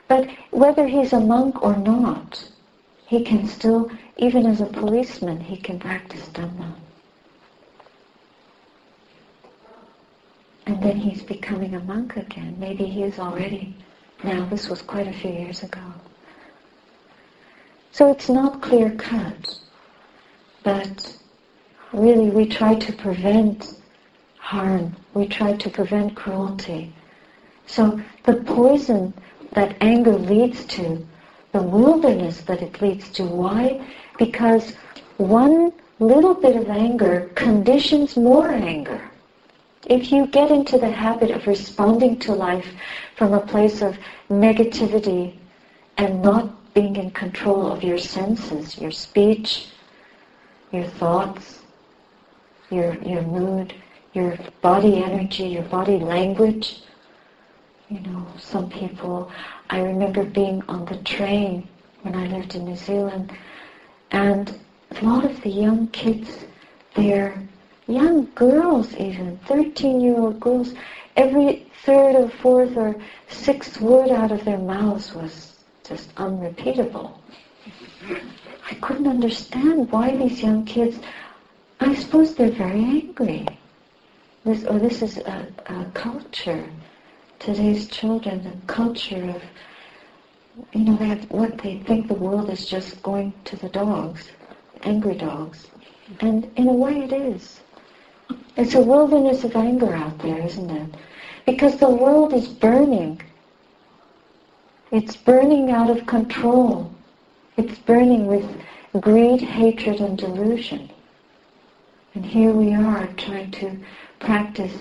But 0.07 0.29
whether 0.51 0.87
he's 0.87 1.11
a 1.11 1.19
monk 1.19 1.61
or 1.61 1.75
not, 1.75 2.49
he 3.07 3.25
can 3.25 3.45
still, 3.45 3.91
even 4.15 4.45
as 4.45 4.61
a 4.61 4.67
policeman, 4.67 5.41
he 5.41 5.57
can 5.57 5.79
practice 5.79 6.29
Dhamma. 6.29 6.75
And 10.65 10.81
then 10.81 10.95
he's 10.95 11.21
becoming 11.21 11.75
a 11.75 11.81
monk 11.81 12.15
again. 12.15 12.55
Maybe 12.57 12.85
he 12.85 13.03
is 13.03 13.19
already. 13.19 13.75
Now, 14.23 14.45
this 14.45 14.69
was 14.69 14.81
quite 14.81 15.07
a 15.07 15.13
few 15.13 15.31
years 15.31 15.61
ago. 15.61 15.83
So 17.91 18.09
it's 18.09 18.29
not 18.29 18.61
clear 18.61 18.91
cut, 18.91 19.59
but 20.63 21.17
really 21.91 22.29
we 22.29 22.45
try 22.45 22.75
to 22.75 22.93
prevent 22.93 23.73
harm. 24.49 24.95
We 25.13 25.27
try 25.27 25.53
to 25.53 25.69
prevent 25.69 26.15
cruelty. 26.15 26.91
So 27.67 28.01
the 28.23 28.37
poison 28.57 29.13
that 29.53 29.77
anger 29.79 30.17
leads 30.17 30.65
to, 30.77 31.05
the 31.51 31.61
wilderness 31.61 32.41
that 32.41 32.63
it 32.63 32.81
leads 32.81 33.09
to, 33.11 33.25
why? 33.25 33.79
Because 34.17 34.73
one 35.17 35.71
little 35.99 36.33
bit 36.33 36.55
of 36.55 36.67
anger 36.67 37.29
conditions 37.35 38.17
more 38.17 38.49
anger. 38.49 38.99
If 39.85 40.11
you 40.11 40.25
get 40.25 40.49
into 40.49 40.79
the 40.79 40.89
habit 40.89 41.29
of 41.29 41.45
responding 41.45 42.17
to 42.25 42.33
life 42.33 42.69
from 43.17 43.33
a 43.33 43.45
place 43.53 43.83
of 43.83 43.99
negativity 44.31 45.35
and 45.97 46.23
not 46.23 46.73
being 46.73 46.95
in 46.95 47.11
control 47.11 47.71
of 47.71 47.83
your 47.83 47.99
senses, 47.99 48.79
your 48.79 48.91
speech, 48.91 49.67
your 50.71 50.87
thoughts, 51.01 51.59
your, 52.71 52.95
your 53.03 53.21
mood, 53.21 53.75
your 54.13 54.37
body 54.61 55.03
energy, 55.03 55.47
your 55.47 55.63
body 55.63 55.97
language, 55.99 56.81
You 57.89 58.01
know, 58.01 58.27
some 58.37 58.69
people, 58.69 59.31
I 59.71 59.79
remember 59.79 60.23
being 60.23 60.61
on 60.67 60.85
the 60.85 60.97
train 60.97 61.67
when 62.03 62.13
I 62.15 62.27
lived 62.27 62.53
in 62.53 62.65
New 62.65 62.75
Zealand, 62.75 63.31
and 64.11 64.59
a 64.91 65.03
lot 65.03 65.25
of 65.25 65.41
the 65.41 65.49
young 65.49 65.87
kids 65.87 66.45
there, 66.93 67.41
young 67.87 68.29
girls 68.35 68.93
even, 68.95 69.39
13-year-old 69.47 70.39
girls, 70.39 70.75
every 71.15 71.65
third 71.83 72.15
or 72.15 72.29
fourth 72.29 72.77
or 72.77 72.95
sixth 73.27 73.81
word 73.81 74.09
out 74.11 74.31
of 74.31 74.45
their 74.45 74.59
mouths 74.59 75.15
was 75.15 75.57
just 75.83 76.09
unrepeatable. 76.17 77.19
I 78.69 78.75
couldn't 78.75 79.07
understand 79.07 79.91
why 79.91 80.15
these 80.15 80.43
young 80.43 80.63
kids, 80.63 80.99
I 81.79 81.95
suppose 81.95 82.35
they're 82.35 82.51
very 82.51 82.83
angry. 82.83 83.47
This, 84.45 84.63
or 84.63 84.79
this 84.79 85.01
is 85.01 85.17
a, 85.17 85.47
a 85.65 85.85
culture, 85.93 86.65
today's 87.39 87.87
children, 87.87 88.45
a 88.47 88.67
culture 88.67 89.29
of, 89.29 89.43
you 90.73 90.85
know, 90.85 90.95
they 90.95 91.07
have 91.07 91.29
what 91.29 91.57
they 91.57 91.79
think 91.79 92.07
the 92.07 92.13
world 92.13 92.49
is 92.49 92.65
just 92.65 93.03
going 93.03 93.33
to 93.45 93.57
the 93.57 93.69
dogs, 93.69 94.29
angry 94.83 95.15
dogs. 95.15 95.67
And 96.21 96.49
in 96.55 96.69
a 96.69 96.73
way 96.73 97.03
it 97.03 97.13
is. 97.13 97.59
It's 98.55 98.75
a 98.75 98.81
wilderness 98.81 99.43
of 99.43 99.55
anger 99.55 99.93
out 99.93 100.17
there, 100.19 100.39
isn't 100.39 100.69
it? 100.69 100.95
Because 101.45 101.77
the 101.77 101.89
world 101.89 102.33
is 102.33 102.47
burning. 102.47 103.21
It's 104.91 105.15
burning 105.15 105.71
out 105.71 105.89
of 105.89 106.05
control. 106.05 106.91
It's 107.57 107.77
burning 107.79 108.25
with 108.25 108.49
greed, 109.01 109.41
hatred, 109.41 109.99
and 109.99 110.17
delusion. 110.17 110.89
And 112.15 112.25
here 112.25 112.51
we 112.51 112.73
are 112.73 113.07
trying 113.17 113.51
to 113.51 113.77
practice 114.19 114.73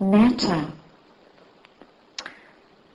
metta 0.00 0.72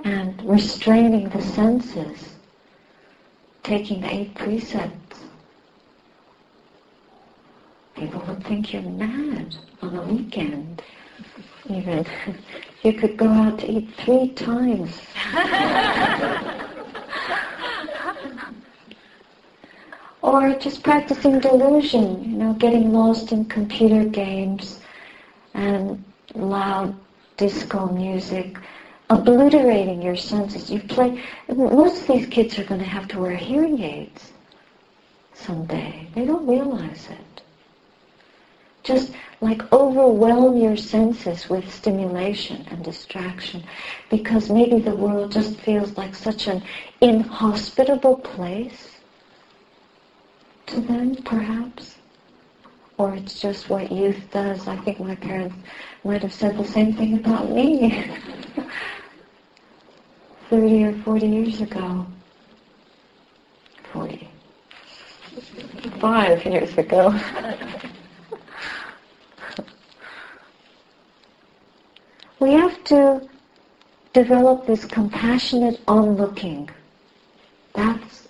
and 0.03 0.43
restraining 0.43 1.29
the 1.29 1.41
senses, 1.41 2.35
taking 3.63 4.01
the 4.01 4.13
eight 4.13 4.35
precepts. 4.35 5.19
People 7.95 8.21
would 8.27 8.43
think 8.45 8.73
you're 8.73 8.81
mad 8.81 9.55
on 9.81 9.95
a 9.95 10.03
weekend, 10.03 10.81
even. 11.69 12.05
You 12.83 12.91
could 12.91 13.15
go 13.15 13.29
out 13.29 13.59
to 13.59 13.71
eat 13.71 13.93
three 13.95 14.33
times. 14.33 14.99
or 20.21 20.53
just 20.55 20.83
practicing 20.83 21.39
delusion, 21.39 22.29
you 22.29 22.35
know, 22.37 22.51
getting 22.55 22.91
lost 22.91 23.31
in 23.31 23.45
computer 23.45 24.03
games 24.03 24.81
and 25.53 26.03
loud 26.35 26.95
disco 27.37 27.87
music, 27.87 28.57
obliterating 29.09 30.01
your 30.01 30.15
senses. 30.15 30.69
You 30.69 30.79
play, 30.81 31.23
most 31.49 32.01
of 32.01 32.07
these 32.07 32.27
kids 32.27 32.57
are 32.59 32.63
going 32.63 32.81
to 32.81 32.87
have 32.87 33.07
to 33.09 33.19
wear 33.19 33.35
hearing 33.35 33.81
aids 33.81 34.31
someday. 35.33 36.07
They 36.15 36.25
don't 36.25 36.47
realize 36.47 37.07
it 37.09 37.33
just 38.83 39.13
like 39.39 39.71
overwhelm 39.71 40.57
your 40.57 40.75
senses 40.75 41.49
with 41.49 41.73
stimulation 41.73 42.65
and 42.69 42.83
distraction 42.83 43.63
because 44.09 44.49
maybe 44.49 44.79
the 44.79 44.95
world 44.95 45.31
just 45.31 45.59
feels 45.61 45.97
like 45.97 46.13
such 46.13 46.47
an 46.47 46.61
inhospitable 47.01 48.17
place 48.17 48.97
to 50.65 50.81
them 50.81 51.15
perhaps 51.15 51.95
or 52.97 53.15
it's 53.15 53.39
just 53.39 53.69
what 53.69 53.91
youth 53.91 54.19
does. 54.31 54.67
I 54.67 54.77
think 54.77 54.99
my 54.99 55.15
parents 55.15 55.55
might 56.03 56.21
have 56.21 56.33
said 56.33 56.57
the 56.57 56.65
same 56.65 56.93
thing 56.93 57.15
about 57.15 57.49
me 57.49 58.05
30 60.49 60.83
or 60.85 60.93
40 61.03 61.27
years 61.27 61.61
ago. 61.61 62.05
40 63.91 64.29
five 65.99 66.45
years 66.45 66.77
ago. 66.77 67.13
We 72.39 72.51
have 72.51 72.83
to 72.85 73.25
develop 74.11 74.67
this 74.67 74.83
compassionate 74.83 75.79
onlooking. 75.87 76.69
That's 77.73 78.22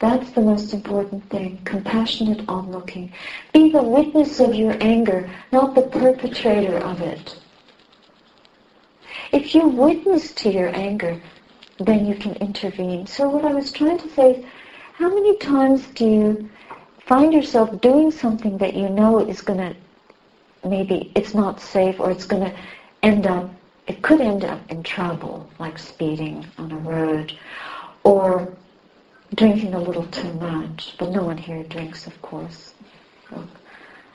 that's 0.00 0.30
the 0.30 0.40
most 0.40 0.72
important 0.72 1.28
thing, 1.28 1.60
compassionate 1.64 2.48
onlooking. 2.48 3.12
Be 3.52 3.70
the 3.70 3.82
witness 3.82 4.40
of 4.40 4.54
your 4.54 4.74
anger, 4.80 5.30
not 5.52 5.74
the 5.74 5.82
perpetrator 5.82 6.78
of 6.78 7.02
it. 7.02 7.38
If 9.30 9.54
you 9.54 9.68
witness 9.68 10.32
to 10.32 10.50
your 10.50 10.74
anger, 10.74 11.20
then 11.78 12.06
you 12.06 12.14
can 12.14 12.34
intervene. 12.36 13.06
So 13.06 13.28
what 13.28 13.44
I 13.44 13.52
was 13.52 13.72
trying 13.72 13.98
to 13.98 14.08
say 14.08 14.36
is, 14.36 14.44
how 14.94 15.08
many 15.08 15.36
times 15.36 15.86
do 15.94 16.06
you 16.06 16.50
find 17.06 17.32
yourself 17.32 17.80
doing 17.80 18.10
something 18.10 18.56
that 18.58 18.74
you 18.74 18.88
know 18.88 19.18
is 19.18 19.42
going 19.42 19.58
to, 19.58 19.76
maybe 20.66 21.12
it's 21.14 21.34
not 21.34 21.60
safe 21.60 22.00
or 22.00 22.10
it's 22.10 22.26
going 22.26 22.50
to 22.50 22.56
end 23.02 23.26
up, 23.26 23.50
it 23.86 24.00
could 24.00 24.20
end 24.20 24.44
up 24.44 24.60
in 24.70 24.82
trouble, 24.82 25.50
like 25.58 25.78
speeding 25.78 26.46
on 26.56 26.72
a 26.72 26.76
road, 26.76 27.36
or 28.04 28.48
drinking 29.34 29.74
a 29.74 29.80
little 29.80 30.06
too 30.06 30.32
much. 30.34 30.96
But 30.98 31.10
no 31.10 31.22
one 31.22 31.38
here 31.38 31.62
drinks, 31.64 32.06
of 32.06 32.20
course. 32.22 32.74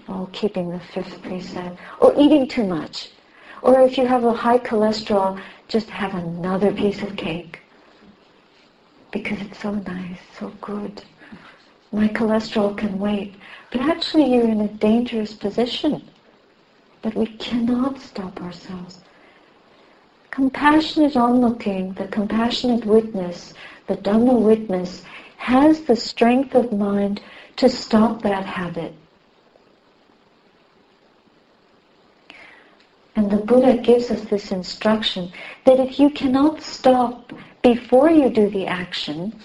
Oh, 0.08 0.30
keeping 0.32 0.70
the 0.70 0.80
fifth 0.80 1.22
precept. 1.24 1.78
Or 2.00 2.14
eating 2.18 2.48
too 2.48 2.66
much. 2.66 3.10
Or 3.62 3.82
if 3.82 3.98
you 3.98 4.06
have 4.06 4.24
a 4.24 4.34
high 4.34 4.60
cholesterol, 4.60 5.42
just 5.68 5.90
have 5.90 6.14
another 6.14 6.72
piece 6.72 7.02
of 7.02 7.16
cake. 7.16 7.60
Because 9.12 9.42
it's 9.42 9.60
so 9.60 9.74
nice, 9.74 10.20
so 10.38 10.50
good. 10.62 11.04
My 11.92 12.08
cholesterol 12.10 12.78
can 12.78 13.00
wait. 13.00 13.36
But 13.72 13.82
actually 13.82 14.34
you're 14.34 14.50
in 14.50 14.62
a 14.62 14.68
dangerous 14.68 15.34
position 15.34 16.04
but 17.06 17.14
we 17.14 17.28
cannot 17.28 18.00
stop 18.00 18.42
ourselves. 18.42 18.98
Compassionate 20.36 21.16
onlooking, 21.16 21.94
the 21.94 22.10
compassionate 22.10 22.84
witness, 22.84 23.54
the 23.88 23.96
Dhamma 23.96 24.38
witness, 24.38 25.06
has 25.38 25.84
the 25.84 25.96
strength 25.96 26.54
of 26.56 26.74
mind 26.74 27.22
to 27.56 27.70
stop 27.70 28.22
that 28.22 28.46
habit. 28.46 28.94
And 33.16 33.32
the 33.32 33.38
Buddha 33.38 33.78
gives 33.78 34.12
us 34.12 34.26
this 34.26 34.52
instruction 34.52 35.32
that 35.64 35.80
if 35.80 36.02
you 36.02 36.10
cannot 36.10 36.62
stop 36.62 37.32
before 37.62 38.10
you 38.10 38.30
do 38.30 38.50
the 38.50 38.68
action, 38.68 39.42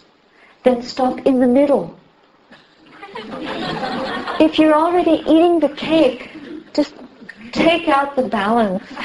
then 0.64 0.82
stop 0.82 1.24
in 1.24 1.38
the 1.38 1.46
middle. 1.46 1.96
if 4.40 4.58
you're 4.58 4.74
already 4.74 5.22
eating 5.22 5.60
the 5.60 5.68
cake, 5.68 6.30
just 6.74 6.94
take 7.52 7.88
out 7.88 8.16
the 8.16 8.22
balance 8.22 8.84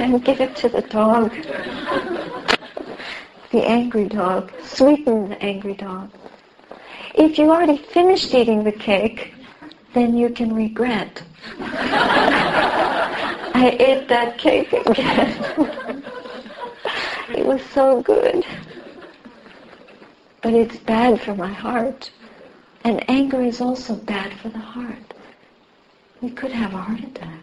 and 0.00 0.24
give 0.24 0.40
it 0.40 0.56
to 0.56 0.68
the 0.68 0.82
dog. 0.82 1.32
The 3.50 3.62
angry 3.66 4.08
dog. 4.08 4.52
Sweeten 4.62 5.28
the 5.30 5.42
angry 5.42 5.74
dog. 5.74 6.10
If 7.14 7.38
you 7.38 7.50
already 7.50 7.78
finished 7.78 8.34
eating 8.34 8.64
the 8.64 8.72
cake, 8.72 9.34
then 9.94 10.16
you 10.16 10.28
can 10.30 10.54
regret. 10.54 11.22
I 13.58 13.74
ate 13.80 14.08
that 14.08 14.36
cake 14.36 14.72
again. 14.72 15.42
it 17.30 17.46
was 17.46 17.62
so 17.72 18.02
good. 18.02 18.44
But 20.42 20.52
it's 20.52 20.76
bad 20.76 21.20
for 21.22 21.34
my 21.34 21.52
heart. 21.52 22.10
And 22.84 23.08
anger 23.08 23.40
is 23.40 23.60
also 23.60 23.94
bad 23.96 24.32
for 24.40 24.50
the 24.50 24.58
heart. 24.58 25.05
You 26.26 26.32
could 26.32 26.50
have 26.50 26.74
a 26.74 26.78
heart 26.78 26.98
attack. 26.98 27.38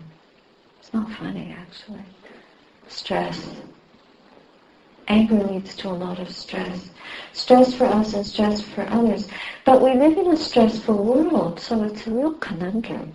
It's 0.81 0.93
not 0.93 1.09
funny, 1.13 1.55
actually. 1.57 2.03
Stress. 2.89 3.55
Anger 5.07 5.41
leads 5.41 5.73
to 5.77 5.87
a 5.87 5.95
lot 6.05 6.19
of 6.19 6.29
stress. 6.29 6.89
Stress 7.31 7.73
for 7.73 7.85
us 7.85 8.13
and 8.13 8.25
stress 8.25 8.59
for 8.59 8.85
others. 8.89 9.29
But 9.63 9.81
we 9.81 9.93
live 9.93 10.17
in 10.17 10.27
a 10.27 10.35
stressful 10.35 11.01
world, 11.01 11.61
so 11.61 11.81
it's 11.85 12.05
a 12.07 12.11
real 12.11 12.33
conundrum. 12.33 13.13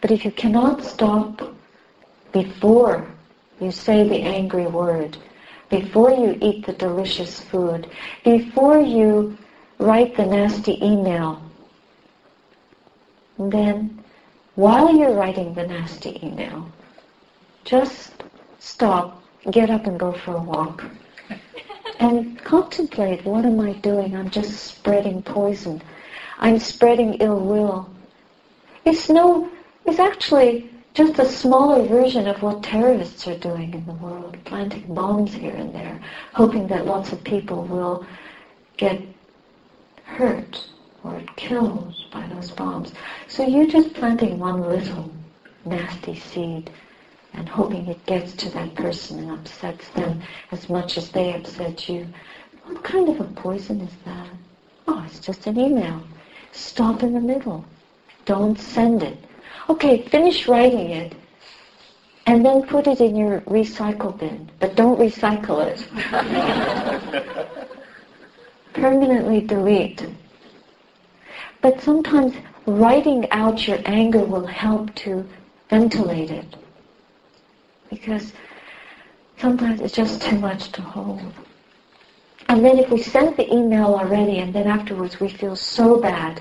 But 0.00 0.12
if 0.12 0.24
you 0.24 0.30
cannot 0.30 0.84
stop 0.84 1.42
before 2.30 3.08
you 3.60 3.72
say 3.72 4.08
the 4.08 4.22
angry 4.22 4.68
word, 4.68 5.16
before 5.68 6.12
you 6.12 6.38
eat 6.40 6.64
the 6.64 6.74
delicious 6.74 7.40
food, 7.40 7.90
before 8.22 8.78
you 8.78 9.36
write 9.78 10.16
the 10.16 10.26
nasty 10.26 10.78
email, 10.80 11.42
then 13.36 13.97
while 14.58 14.92
you're 14.92 15.14
writing 15.14 15.54
the 15.54 15.64
nasty 15.64 16.18
email, 16.20 16.68
just 17.64 18.24
stop, 18.58 19.22
get 19.52 19.70
up 19.70 19.86
and 19.86 20.00
go 20.00 20.10
for 20.12 20.34
a 20.34 20.42
walk. 20.42 20.84
And 22.00 22.38
contemplate, 22.42 23.24
what 23.24 23.44
am 23.44 23.60
I 23.60 23.72
doing? 23.74 24.16
I'm 24.16 24.30
just 24.30 24.64
spreading 24.64 25.22
poison. 25.22 25.80
I'm 26.38 26.58
spreading 26.58 27.14
ill 27.14 27.40
will. 27.40 27.88
It's 28.84 29.08
no, 29.08 29.48
it's 29.84 29.98
actually 30.00 30.70
just 30.94 31.18
a 31.20 31.24
smaller 31.24 31.86
version 31.86 32.26
of 32.26 32.42
what 32.42 32.62
terrorists 32.64 33.26
are 33.28 33.38
doing 33.38 33.74
in 33.74 33.86
the 33.86 33.94
world, 33.94 34.36
planting 34.44 34.92
bombs 34.92 35.34
here 35.34 35.54
and 35.54 35.72
there, 35.72 36.00
hoping 36.32 36.66
that 36.68 36.86
lots 36.86 37.12
of 37.12 37.22
people 37.22 37.64
will 37.64 38.06
get 38.76 39.00
hurt 40.04 40.64
or 41.08 41.22
killed 41.36 41.94
by 42.12 42.26
those 42.28 42.50
bombs. 42.50 42.92
So 43.28 43.46
you're 43.46 43.66
just 43.66 43.94
planting 43.94 44.38
one 44.38 44.62
little 44.62 45.12
nasty 45.64 46.18
seed 46.18 46.70
and 47.34 47.48
hoping 47.48 47.86
it 47.86 48.04
gets 48.06 48.32
to 48.34 48.50
that 48.50 48.74
person 48.74 49.18
and 49.18 49.32
upsets 49.32 49.88
them 49.90 50.22
as 50.50 50.68
much 50.68 50.96
as 50.98 51.10
they 51.10 51.34
upset 51.34 51.88
you. 51.88 52.06
What 52.64 52.82
kind 52.82 53.08
of 53.08 53.20
a 53.20 53.24
poison 53.24 53.80
is 53.80 53.92
that? 54.04 54.28
Oh, 54.86 55.04
it's 55.06 55.20
just 55.20 55.46
an 55.46 55.58
email. 55.58 56.02
Stop 56.52 57.02
in 57.02 57.12
the 57.12 57.20
middle. 57.20 57.64
Don't 58.24 58.58
send 58.58 59.02
it. 59.02 59.18
Okay, 59.68 60.02
finish 60.08 60.48
writing 60.48 60.90
it 60.90 61.14
and 62.26 62.44
then 62.44 62.62
put 62.62 62.86
it 62.86 63.00
in 63.00 63.16
your 63.16 63.40
recycle 63.42 64.18
bin, 64.18 64.50
but 64.60 64.74
don't 64.74 64.98
recycle 64.98 65.64
it. 65.64 65.80
Permanently 68.74 69.40
delete. 69.40 70.06
But 71.60 71.80
sometimes 71.80 72.34
writing 72.66 73.30
out 73.30 73.66
your 73.66 73.78
anger 73.84 74.24
will 74.24 74.46
help 74.46 74.94
to 74.96 75.26
ventilate 75.68 76.30
it. 76.30 76.56
Because 77.90 78.32
sometimes 79.38 79.80
it's 79.80 79.94
just 79.94 80.22
too 80.22 80.38
much 80.38 80.70
to 80.72 80.82
hold. 80.82 81.32
And 82.48 82.64
then 82.64 82.78
if 82.78 82.90
we 82.90 83.02
send 83.02 83.36
the 83.36 83.52
email 83.52 83.94
already 83.94 84.38
and 84.38 84.54
then 84.54 84.66
afterwards 84.66 85.20
we 85.20 85.28
feel 85.28 85.56
so 85.56 86.00
bad, 86.00 86.40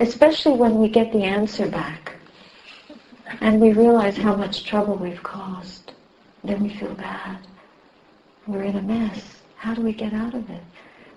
especially 0.00 0.54
when 0.54 0.76
we 0.76 0.88
get 0.88 1.12
the 1.12 1.22
answer 1.22 1.68
back 1.68 2.14
and 3.40 3.60
we 3.60 3.72
realize 3.72 4.16
how 4.16 4.34
much 4.34 4.64
trouble 4.64 4.96
we've 4.96 5.22
caused, 5.22 5.92
then 6.42 6.62
we 6.62 6.70
feel 6.70 6.94
bad. 6.94 7.38
We're 8.46 8.62
in 8.62 8.76
a 8.76 8.82
mess. 8.82 9.42
How 9.56 9.74
do 9.74 9.82
we 9.82 9.92
get 9.92 10.12
out 10.12 10.34
of 10.34 10.48
it? 10.50 10.62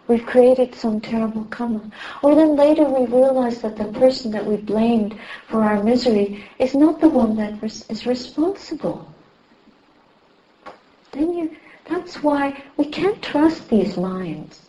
We've 0.07 0.25
created 0.25 0.73
some 0.73 1.01
terrible 1.01 1.43
karma. 1.45 1.81
Or 2.23 2.33
then 2.33 2.55
later 2.55 2.85
we 2.85 3.05
realize 3.05 3.61
that 3.61 3.75
the 3.75 3.91
person 3.99 4.31
that 4.31 4.45
we 4.45 4.55
blamed 4.55 5.19
for 5.47 5.63
our 5.63 5.83
misery 5.83 6.45
is 6.59 6.73
not 6.73 7.01
the 7.01 7.09
one 7.09 7.35
that 7.35 7.61
is 7.63 8.05
responsible. 8.05 9.13
Then 11.11 11.33
you, 11.33 11.55
that's 11.85 12.23
why 12.23 12.63
we 12.77 12.85
can't 12.85 13.21
trust 13.21 13.69
these 13.69 13.97
minds. 13.97 14.61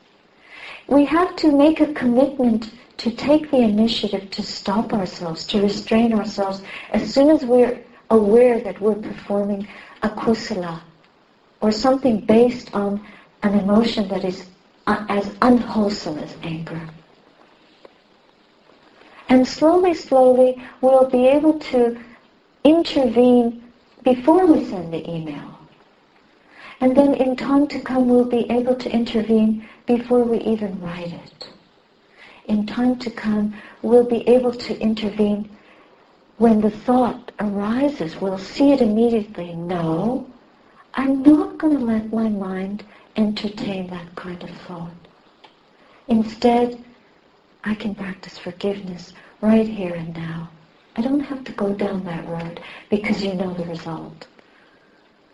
We 0.89 1.05
have 1.05 1.36
to 1.36 1.53
make 1.53 1.80
a 1.80 1.93
commitment 1.93 2.72
to 2.97 3.11
take 3.12 3.51
the 3.51 3.59
initiative 3.59 4.30
to 4.30 4.43
stop 4.43 4.93
ourselves, 4.93 5.47
to 5.49 5.62
restrain 5.62 6.12
ourselves 6.12 6.62
as 6.91 7.12
soon 7.12 7.30
as 7.30 7.45
we're 7.45 7.80
aware 8.11 8.61
that 8.61 8.80
we're 8.80 8.95
performing 8.95 9.68
akusala 10.03 10.80
or 11.61 11.70
something 11.70 12.20
based 12.20 12.74
on 12.74 13.05
an 13.43 13.55
emotion 13.55 14.09
that 14.09 14.24
is 14.24 14.47
as 15.09 15.34
unwholesome 15.43 16.18
as 16.18 16.34
anger. 16.43 16.80
And 19.28 19.47
slowly, 19.47 19.93
slowly, 19.93 20.62
we'll 20.80 21.09
be 21.09 21.26
able 21.26 21.59
to 21.59 21.99
intervene 22.64 23.62
before 24.03 24.47
we 24.47 24.64
send 24.64 24.93
the 24.93 25.09
email. 25.09 25.59
And 26.80 26.97
then 26.97 27.14
in 27.14 27.36
time 27.36 27.66
to 27.68 27.80
come, 27.80 28.09
we'll 28.09 28.24
be 28.24 28.51
able 28.51 28.76
to 28.76 28.91
intervene 28.91 29.68
before 29.86 30.24
we 30.24 30.39
even 30.41 30.80
write 30.80 31.12
it. 31.12 31.49
In 32.47 32.66
time 32.66 32.99
to 33.01 33.11
come, 33.11 33.55
we'll 33.82 34.05
be 34.05 34.26
able 34.28 34.55
to 34.55 34.78
intervene 34.80 35.51
when 36.39 36.61
the 36.61 36.70
thought 36.70 37.32
arises. 37.41 38.20
We'll 38.20 38.39
see 38.39 38.72
it 38.72 38.80
immediately. 38.80 39.55
No, 39.55 40.26
I'm 40.95 41.22
not 41.22 41.59
going 41.59 41.78
to 41.78 41.84
let 41.84 42.12
my 42.12 42.28
mind 42.28 42.84
entertain 43.18 43.88
that 43.88 44.14
kind 44.14 44.40
of 44.44 44.50
thought. 44.68 44.92
Instead, 46.06 46.82
I 47.64 47.74
can 47.74 47.94
practice 47.94 48.38
forgiveness 48.38 49.12
right 49.40 49.66
here 49.66 49.94
and 49.94 50.14
now. 50.14 50.48
I 50.94 51.02
don't 51.02 51.20
have 51.20 51.42
to 51.44 51.52
go 51.52 51.74
down 51.74 52.04
that 52.04 52.26
road 52.28 52.60
because 52.88 53.22
you 53.24 53.34
know 53.34 53.52
the 53.54 53.64
result. 53.64 54.28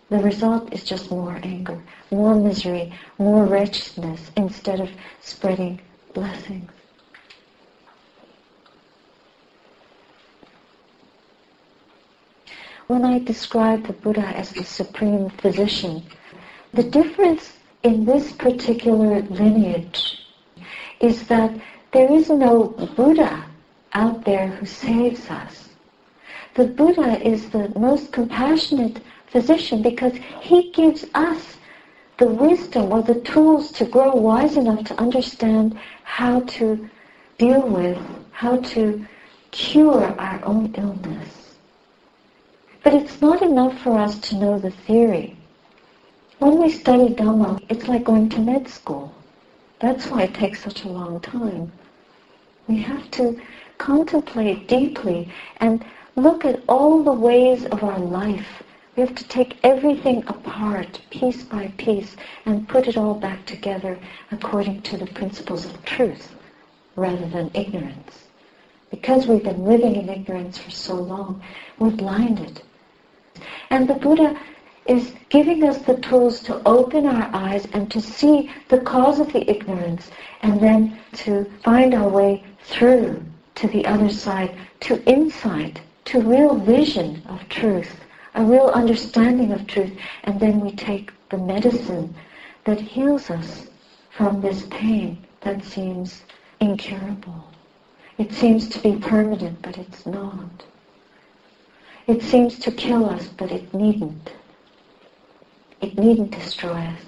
The 0.09 0.19
result 0.19 0.73
is 0.73 0.83
just 0.85 1.11
more 1.11 1.39
anger, 1.43 1.79
more 2.11 2.35
misery, 2.35 2.93
more 3.19 3.45
wretchedness 3.45 4.31
instead 4.37 4.81
of 4.81 4.89
spreading 5.21 5.81
blessings. 6.15 6.71
When 12.87 13.05
I 13.05 13.19
describe 13.19 13.87
the 13.87 13.93
Buddha 13.93 14.27
as 14.27 14.51
the 14.53 14.65
supreme 14.65 15.29
physician, 15.31 16.03
the 16.73 16.83
difference 16.83 17.53
in 17.85 18.07
this 18.07 18.33
particular 18.33 19.21
lineage 19.23 20.27
is 21.01 21.29
that 21.29 21.55
there 21.93 22.11
is 22.11 22.31
no 22.31 22.69
Buddha 22.97 23.45
out 23.93 24.25
there 24.25 24.49
who 24.49 24.67
saves 24.67 25.31
us. 25.31 25.69
The 26.55 26.65
Buddha 26.65 27.21
is 27.27 27.51
the 27.51 27.69
most 27.79 28.11
compassionate 28.11 29.01
physician 29.27 29.83
because 29.83 30.15
he 30.41 30.73
gives 30.73 31.05
us 31.15 31.59
the 32.17 32.27
wisdom 32.27 32.91
or 32.91 33.03
the 33.03 33.21
tools 33.21 33.71
to 33.73 33.85
grow 33.85 34.15
wise 34.15 34.57
enough 34.57 34.85
to 34.85 34.99
understand 34.99 35.79
how 36.05 36.41
to 36.41 36.89
deal 37.39 37.69
with, 37.69 37.99
how 38.31 38.57
to 38.59 39.05
cure 39.51 40.05
our 40.19 40.43
own 40.45 40.75
illness. 40.79 41.57
But 42.83 42.95
it's 42.95 43.21
not 43.21 43.43
enough 43.43 43.79
for 43.83 43.99
us 43.99 44.19
to 44.29 44.37
know 44.37 44.59
the 44.59 44.71
theory. 44.71 45.37
When 46.45 46.59
we 46.59 46.69
study 46.69 47.09
Dhamma, 47.09 47.59
it's 47.71 47.89
like 47.89 48.05
going 48.05 48.29
to 48.29 48.39
med 48.39 48.69
school. 48.69 49.15
That's 49.81 50.09
why 50.09 50.25
it 50.25 50.35
takes 50.35 50.63
such 50.63 50.85
a 50.85 50.91
long 50.91 51.19
time. 51.21 51.73
We 52.69 52.83
have 52.83 53.11
to 53.13 53.41
contemplate 53.79 54.69
deeply 54.69 55.33
and 55.57 55.83
look 56.17 56.45
at 56.45 56.61
all 56.69 57.03
the 57.03 57.15
ways 57.15 57.65
of 57.65 57.83
our 57.83 57.99
life. 57.99 58.63
We 58.95 59.01
have 59.01 59.15
to 59.15 59.27
take 59.29 59.57
everything 59.63 60.23
apart, 60.27 61.01
piece 61.09 61.43
by 61.43 61.69
piece, 61.79 62.15
and 62.45 62.69
put 62.69 62.89
it 62.89 62.99
all 62.99 63.15
back 63.15 63.47
together 63.47 63.99
according 64.31 64.83
to 64.83 64.99
the 64.99 65.07
principles 65.07 65.65
of 65.65 65.83
truth, 65.87 66.35
rather 66.95 67.27
than 67.27 67.53
ignorance. 67.55 68.27
Because 68.91 69.27
we've 69.27 69.43
been 69.43 69.65
living 69.65 69.97
in 69.97 70.11
ignorance 70.11 70.59
for 70.59 70.71
so 70.71 70.95
long, 70.95 71.43
we're 71.79 71.89
blinded. 71.89 72.61
And 73.71 73.89
the 73.89 73.95
Buddha 73.95 74.39
is 74.87 75.15
giving 75.31 75.65
us 75.65 75.79
the 75.79 75.97
tools 75.99 76.41
to 76.41 76.61
open 76.67 77.07
our 77.07 77.31
eyes 77.33 77.67
and 77.73 77.91
to 77.91 78.01
see 78.01 78.51
the 78.69 78.81
cause 78.81 79.19
of 79.19 79.33
the 79.33 79.49
ignorance 79.51 80.11
and 80.43 80.61
then 80.61 80.99
to 81.13 81.45
find 81.63 81.95
our 81.95 82.09
way 82.09 82.45
through 82.65 83.23
to 83.55 83.69
the 83.69 83.87
other 83.87 84.09
side, 84.11 84.55
to 84.81 85.03
insight, 85.05 85.81
to 86.05 86.21
real 86.21 86.55
vision 86.57 87.23
of 87.29 87.49
truth, 87.49 87.97
a 88.35 88.45
real 88.45 88.67
understanding 88.75 89.53
of 89.53 89.67
truth, 89.67 89.93
and 90.25 90.39
then 90.39 90.61
we 90.61 90.73
take 90.73 91.13
the 91.31 91.39
medicine 91.39 92.15
that 92.65 92.81
heals 92.81 93.31
us 93.31 93.67
from 94.11 94.41
this 94.41 94.67
pain 94.71 95.25
that 95.41 95.65
seems 95.65 96.23
incurable. 96.61 97.45
It 98.19 98.33
seems 98.33 98.69
to 98.69 98.79
be 98.81 98.97
permanent, 98.97 99.61
but 99.63 99.79
it's 99.79 100.07
not. 100.07 100.65
It 102.07 102.23
seems 102.23 102.59
to 102.61 102.71
kill 102.71 103.09
us, 103.09 103.29
but 103.29 103.51
it 103.51 103.73
needn't. 103.73 104.33
It 105.85 105.99
needn't 105.99 106.31
destroy 106.31 106.79
us. 106.79 107.01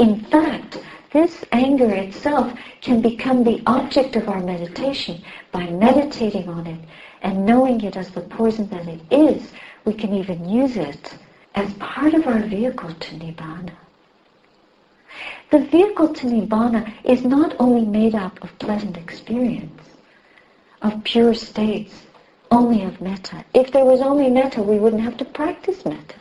In 0.00 0.18
fact, 0.18 0.82
this 1.12 1.44
anger 1.52 1.88
itself 1.94 2.52
can 2.80 3.00
become 3.00 3.44
the 3.44 3.62
object 3.68 4.16
of 4.16 4.28
our 4.28 4.40
meditation 4.40 5.22
by 5.52 5.66
meditating 5.66 6.48
on 6.48 6.66
it 6.66 6.80
and 7.22 7.46
knowing 7.46 7.80
it 7.82 7.96
as 7.96 8.10
the 8.10 8.22
poison 8.22 8.68
that 8.70 8.88
it 8.88 9.00
is. 9.12 9.52
We 9.84 9.94
can 9.94 10.12
even 10.12 10.48
use 10.48 10.76
it 10.76 11.16
as 11.54 11.72
part 11.74 12.14
of 12.14 12.26
our 12.26 12.40
vehicle 12.40 12.92
to 12.94 13.14
Nibbana. 13.14 13.76
The 15.52 15.60
vehicle 15.60 16.12
to 16.14 16.26
Nibbana 16.26 16.92
is 17.04 17.24
not 17.24 17.54
only 17.60 17.84
made 17.84 18.16
up 18.16 18.42
of 18.42 18.58
pleasant 18.58 18.96
experience, 18.96 19.82
of 20.82 21.04
pure 21.04 21.34
states, 21.34 21.94
only 22.50 22.82
of 22.82 23.00
metta. 23.00 23.44
If 23.54 23.70
there 23.70 23.84
was 23.84 24.00
only 24.00 24.28
metta, 24.30 24.64
we 24.64 24.80
wouldn't 24.80 25.02
have 25.02 25.16
to 25.18 25.24
practice 25.24 25.84
metta. 25.84 26.16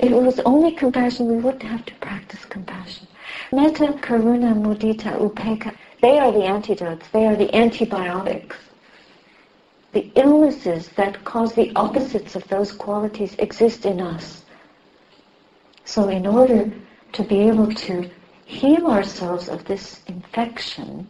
If 0.00 0.12
it 0.12 0.22
was 0.22 0.40
only 0.40 0.72
compassion, 0.72 1.28
we 1.28 1.36
wouldn't 1.36 1.62
have 1.62 1.84
to 1.84 1.94
practice 1.96 2.46
compassion. 2.46 3.06
Metta, 3.52 3.88
Karuna, 4.00 4.54
Mudita, 4.54 5.14
Upekkha, 5.20 5.76
they 6.00 6.18
are 6.18 6.32
the 6.32 6.44
antidotes. 6.44 7.06
They 7.08 7.26
are 7.26 7.36
the 7.36 7.54
antibiotics. 7.54 8.56
The 9.92 10.10
illnesses 10.14 10.88
that 10.96 11.22
cause 11.24 11.52
the 11.52 11.70
opposites 11.76 12.34
of 12.34 12.48
those 12.48 12.72
qualities 12.72 13.34
exist 13.38 13.84
in 13.84 14.00
us. 14.00 14.42
So 15.84 16.08
in 16.08 16.26
order 16.26 16.72
to 17.12 17.22
be 17.22 17.40
able 17.40 17.70
to 17.70 18.08
heal 18.46 18.86
ourselves 18.86 19.50
of 19.50 19.66
this 19.66 20.00
infection 20.06 21.06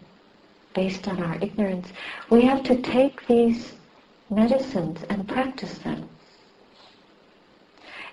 based 0.75 1.07
on 1.07 1.23
our 1.23 1.37
ignorance, 1.41 1.93
we 2.29 2.43
have 2.43 2.65
to 2.65 2.83
take 2.83 3.25
these 3.29 3.73
medicines 4.31 4.99
and 5.09 5.29
practice 5.29 5.79
them. 5.79 6.10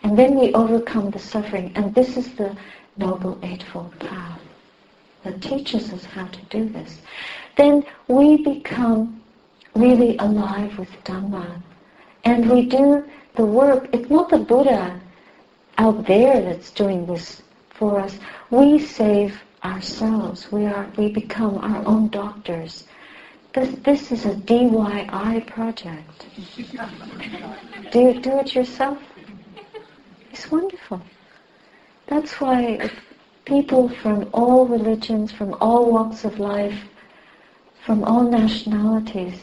And 0.03 0.17
then 0.17 0.35
we 0.35 0.53
overcome 0.53 1.11
the 1.11 1.19
suffering. 1.19 1.71
And 1.75 1.93
this 1.93 2.17
is 2.17 2.33
the 2.35 2.55
Noble 2.97 3.37
Eightfold 3.43 3.97
Path 3.99 4.39
that 5.23 5.41
teaches 5.41 5.91
us 5.91 6.05
how 6.05 6.27
to 6.27 6.41
do 6.45 6.69
this. 6.69 6.99
Then 7.55 7.85
we 8.07 8.43
become 8.43 9.21
really 9.75 10.17
alive 10.17 10.77
with 10.77 10.91
Dhamma. 11.03 11.61
And 12.23 12.49
we 12.49 12.65
do 12.65 13.05
the 13.35 13.45
work. 13.45 13.89
It's 13.93 14.09
not 14.09 14.29
the 14.29 14.39
Buddha 14.39 14.99
out 15.77 16.05
there 16.05 16.41
that's 16.41 16.71
doing 16.71 17.05
this 17.05 17.41
for 17.69 17.99
us. 17.99 18.17
We 18.49 18.79
save 18.79 19.39
ourselves. 19.63 20.51
We 20.51 20.65
are 20.65 20.87
we 20.97 21.09
become 21.09 21.57
our 21.57 21.85
own 21.85 22.09
doctors. 22.09 22.85
This 23.53 23.75
this 23.83 24.11
is 24.11 24.25
a 24.25 24.35
DIY 24.35 25.47
project. 25.47 26.25
do 27.91 28.19
do 28.19 28.39
it 28.39 28.55
yourself? 28.55 28.97
It's 30.37 30.51
wonderful. 30.51 31.01
That's 32.05 32.39
why 32.39 32.91
people 33.45 33.89
from 33.89 34.29
all 34.33 34.67
religions, 34.67 35.31
from 35.31 35.55
all 35.55 35.91
walks 35.91 36.25
of 36.25 36.37
life, 36.37 36.79
from 37.83 38.03
all 38.03 38.21
nationalities, 38.21 39.39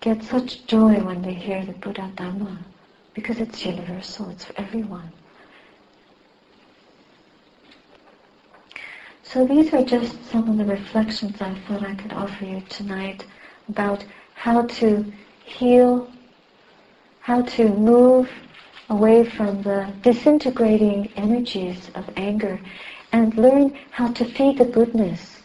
get 0.00 0.22
such 0.22 0.64
joy 0.64 1.00
when 1.00 1.20
they 1.20 1.34
hear 1.34 1.66
the 1.66 1.74
Buddha 1.74 2.10
Dhamma, 2.16 2.56
because 3.12 3.40
it's 3.40 3.66
universal, 3.66 4.30
it's 4.30 4.46
for 4.46 4.58
everyone. 4.58 5.12
So 9.22 9.46
these 9.46 9.74
are 9.74 9.84
just 9.84 10.24
some 10.30 10.48
of 10.48 10.56
the 10.56 10.64
reflections 10.64 11.42
I 11.42 11.52
thought 11.68 11.82
I 11.82 11.94
could 11.94 12.14
offer 12.14 12.46
you 12.46 12.62
tonight 12.70 13.26
about 13.68 14.02
how 14.34 14.62
to 14.62 15.12
heal, 15.44 16.10
how 17.20 17.42
to 17.42 17.68
move 17.68 18.30
away 18.88 19.24
from 19.24 19.62
the 19.62 19.92
disintegrating 20.02 21.10
energies 21.16 21.90
of 21.94 22.08
anger 22.16 22.60
and 23.12 23.36
learn 23.36 23.76
how 23.90 24.08
to 24.12 24.24
feed 24.24 24.58
the 24.58 24.64
goodness 24.64 25.42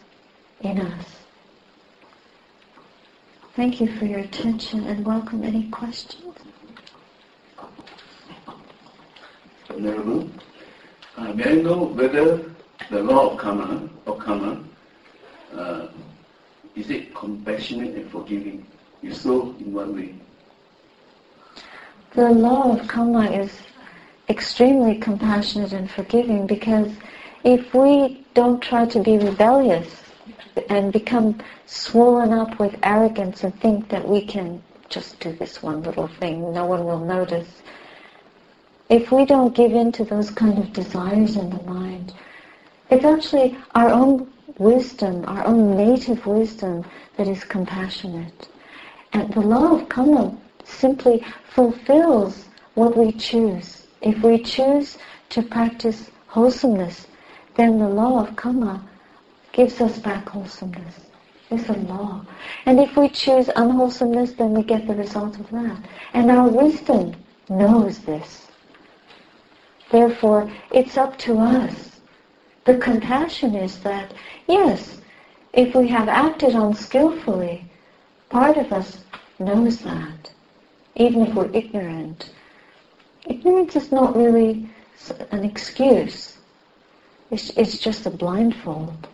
in 0.60 0.80
us. 0.80 1.06
Thank 3.54 3.80
you 3.80 3.96
for 3.98 4.06
your 4.06 4.20
attention 4.20 4.84
and 4.86 5.04
welcome 5.04 5.44
any 5.44 5.68
questions. 5.68 6.36
Honorable, 9.68 10.30
uh, 11.16 11.32
may 11.32 11.44
I 11.44 11.54
know 11.62 11.84
whether 11.84 12.50
the 12.90 13.02
law 13.02 13.30
of 13.30 13.38
karma, 13.38 13.88
of 14.06 14.18
karma, 14.18 14.62
uh, 15.54 15.88
is 16.74 16.90
it 16.90 17.14
compassionate 17.14 17.94
and 17.94 18.10
forgiving? 18.10 18.66
If 19.02 19.16
so, 19.16 19.54
in 19.60 19.72
what 19.72 19.92
way? 19.92 20.14
The 22.14 22.28
law 22.28 22.76
of 22.78 22.86
karma 22.88 23.30
is 23.30 23.50
extremely 24.28 24.98
compassionate 24.98 25.72
and 25.72 25.90
forgiving 25.90 26.46
because 26.46 26.92
if 27.42 27.72
we 27.72 28.26
don't 28.34 28.60
try 28.60 28.84
to 28.84 29.00
be 29.02 29.16
rebellious 29.16 30.02
and 30.68 30.92
become 30.92 31.38
swollen 31.64 32.34
up 32.34 32.58
with 32.58 32.76
arrogance 32.82 33.44
and 33.44 33.58
think 33.60 33.88
that 33.88 34.06
we 34.06 34.26
can 34.26 34.62
just 34.90 35.20
do 35.20 35.32
this 35.32 35.62
one 35.62 35.82
little 35.82 36.06
thing, 36.06 36.52
no 36.52 36.66
one 36.66 36.84
will 36.84 36.98
notice. 36.98 37.62
If 38.90 39.10
we 39.10 39.24
don't 39.24 39.54
give 39.54 39.72
in 39.72 39.90
to 39.92 40.04
those 40.04 40.30
kind 40.30 40.58
of 40.58 40.70
desires 40.74 41.36
in 41.36 41.48
the 41.48 41.62
mind, 41.62 42.12
it's 42.90 43.06
actually 43.06 43.56
our 43.74 43.88
own 43.88 44.30
wisdom, 44.58 45.24
our 45.26 45.46
own 45.46 45.78
native 45.78 46.26
wisdom 46.26 46.84
that 47.16 47.26
is 47.26 47.42
compassionate. 47.42 48.48
And 49.14 49.32
the 49.32 49.40
law 49.40 49.80
of 49.80 49.88
karma 49.88 50.36
simply 50.64 51.24
fulfills 51.48 52.48
what 52.74 52.96
we 52.96 53.12
choose. 53.12 53.86
If 54.00 54.22
we 54.22 54.38
choose 54.42 54.98
to 55.30 55.42
practice 55.42 56.10
wholesomeness, 56.26 57.06
then 57.54 57.78
the 57.78 57.88
law 57.88 58.26
of 58.26 58.36
karma 58.36 58.82
gives 59.52 59.80
us 59.80 59.98
back 59.98 60.28
wholesomeness. 60.28 61.00
It's 61.50 61.68
a 61.68 61.74
law. 61.74 62.24
And 62.64 62.80
if 62.80 62.96
we 62.96 63.08
choose 63.08 63.50
unwholesomeness, 63.54 64.32
then 64.32 64.54
we 64.54 64.62
get 64.62 64.86
the 64.86 64.94
result 64.94 65.38
of 65.38 65.50
that. 65.50 65.78
And 66.14 66.30
our 66.30 66.48
wisdom 66.48 67.14
knows 67.48 67.98
this. 67.98 68.48
Therefore, 69.90 70.50
it's 70.70 70.96
up 70.96 71.18
to 71.18 71.38
us 71.38 71.92
the 72.64 72.78
compassion 72.78 73.56
is 73.56 73.80
that, 73.80 74.14
yes, 74.46 75.00
if 75.52 75.74
we 75.74 75.88
have 75.88 76.08
acted 76.08 76.54
unskillfully, 76.54 77.64
part 78.28 78.56
of 78.56 78.72
us 78.72 79.04
knows 79.40 79.78
that, 79.78 80.31
even 80.96 81.26
if 81.26 81.34
we're 81.34 81.50
ignorant. 81.52 82.30
Ignorance 83.26 83.76
is 83.76 83.92
not 83.92 84.16
really 84.16 84.68
an 85.30 85.44
excuse. 85.44 86.38
It's, 87.30 87.50
it's 87.50 87.78
just 87.78 88.06
a 88.06 88.10
blindfold. 88.10 89.08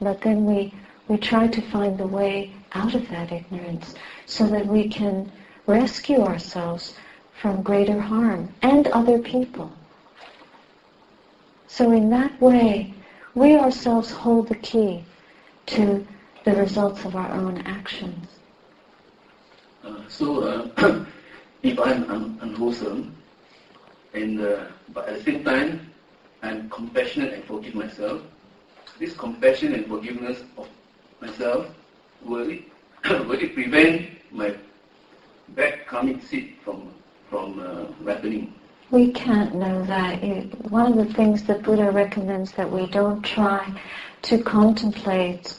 But 0.00 0.20
then 0.20 0.44
we, 0.44 0.74
we 1.08 1.16
try 1.16 1.48
to 1.48 1.70
find 1.70 1.98
the 1.98 2.06
way 2.06 2.52
out 2.72 2.94
of 2.94 3.08
that 3.08 3.32
ignorance 3.32 3.94
so 4.26 4.46
that 4.48 4.66
we 4.66 4.88
can 4.88 5.30
rescue 5.66 6.20
ourselves 6.20 6.94
from 7.40 7.62
greater 7.62 8.00
harm 8.00 8.52
and 8.62 8.88
other 8.88 9.18
people. 9.18 9.72
So 11.68 11.92
in 11.92 12.10
that 12.10 12.40
way, 12.40 12.94
we 13.34 13.56
ourselves 13.56 14.10
hold 14.10 14.48
the 14.48 14.56
key 14.56 15.04
to 15.66 16.06
the 16.44 16.54
results 16.54 17.04
of 17.04 17.14
our 17.14 17.30
own 17.32 17.58
actions. 17.58 18.37
So 20.08 20.42
uh, 20.42 21.04
if 21.62 21.78
I'm 21.78 22.10
un- 22.10 22.38
unwholesome, 22.42 23.14
and 24.14 24.40
uh, 24.40 24.66
but 24.94 25.08
at 25.08 25.18
the 25.18 25.24
same 25.24 25.44
time 25.44 25.92
I'm 26.42 26.68
compassionate 26.70 27.34
and 27.34 27.44
forgive 27.44 27.74
myself, 27.74 28.22
this 28.98 29.14
compassion 29.14 29.74
and 29.74 29.86
forgiveness 29.86 30.42
of 30.56 30.68
myself 31.20 31.66
will 32.22 32.48
it 32.50 32.62
will 33.10 33.32
it 33.32 33.54
prevent 33.54 34.10
my 34.32 34.54
bad 35.50 35.86
karmic 35.86 36.22
seed 36.22 36.56
from 36.64 36.92
from 37.28 37.60
uh, 37.60 37.86
ripening? 38.02 38.54
We 38.90 39.12
can't 39.12 39.54
know 39.54 39.84
that. 39.84 40.22
One 40.70 40.92
of 40.92 40.96
the 40.96 41.12
things 41.12 41.42
that 41.44 41.62
Buddha 41.62 41.90
recommends 41.90 42.52
that 42.52 42.70
we 42.70 42.86
don't 42.86 43.22
try 43.22 43.70
to 44.22 44.42
contemplate 44.42 45.54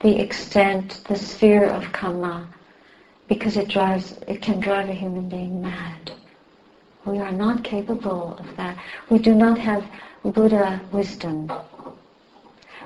the 0.00 0.20
extent, 0.20 1.02
the 1.08 1.16
sphere 1.16 1.64
of 1.64 1.92
karma, 1.92 2.48
because 3.30 3.56
it 3.56 3.68
drives, 3.68 4.18
it 4.26 4.42
can 4.42 4.58
drive 4.58 4.88
a 4.88 4.92
human 4.92 5.28
being 5.28 5.62
mad. 5.62 6.10
We 7.04 7.20
are 7.20 7.30
not 7.30 7.62
capable 7.62 8.36
of 8.36 8.56
that. 8.56 8.76
We 9.08 9.20
do 9.20 9.36
not 9.36 9.56
have 9.56 9.84
Buddha 10.24 10.80
wisdom. 10.90 11.50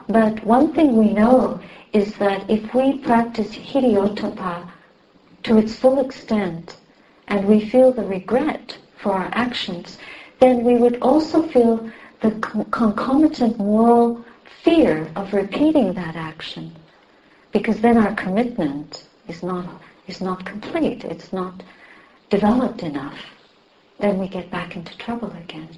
But 0.06 0.44
one 0.44 0.74
thing 0.74 0.98
we 0.98 1.14
know 1.14 1.58
is 1.94 2.14
that 2.16 2.48
if 2.50 2.74
we 2.74 2.98
practice 2.98 3.56
hiri-ottappa 3.56 4.68
to 5.44 5.56
its 5.56 5.76
full 5.76 5.98
extent, 6.04 6.76
and 7.28 7.46
we 7.46 7.70
feel 7.70 7.90
the 7.90 8.04
regret 8.04 8.76
for 8.98 9.12
our 9.12 9.30
actions, 9.32 9.96
then 10.40 10.62
we 10.62 10.76
would 10.76 11.00
also 11.00 11.40
feel 11.48 11.90
the 12.20 12.32
concomitant 12.70 13.58
moral 13.58 14.22
fear 14.62 15.10
of 15.16 15.32
repeating 15.32 15.94
that 15.94 16.16
action. 16.16 16.70
Because 17.50 17.80
then 17.80 17.96
our 17.96 18.14
commitment 18.14 19.06
is 19.26 19.42
not, 19.42 19.66
is 20.06 20.20
not 20.20 20.44
complete, 20.44 21.04
it's 21.04 21.32
not 21.32 21.62
developed 22.30 22.82
enough. 22.82 23.18
Then 23.98 24.18
we 24.18 24.28
get 24.28 24.50
back 24.50 24.76
into 24.76 24.96
trouble 24.98 25.32
again. 25.32 25.68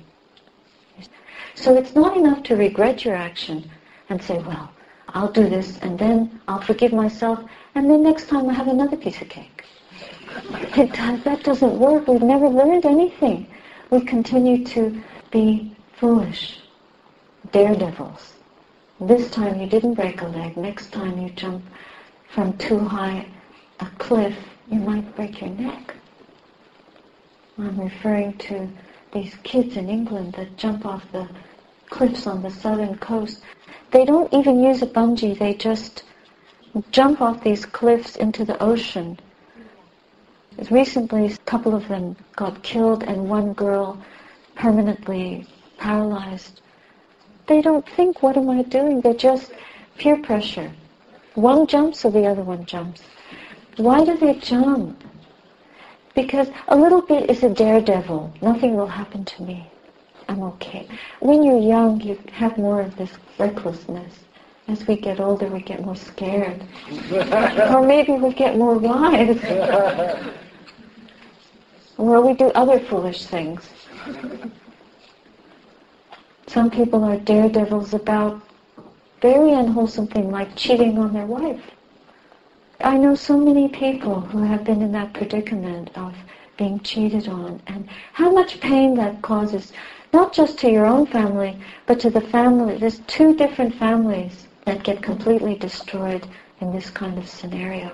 So 1.55 1.77
it's 1.77 1.95
not 1.95 2.17
enough 2.17 2.43
to 2.45 2.57
regret 2.57 3.05
your 3.05 3.15
action 3.15 3.71
and 4.09 4.23
say, 4.23 4.39
well, 4.39 4.71
I'll 5.09 5.31
do 5.31 5.49
this 5.49 5.79
and 5.79 5.99
then 5.99 6.41
I'll 6.49 6.61
forgive 6.61 6.93
myself 6.93 7.41
and 7.75 7.91
then 7.91 8.03
next 8.03 8.29
time 8.29 8.49
I 8.49 8.55
have 8.55 8.69
another 8.69 8.97
piece 8.97 9.21
of 9.21 9.29
cake. 9.29 9.65
It 10.77 10.93
that 11.25 11.43
doesn't 11.43 11.79
work. 11.79 12.07
We've 12.07 12.23
never 12.23 12.49
learned 12.49 12.85
anything. 12.85 13.47
We 13.91 14.01
continue 14.01 14.65
to 14.67 15.03
be 15.31 15.75
foolish, 15.95 16.61
daredevils. 17.53 18.35
This 19.01 19.31
time 19.31 19.61
you 19.61 19.67
didn't 19.67 19.95
break 19.95 20.21
a 20.21 20.27
leg. 20.27 20.57
Next 20.57 20.93
time 20.93 21.19
you 21.19 21.31
jump 21.31 21.65
from 22.29 22.57
too 22.59 22.81
high 22.81 23.27
a 23.81 23.87
cliff, 23.99 24.37
you 24.71 24.81
might 24.81 25.15
break 25.17 25.41
your 25.41 25.51
neck. 25.51 25.95
I'm 27.59 27.81
referring 27.81 28.37
to 28.39 28.69
these 29.13 29.35
kids 29.43 29.77
in 29.77 29.89
England 29.89 30.35
that 30.35 30.57
jump 30.57 30.85
off 30.85 31.05
the 31.13 31.29
cliffs 31.89 32.27
on 32.27 32.43
the 32.43 32.51
southern 32.51 32.97
coast. 32.99 33.43
They 33.91 34.05
don't 34.05 34.33
even 34.33 34.63
use 34.63 34.83
a 34.83 34.87
bungee. 34.87 35.39
They 35.39 35.55
just 35.55 36.05
jump 36.91 37.21
off 37.21 37.43
these 37.43 37.65
cliffs 37.65 38.17
into 38.17 38.45
the 38.45 38.63
ocean 38.63 39.19
Recently, 40.71 41.27
a 41.27 41.37
couple 41.39 41.75
of 41.75 41.87
them 41.87 42.17
got 42.35 42.63
killed 42.63 43.03
and 43.03 43.29
one 43.29 43.53
girl 43.53 44.03
permanently 44.55 45.47
paralyzed. 45.77 46.63
They 47.47 47.61
don't 47.61 47.87
think, 47.87 48.23
what 48.23 48.39
am 48.39 48.49
I 48.49 48.63
doing? 48.63 49.03
They're 49.03 49.13
just 49.13 49.53
peer 49.99 50.17
pressure. 50.17 50.73
One 51.35 51.67
jumps 51.67 52.01
so 52.01 52.11
the 52.11 52.27
other 52.27 52.43
one 52.43 52.65
jumps. 52.65 53.03
Why 53.77 54.05
do 54.05 54.17
they 54.17 54.35
jump? 54.35 55.05
Because 56.15 56.49
a 56.69 56.77
little 56.77 57.03
bit 57.03 57.29
is 57.31 57.43
a 57.43 57.51
daredevil. 57.51 58.33
Nothing 58.41 58.75
will 58.75 58.87
happen 58.87 59.25
to 59.25 59.43
me. 59.43 59.71
I'm 60.29 60.43
okay. 60.43 60.89
When 61.21 61.43
you're 61.43 61.61
young, 61.61 62.01
you 62.01 62.19
have 62.33 62.57
more 62.57 62.81
of 62.81 62.97
this 62.97 63.11
recklessness. 63.39 64.13
As 64.67 64.87
we 64.87 64.97
get 64.97 65.21
older, 65.21 65.47
we 65.47 65.61
get 65.61 65.85
more 65.85 65.95
scared. 65.95 66.65
or 67.13 67.87
maybe 67.87 68.13
we 68.13 68.33
get 68.33 68.57
more 68.57 68.79
wise. 68.79 69.39
or 71.99 72.21
we 72.21 72.35
do 72.35 72.47
other 72.55 72.81
foolish 72.81 73.27
things. 73.27 73.69
Some 76.47 76.71
people 76.71 77.05
are 77.05 77.19
daredevils 77.19 77.93
about 77.93 78.41
very 79.21 79.53
unwholesome 79.53 80.07
things 80.07 80.33
like 80.33 80.57
cheating 80.57 80.99
on 80.99 81.13
their 81.13 81.27
wife. 81.27 81.63
I 82.81 82.99
know 82.99 83.15
so 83.15 83.39
many 83.39 83.69
people 83.69 84.21
who 84.21 84.43
have 84.43 84.65
been 84.65 84.83
in 84.83 84.93
that 84.93 85.15
predicament 85.15 85.91
of 85.97 86.15
being 86.59 86.81
cheated 86.81 87.27
on 87.27 87.61
and 87.67 87.89
how 88.13 88.31
much 88.31 88.61
pain 88.61 88.95
that 88.97 89.23
causes, 89.23 89.73
not 90.13 90.35
just 90.35 90.59
to 90.59 90.71
your 90.71 90.85
own 90.85 91.07
family, 91.07 91.59
but 91.87 91.99
to 92.01 92.11
the 92.11 92.21
family. 92.21 92.77
There's 92.77 92.99
two 93.07 93.35
different 93.35 93.75
families 93.77 94.47
that 94.67 94.85
get 94.85 95.03
completely 95.03 95.55
destroyed 95.55 96.27
in 96.61 96.71
this 96.71 96.91
kind 96.91 97.19
of 97.19 97.29
scenario. 97.29 97.93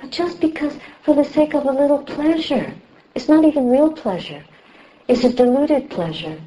But 0.00 0.10
just 0.10 0.40
because, 0.40 0.78
for 1.02 1.14
the 1.14 1.24
sake 1.24 1.54
of 1.54 1.66
a 1.66 1.70
little 1.72 2.02
pleasure, 2.02 2.72
it's 3.14 3.28
not 3.28 3.44
even 3.44 3.68
real 3.68 3.92
pleasure. 3.92 4.42
It's 5.06 5.24
a 5.24 5.32
deluded 5.32 5.90
pleasure. 5.90 6.40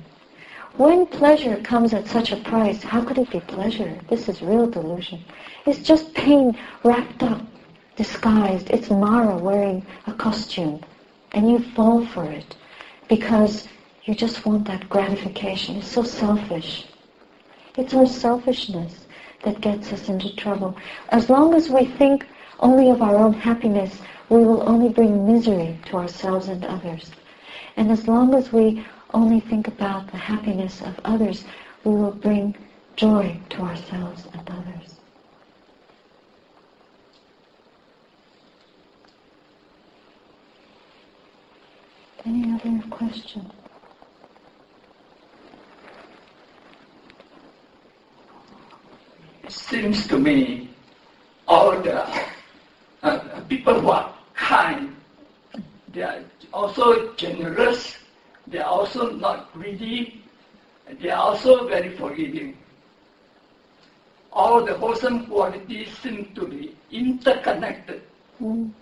When 0.77 1.05
pleasure 1.05 1.57
comes 1.57 1.93
at 1.93 2.07
such 2.07 2.31
a 2.31 2.37
price, 2.37 2.81
how 2.83 3.03
could 3.03 3.17
it 3.17 3.29
be 3.29 3.39
pleasure? 3.39 3.97
This 4.09 4.29
is 4.29 4.41
real 4.41 4.67
delusion. 4.67 5.23
It's 5.65 5.79
just 5.79 6.13
pain 6.13 6.57
wrapped 6.83 7.23
up, 7.23 7.41
disguised. 7.97 8.69
It's 8.69 8.89
Mara 8.89 9.35
wearing 9.35 9.85
a 10.05 10.13
costume. 10.13 10.79
And 11.33 11.51
you 11.51 11.59
fall 11.59 12.05
for 12.05 12.23
it 12.23 12.55
because 13.09 13.67
you 14.05 14.15
just 14.15 14.45
want 14.45 14.65
that 14.67 14.87
gratification. 14.87 15.75
It's 15.75 15.91
so 15.91 16.03
selfish. 16.03 16.85
It's 17.75 17.93
our 17.93 18.05
selfishness 18.05 19.07
that 19.43 19.61
gets 19.61 19.91
us 19.91 20.07
into 20.07 20.33
trouble. 20.35 20.77
As 21.09 21.29
long 21.29 21.53
as 21.53 21.69
we 21.69 21.85
think 21.85 22.25
only 22.59 22.89
of 22.89 23.01
our 23.01 23.17
own 23.17 23.33
happiness, 23.33 23.99
we 24.29 24.37
will 24.37 24.67
only 24.67 24.89
bring 24.89 25.27
misery 25.27 25.77
to 25.87 25.97
ourselves 25.97 26.47
and 26.47 26.63
others. 26.65 27.11
And 27.75 27.91
as 27.91 28.07
long 28.07 28.33
as 28.33 28.51
we 28.51 28.85
only 29.13 29.39
think 29.39 29.67
about 29.67 30.09
the 30.11 30.17
happiness 30.17 30.81
of 30.81 30.99
others, 31.05 31.45
we 31.83 31.91
will 31.91 32.11
bring 32.11 32.55
joy 32.95 33.39
to 33.49 33.61
ourselves 33.61 34.27
and 34.33 34.49
others. 34.49 34.96
Any 42.27 42.51
other 42.51 42.83
questions? 42.89 43.49
It 49.43 49.51
seems 49.51 50.07
to 50.07 50.19
me 50.19 50.69
all 51.47 51.81
the 51.81 52.05
uh, 53.01 53.39
people 53.47 53.79
who 53.79 53.91
are 53.91 54.13
kind, 54.33 54.93
they 55.93 56.01
are 56.01 56.19
also 56.51 57.13
generous, 57.13 57.95
they 58.45 58.59
are 58.59 58.71
also 58.79 59.11
not 59.11 59.53
greedy, 59.53 60.21
they 60.99 61.09
are 61.09 61.29
also 61.29 61.65
very 61.69 61.95
forgiving. 61.95 62.57
All 64.33 64.65
the 64.65 64.73
wholesome 64.73 65.27
qualities 65.27 65.97
seem 65.99 66.35
to 66.35 66.45
be 66.45 66.75
interconnected. 66.91 68.01
Mm. 68.41 68.73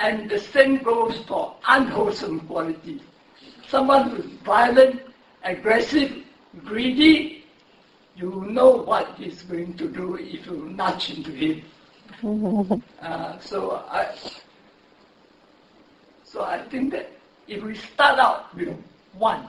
And 0.00 0.30
the 0.30 0.38
same 0.38 0.82
goes 0.82 1.18
for 1.28 1.54
unwholesome 1.68 2.40
qualities. 2.40 3.02
Someone 3.68 4.10
who 4.10 4.16
is 4.16 4.26
violent, 4.44 5.02
aggressive, 5.44 6.24
greedy, 6.64 7.44
you 8.16 8.46
know 8.48 8.70
what 8.70 9.14
he's 9.16 9.42
going 9.42 9.74
to 9.76 9.88
do 9.88 10.16
if 10.16 10.46
you 10.46 10.70
nudge 10.74 11.10
into 11.10 11.30
him. 11.30 11.62
uh, 13.02 13.38
so 13.40 13.84
I, 13.88 14.14
so 16.24 16.44
I 16.44 16.62
think 16.68 16.92
that 16.92 17.12
if 17.46 17.62
we 17.62 17.74
start 17.74 18.18
out 18.18 18.54
with 18.56 18.74
one, 19.12 19.48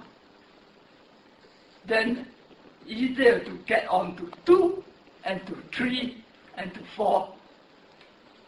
then 1.85 2.27
easier 2.85 3.39
to 3.39 3.51
get 3.65 3.87
on 3.87 4.17
to 4.17 4.29
two, 4.45 4.83
and 5.23 5.45
to 5.47 5.55
three, 5.73 6.23
and 6.57 6.73
to 6.73 6.81
four, 6.95 7.33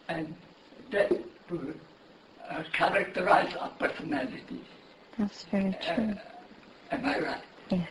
and 0.08 0.34
that 0.90 1.10
will 1.50 1.72
uh, 2.54 2.62
characterize 2.72 3.54
our 3.56 3.70
personality. 3.70 4.60
That's 5.18 5.44
very 5.44 5.76
true. 5.82 6.14
Uh, 6.14 6.94
am 6.94 7.04
I 7.06 7.18
right? 7.18 7.40
Yes. 7.70 7.88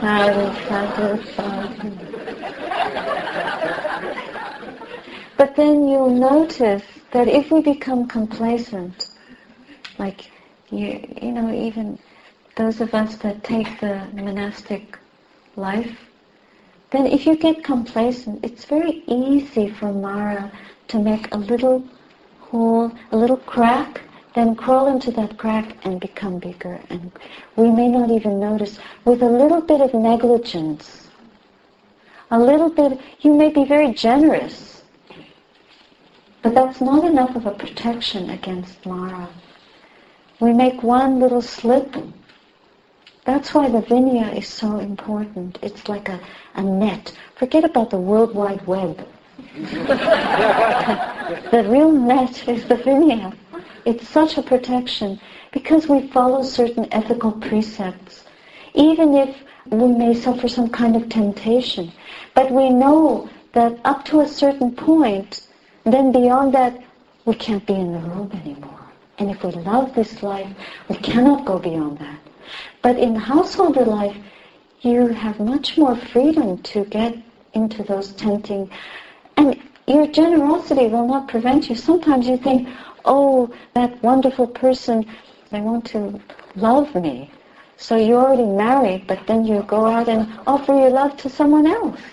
Sadhu, 0.00 0.44
sadhu, 0.68 1.08
sadhu. 1.34 1.90
But 5.36 5.54
then 5.56 5.88
you'll 5.88 6.10
notice 6.10 6.84
that 7.12 7.28
if 7.28 7.50
we 7.50 7.60
become 7.62 8.06
complacent, 8.08 9.08
like 9.98 10.30
you, 10.70 11.06
you 11.22 11.32
know, 11.32 11.52
even 11.52 11.98
those 12.56 12.80
of 12.80 12.94
us 12.94 13.16
that 13.16 13.44
take 13.44 13.80
the 13.80 14.06
monastic 14.14 14.98
life, 15.56 16.08
then 16.90 17.06
if 17.06 17.26
you 17.26 17.36
get 17.36 17.62
complacent, 17.62 18.44
it's 18.44 18.64
very 18.64 19.04
easy 19.06 19.68
for 19.68 19.92
Mara 19.92 20.50
to 20.88 20.98
make 20.98 21.32
a 21.32 21.38
little 21.38 21.84
hole, 22.40 22.90
a 23.12 23.16
little 23.16 23.36
crack, 23.36 24.00
then 24.34 24.54
crawl 24.54 24.88
into 24.88 25.10
that 25.12 25.36
crack 25.36 25.76
and 25.84 26.00
become 26.00 26.38
bigger. 26.38 26.80
And 26.90 27.12
we 27.56 27.70
may 27.70 27.88
not 27.88 28.10
even 28.10 28.40
notice 28.40 28.78
with 29.04 29.22
a 29.22 29.28
little 29.28 29.60
bit 29.60 29.80
of 29.80 29.94
negligence, 29.94 31.08
a 32.30 32.38
little 32.38 32.70
bit, 32.70 33.00
you 33.20 33.34
may 33.34 33.50
be 33.50 33.64
very 33.64 33.92
generous, 33.92 34.82
but 36.42 36.54
that's 36.54 36.80
not 36.80 37.04
enough 37.04 37.34
of 37.36 37.46
a 37.46 37.52
protection 37.52 38.30
against 38.30 38.84
Mara. 38.84 39.28
We 40.40 40.52
make 40.52 40.82
one 40.82 41.20
little 41.20 41.42
slip. 41.42 41.96
That's 43.24 43.52
why 43.52 43.68
the 43.68 43.80
Vinaya 43.80 44.36
is 44.36 44.46
so 44.46 44.78
important. 44.78 45.58
It's 45.62 45.88
like 45.88 46.08
a, 46.08 46.20
a 46.54 46.62
net. 46.62 47.12
Forget 47.34 47.64
about 47.64 47.90
the 47.90 47.98
World 47.98 48.34
Wide 48.34 48.64
Web. 48.66 49.06
the 51.50 51.66
real 51.68 51.90
net 51.90 52.46
is 52.48 52.64
the 52.66 52.76
Vinaya. 52.76 53.34
It's 53.84 54.06
such 54.08 54.38
a 54.38 54.42
protection 54.42 55.20
because 55.52 55.88
we 55.88 56.06
follow 56.08 56.42
certain 56.44 56.86
ethical 56.92 57.32
precepts, 57.32 58.24
even 58.74 59.14
if 59.14 59.36
we 59.66 59.88
may 59.88 60.14
suffer 60.14 60.46
some 60.48 60.68
kind 60.68 60.94
of 60.94 61.08
temptation. 61.08 61.90
But 62.34 62.52
we 62.52 62.70
know 62.70 63.28
that 63.52 63.80
up 63.84 64.04
to 64.06 64.20
a 64.20 64.28
certain 64.28 64.70
point, 64.76 65.48
then 65.84 66.12
beyond 66.12 66.54
that, 66.54 66.80
we 67.24 67.34
can't 67.34 67.66
be 67.66 67.74
in 67.74 67.92
the 67.92 67.98
room 67.98 68.30
anymore. 68.32 68.78
And 69.18 69.30
if 69.30 69.42
we 69.42 69.50
love 69.50 69.94
this 69.94 70.22
life, 70.22 70.48
we 70.88 70.96
cannot 70.96 71.44
go 71.44 71.58
beyond 71.58 71.98
that. 71.98 72.20
But 72.80 72.96
in 72.96 73.16
householder 73.16 73.84
life, 73.84 74.16
you 74.82 75.08
have 75.08 75.40
much 75.40 75.76
more 75.76 75.96
freedom 75.96 76.58
to 76.62 76.84
get 76.84 77.16
into 77.54 77.82
those 77.82 78.12
tempting, 78.12 78.70
and 79.38 79.56
your 79.86 80.08
generosity 80.08 80.88
will 80.88 81.06
not 81.06 81.28
prevent 81.28 81.70
you. 81.70 81.76
Sometimes 81.76 82.26
you 82.26 82.36
think, 82.36 82.68
oh, 83.04 83.54
that 83.74 84.02
wonderful 84.02 84.48
person, 84.48 85.06
they 85.50 85.60
want 85.60 85.86
to 85.86 86.20
love 86.56 86.92
me. 86.96 87.30
So 87.76 87.96
you're 87.96 88.20
already 88.20 88.50
married, 88.66 89.06
but 89.06 89.24
then 89.28 89.44
you 89.44 89.62
go 89.62 89.86
out 89.86 90.08
and 90.08 90.28
offer 90.44 90.72
your 90.72 90.90
love 90.90 91.16
to 91.18 91.30
someone 91.30 91.66
else. 91.66 92.00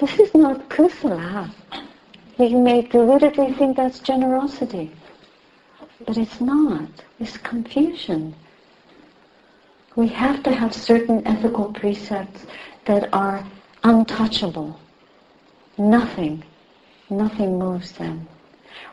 This 0.00 0.18
is 0.18 0.34
not 0.34 0.68
kusala. 0.68 1.48
You 2.36 2.58
may 2.58 2.82
deludedly 2.82 3.52
think 3.52 3.76
that's 3.76 4.00
generosity. 4.00 4.90
But 6.04 6.16
it's 6.16 6.40
not. 6.40 6.90
It's 7.20 7.36
confusion. 7.36 8.34
We 9.94 10.08
have 10.08 10.42
to 10.42 10.52
have 10.52 10.74
certain 10.74 11.24
ethical 11.24 11.66
precepts 11.72 12.46
that 12.86 13.14
are 13.14 13.46
untouchable. 13.84 14.80
Nothing, 15.78 16.44
nothing 17.08 17.58
moves 17.58 17.92
them. 17.92 18.28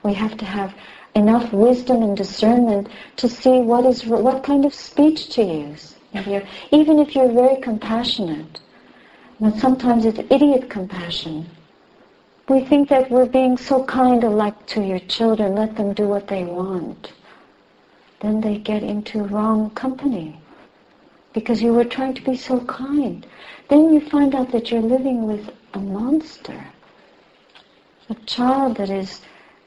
We 0.04 0.14
have 0.14 0.38
to 0.38 0.46
have 0.46 0.74
enough 1.16 1.52
wisdom 1.52 2.04
and 2.04 2.16
discernment 2.16 2.88
to 3.18 3.28
see 3.28 3.60
what 3.60 3.86
is 3.86 4.06
what 4.06 4.44
kind 4.44 4.66
of 4.66 4.74
speech 4.74 5.30
to 5.36 5.44
use. 5.44 5.96
If 6.14 6.48
even 6.72 7.00
if 7.00 7.16
you're 7.16 7.32
very 7.32 7.62
compassionate, 7.62 8.62
but 9.40 9.58
sometimes 9.58 10.06
it's 10.06 10.20
idiot 10.30 10.70
compassion. 10.70 11.50
We 12.48 12.66
think 12.66 12.90
that 12.90 13.12
we're 13.12 13.28
being 13.28 13.58
so 13.58 13.84
kind 13.84 14.24
like 14.24 14.66
to 14.68 14.82
your 14.82 15.00
children, 15.00 15.56
let 15.56 15.76
them 15.76 15.94
do 15.94 16.08
what 16.08 16.28
they 16.28 16.44
want. 16.44 17.14
Then 18.22 18.42
they 18.42 18.58
get 18.58 18.84
into 18.84 19.24
wrong 19.24 19.70
company 19.72 20.42
because 21.34 21.62
you 21.62 21.74
were 21.74 21.86
trying 21.86 22.16
to 22.16 22.24
be 22.24 22.36
so 22.36 22.60
kind. 22.62 23.26
Then 23.70 23.94
you 23.94 24.02
find 24.02 24.34
out 24.34 24.52
that 24.52 24.72
you're 24.72 24.82
living 24.82 25.28
with 25.28 25.52
a 25.74 25.80
monster, 25.80 26.66
a 28.10 28.16
child 28.26 28.78
that 28.78 28.90
is 28.90 29.22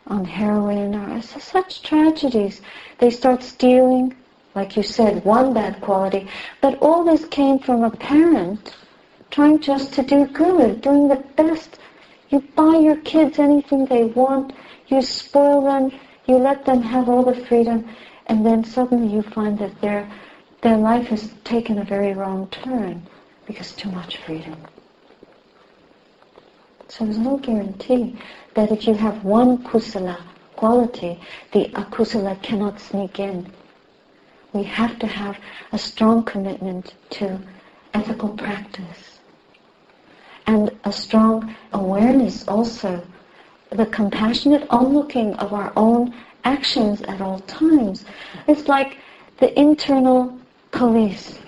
on 0.06 0.24
heroin 0.24 0.94
or 0.94 1.22
such 1.22 1.82
tragedies. 1.82 2.60
They 2.98 3.10
start 3.10 3.42
stealing, 3.42 4.14
like 4.54 4.76
you 4.76 4.82
said, 4.82 5.24
one 5.24 5.54
bad 5.54 5.80
quality, 5.80 6.28
but 6.60 6.78
all 6.80 7.04
this 7.04 7.24
came 7.26 7.58
from 7.58 7.84
a 7.84 7.90
parent 7.90 8.74
trying 9.30 9.60
just 9.60 9.94
to 9.94 10.02
do 10.02 10.26
good, 10.26 10.80
doing 10.82 11.08
the 11.08 11.22
best. 11.36 11.78
You 12.28 12.40
buy 12.54 12.76
your 12.76 12.96
kids 12.96 13.38
anything 13.38 13.86
they 13.86 14.04
want, 14.04 14.52
you 14.88 15.00
spoil 15.02 15.62
them, 15.62 15.92
you 16.26 16.36
let 16.36 16.64
them 16.64 16.82
have 16.82 17.08
all 17.08 17.22
the 17.22 17.46
freedom, 17.46 17.88
and 18.26 18.44
then 18.44 18.64
suddenly 18.64 19.12
you 19.12 19.22
find 19.22 19.58
that 19.58 19.80
their, 19.80 20.10
their 20.60 20.76
life 20.76 21.06
has 21.08 21.32
taken 21.44 21.78
a 21.78 21.84
very 21.84 22.12
wrong 22.12 22.48
turn 22.48 23.06
because 23.46 23.72
too 23.72 23.90
much 23.90 24.18
freedom. 24.18 24.56
So 26.92 27.06
there's 27.06 27.16
no 27.16 27.38
guarantee 27.38 28.18
that 28.52 28.70
if 28.70 28.86
you 28.86 28.92
have 28.92 29.24
one 29.24 29.64
kusala 29.64 30.20
quality, 30.56 31.18
the 31.52 31.70
akusala 31.70 32.42
cannot 32.42 32.78
sneak 32.80 33.18
in. 33.18 33.50
We 34.52 34.64
have 34.64 34.98
to 34.98 35.06
have 35.06 35.38
a 35.72 35.78
strong 35.78 36.22
commitment 36.22 36.92
to 37.16 37.38
ethical 37.94 38.28
practice 38.28 39.20
and 40.46 40.70
a 40.84 40.92
strong 40.92 41.56
awareness 41.72 42.46
also, 42.46 43.02
the 43.70 43.86
compassionate 43.86 44.66
onlooking 44.68 45.34
of 45.36 45.54
our 45.54 45.72
own 45.76 46.14
actions 46.44 47.00
at 47.02 47.22
all 47.22 47.40
times. 47.40 48.04
It's 48.46 48.68
like 48.68 48.98
the 49.38 49.58
internal 49.58 50.38
police. 50.72 51.38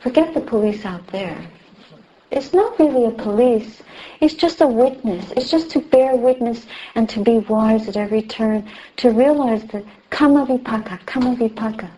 Forget 0.00 0.32
the 0.32 0.40
police 0.40 0.86
out 0.86 1.06
there. 1.08 1.36
It's 2.30 2.52
not 2.52 2.78
really 2.78 3.04
a 3.06 3.10
police. 3.10 3.82
It's 4.20 4.34
just 4.34 4.60
a 4.60 4.66
witness. 4.66 5.30
It's 5.36 5.50
just 5.50 5.70
to 5.70 5.80
bear 5.80 6.16
witness 6.16 6.66
and 6.94 7.08
to 7.08 7.20
be 7.22 7.38
wise 7.38 7.88
at 7.88 7.96
every 7.96 8.22
turn, 8.22 8.68
to 8.96 9.10
realize 9.10 9.64
that 9.66 9.84
kammavipaka, 10.10 11.00
kammavipaka. 11.04 11.90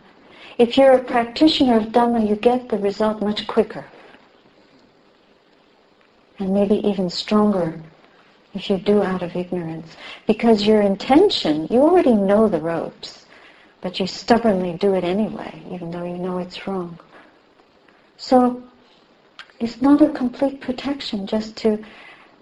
If 0.59 0.77
you're 0.77 0.95
a 0.95 1.05
practitioner 1.05 1.77
of 1.77 1.85
Dhamma, 1.93 2.29
you 2.29 2.37
get 2.37 2.69
the 2.69 2.79
result 2.79 3.23
much 3.23 3.47
quicker. 3.47 3.85
And 6.39 6.53
maybe 6.53 6.87
even 6.87 7.09
stronger 7.09 7.81
if 8.55 8.69
you 8.69 8.79
do 8.79 9.03
out 9.03 9.23
of 9.23 9.37
ignorance. 9.37 9.97
Because 10.27 10.67
your 10.67 10.83
intention, 10.83 11.69
you 11.71 11.81
already 11.81 12.13
know 12.13 12.49
the 12.49 12.61
ropes, 12.61 13.27
but 13.81 14.01
you 14.01 14.07
stubbornly 14.07 14.75
do 14.75 14.95
it 14.95 15.05
anyway, 15.05 15.63
even 15.71 15.91
though 15.91 16.05
you 16.05 16.19
know 16.19 16.39
it's 16.39 16.67
wrong. 16.67 16.99
So 18.17 18.63
it's 19.61 19.83
not 19.83 20.01
a 20.03 20.11
complete 20.11 20.61
protection 20.61 21.27
just 21.27 21.57
to, 21.59 21.83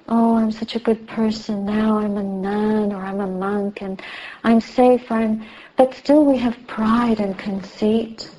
oh, 0.09 0.37
I'm 0.37 0.53
such 0.53 0.77
a 0.77 0.81
good 0.81 1.07
person, 1.09 1.65
now 1.67 1.99
I'm 1.99 2.17
a 2.17 2.23
nun 2.23 2.93
or 2.93 3.03
I'm 3.05 3.21
a 3.21 3.27
monk 3.27 3.83
and 3.83 4.03
I'm 4.45 4.61
safe, 4.61 5.11
I'm, 5.11 5.45
but 5.77 5.95
still 5.95 6.25
we 6.25 6.39
have 6.39 6.57
pride 6.67 7.21
and 7.21 7.39
conceit. 7.39 8.31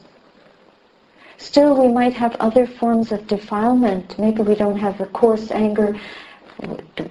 Still 1.37 1.79
we 1.79 1.87
might 1.93 2.13
have 2.13 2.35
other 2.35 2.67
forms 2.67 3.11
of 3.11 3.27
defilement. 3.27 4.17
Maybe 4.19 4.41
we 4.43 4.55
don't 4.55 4.77
have 4.77 4.97
the 4.97 5.05
coarse 5.07 5.51
anger. 5.51 5.95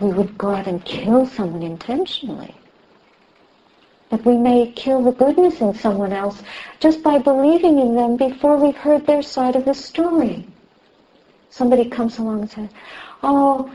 We 0.01 0.13
would 0.13 0.37
go 0.39 0.51
out 0.51 0.67
and 0.67 0.85
kill 0.85 1.27
someone 1.27 1.63
intentionally. 1.63 2.55
that 4.11 4.25
we 4.25 4.37
may 4.37 4.73
kill 4.73 5.03
the 5.03 5.13
goodness 5.13 5.61
in 5.61 5.75
someone 5.75 6.13
else 6.13 6.43
just 6.81 7.03
by 7.03 7.19
believing 7.19 7.79
in 7.79 7.95
them 7.95 8.17
before 8.17 8.57
we've 8.57 8.77
heard 8.77 9.07
their 9.07 9.23
side 9.23 9.57
of 9.57 9.65
the 9.65 9.75
story 9.75 10.47
somebody 11.57 11.89
comes 11.89 12.19
along 12.19 12.41
and 12.43 12.51
says, 12.51 12.71
oh, 13.23 13.73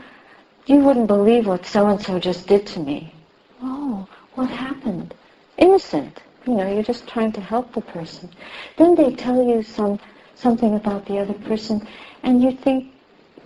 you 0.66 0.76
wouldn't 0.76 1.08
believe 1.08 1.48
what 1.48 1.66
so-and-so 1.66 2.20
just 2.20 2.46
did 2.46 2.64
to 2.64 2.78
me. 2.78 3.12
Oh, 3.60 4.06
what 4.34 4.48
happened? 4.48 5.12
Innocent. 5.58 6.22
You 6.46 6.54
know, 6.54 6.72
you're 6.72 6.84
just 6.84 7.08
trying 7.08 7.32
to 7.32 7.40
help 7.40 7.72
the 7.72 7.80
person. 7.80 8.28
Then 8.76 8.94
they 8.94 9.14
tell 9.14 9.42
you 9.42 9.62
some 9.62 9.98
something 10.34 10.74
about 10.74 11.06
the 11.06 11.18
other 11.18 11.34
person, 11.34 11.86
and 12.22 12.42
you 12.42 12.52
think 12.52 12.92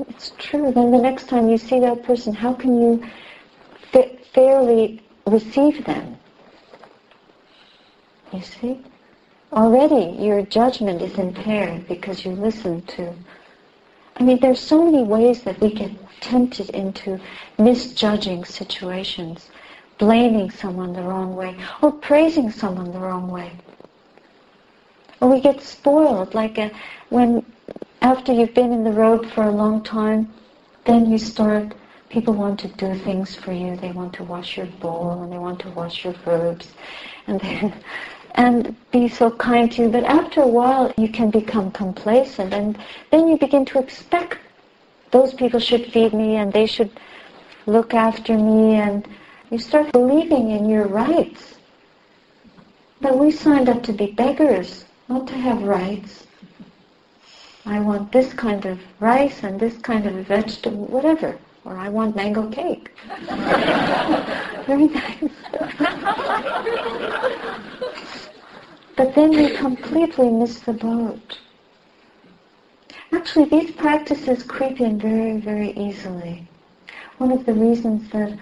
it's 0.09 0.33
true. 0.39 0.71
Then 0.73 0.91
the 0.91 0.99
next 0.99 1.29
time 1.29 1.49
you 1.49 1.59
see 1.59 1.81
that 1.81 2.03
person, 2.05 2.33
how 2.33 2.53
can 2.55 2.81
you 2.81 3.05
fa- 3.93 4.17
fairly 4.33 5.03
receive 5.27 5.85
them? 5.85 6.17
You 8.33 8.43
see? 8.43 8.81
Already 9.53 10.17
your 10.23 10.43
judgment 10.43 11.01
is 11.03 11.19
impaired 11.19 11.89
because 11.89 12.25
you 12.25 12.33
listen 12.33 12.83
to 12.83 13.15
I 14.19 14.23
mean, 14.23 14.41
there's 14.41 14.61
so 14.61 14.85
many 14.85 15.03
ways 15.03 15.43
that 15.43 15.61
we 15.61 15.73
get 15.73 15.93
tempted 16.21 16.71
into 16.71 17.21
misjudging 17.59 18.45
situations, 18.47 19.51
blaming 19.99 20.51
someone 20.51 20.95
the 20.95 21.03
wrong 21.03 21.37
way, 21.37 21.57
or 21.83 21.93
praising 21.93 22.51
someone 22.51 22.93
the 22.93 22.99
wrong 22.99 23.29
way. 23.31 23.53
Or 25.21 25.31
we 25.31 25.41
get 25.41 25.61
spoiled, 25.61 26.35
like 26.35 26.57
a, 26.59 26.65
uh, 26.65 26.71
when 27.11 27.45
after 28.01 28.33
you've 28.33 28.55
been 28.55 28.73
in 28.73 28.85
the 28.85 28.93
road 28.93 29.31
for 29.33 29.45
a 29.45 29.51
long 29.51 29.83
time, 29.83 30.33
then 30.85 31.11
you 31.11 31.19
start, 31.19 31.75
people 32.09 32.33
want 32.33 32.61
to 32.61 32.69
do 32.69 32.95
things 32.95 33.35
for 33.35 33.53
you. 33.53 33.77
They 33.77 33.93
want 33.93 34.15
to 34.15 34.25
wash 34.25 34.57
your 34.57 34.67
bowl 34.67 35.23
and 35.23 35.33
they 35.33 35.39
want 35.39 35.61
to 35.61 35.71
wash 35.71 36.05
your 36.05 36.15
robes. 36.25 36.69
And 37.27 37.41
they, 37.41 37.73
and 38.37 38.77
be 38.91 39.09
so 39.09 39.31
kind 39.31 39.71
to 39.73 39.83
you. 39.83 39.89
But 39.89 40.05
after 40.05 40.43
a 40.43 40.47
while, 40.47 40.93
you 40.97 41.09
can 41.09 41.31
become 41.31 41.71
complacent, 41.73 42.53
and 42.53 42.79
then 43.11 43.29
you 43.29 43.37
begin 43.39 43.65
to 43.67 43.79
expect 43.79 44.39
those 45.11 45.35
people 45.35 45.61
should 45.61 45.87
feed 45.93 46.13
me 46.13 46.37
and 46.37 46.53
they 46.53 46.67
should 46.67 46.91
look 47.67 47.95
after 47.95 48.37
me, 48.37 48.75
and 48.75 49.09
you 49.51 49.59
start 49.59 49.93
believing 49.93 50.51
in 50.51 50.69
your 50.69 50.87
rights. 50.87 51.55
But 53.01 53.19
we 53.19 53.31
signed 53.31 53.69
up 53.69 53.83
to 53.85 53.93
be 53.93 54.13
beggars, 54.13 54.85
not 55.09 55.27
to 55.29 55.35
have 55.35 55.63
rights. 55.63 56.27
I 57.65 57.81
want 57.81 58.13
this 58.13 58.33
kind 58.33 58.65
of 58.65 58.79
rice 59.01 59.43
and 59.43 59.59
this 59.59 59.77
kind 59.79 60.07
of 60.07 60.15
vegetable, 60.27 60.87
whatever. 60.87 61.37
Or 61.65 61.77
I 61.77 61.89
want 61.89 62.15
mango 62.15 62.49
cake. 62.49 62.93
Very 64.67 64.87
nice. 64.87 65.25
But 68.97 69.15
then 69.15 69.31
we 69.31 69.51
completely 69.51 70.31
miss 70.31 70.61
the 70.61 70.73
boat. 70.73 71.39
Actually, 73.13 73.45
these 73.45 73.71
practices 73.73 74.43
creep 74.43 74.81
in 74.81 74.99
very, 74.99 75.37
very 75.37 75.73
easily. 75.73 76.49
One 77.19 77.31
of 77.31 77.45
the 77.45 77.53
reasons 77.53 78.11
that 78.11 78.39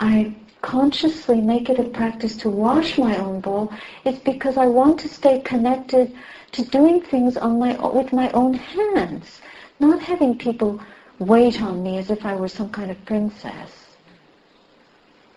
I 0.00 0.34
consciously 0.60 1.40
make 1.40 1.70
it 1.70 1.78
a 1.78 1.84
practice 1.84 2.36
to 2.38 2.50
wash 2.50 2.98
my 2.98 3.16
own 3.16 3.40
bowl 3.40 3.72
is 4.04 4.18
because 4.18 4.56
I 4.56 4.66
want 4.66 4.98
to 5.00 5.08
stay 5.08 5.40
connected 5.40 6.12
to 6.52 6.64
doing 6.64 7.00
things 7.00 7.36
on 7.36 7.60
my, 7.60 7.76
with 7.88 8.12
my 8.12 8.30
own 8.32 8.54
hands, 8.54 9.40
not 9.78 10.02
having 10.02 10.36
people 10.36 10.80
wait 11.20 11.62
on 11.62 11.82
me 11.82 11.98
as 11.98 12.10
if 12.10 12.26
I 12.26 12.34
were 12.34 12.48
some 12.48 12.70
kind 12.70 12.90
of 12.90 13.04
princess 13.04 13.81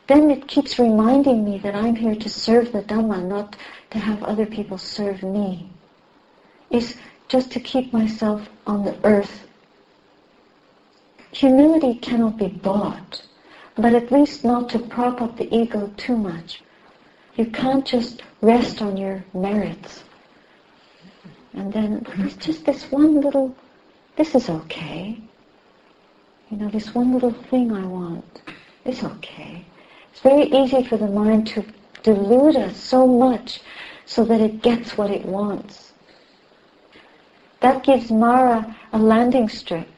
then 0.07 0.29
it 0.29 0.47
keeps 0.47 0.77
reminding 0.77 1.43
me 1.43 1.57
that 1.59 1.75
I'm 1.75 1.95
here 1.95 2.15
to 2.15 2.29
serve 2.29 2.71
the 2.71 2.83
Dhamma, 2.83 3.25
not 3.25 3.55
to 3.91 3.99
have 3.99 4.23
other 4.23 4.45
people 4.45 4.77
serve 4.77 5.23
me. 5.23 5.69
Is 6.69 6.95
just 7.27 7.51
to 7.51 7.59
keep 7.59 7.91
myself 7.91 8.47
on 8.67 8.85
the 8.85 8.95
earth. 9.03 9.47
Humility 11.31 11.95
cannot 11.95 12.37
be 12.37 12.47
bought, 12.47 13.23
but 13.75 13.93
at 13.93 14.11
least 14.11 14.43
not 14.43 14.69
to 14.69 14.79
prop 14.79 15.21
up 15.21 15.37
the 15.37 15.53
ego 15.55 15.91
too 15.97 16.15
much. 16.15 16.61
You 17.35 17.47
can't 17.47 17.85
just 17.85 18.21
rest 18.41 18.81
on 18.81 18.95
your 18.95 19.25
merits. 19.33 20.03
And 21.53 21.73
then 21.73 22.05
it's 22.19 22.35
just 22.35 22.65
this 22.65 22.91
one 22.91 23.21
little, 23.21 23.55
this 24.15 24.35
is 24.35 24.49
okay. 24.49 25.19
You 26.49 26.57
know, 26.57 26.69
this 26.69 26.93
one 26.93 27.11
little 27.13 27.31
thing 27.31 27.71
I 27.71 27.85
want, 27.85 28.41
it's 28.85 29.03
okay. 29.03 29.65
It's 30.15 30.23
very 30.23 30.43
easy 30.43 30.81
for 30.81 30.95
the 30.95 31.09
mind 31.09 31.45
to 31.47 31.65
delude 32.01 32.55
us 32.55 32.77
so 32.77 33.05
much 33.05 33.59
so 34.05 34.23
that 34.23 34.39
it 34.39 34.61
gets 34.61 34.97
what 34.97 35.11
it 35.11 35.25
wants. 35.25 35.91
That 37.59 37.83
gives 37.83 38.09
Mara 38.09 38.77
a 38.93 38.97
landing 38.97 39.49
strip. 39.49 39.89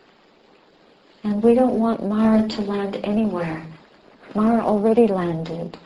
And 1.24 1.44
we 1.44 1.54
don't 1.54 1.80
want 1.80 2.04
Mara 2.04 2.48
to 2.48 2.62
land 2.62 3.00
anywhere. 3.04 3.64
Mara 4.34 4.66
already 4.66 5.06
landed. 5.06 5.78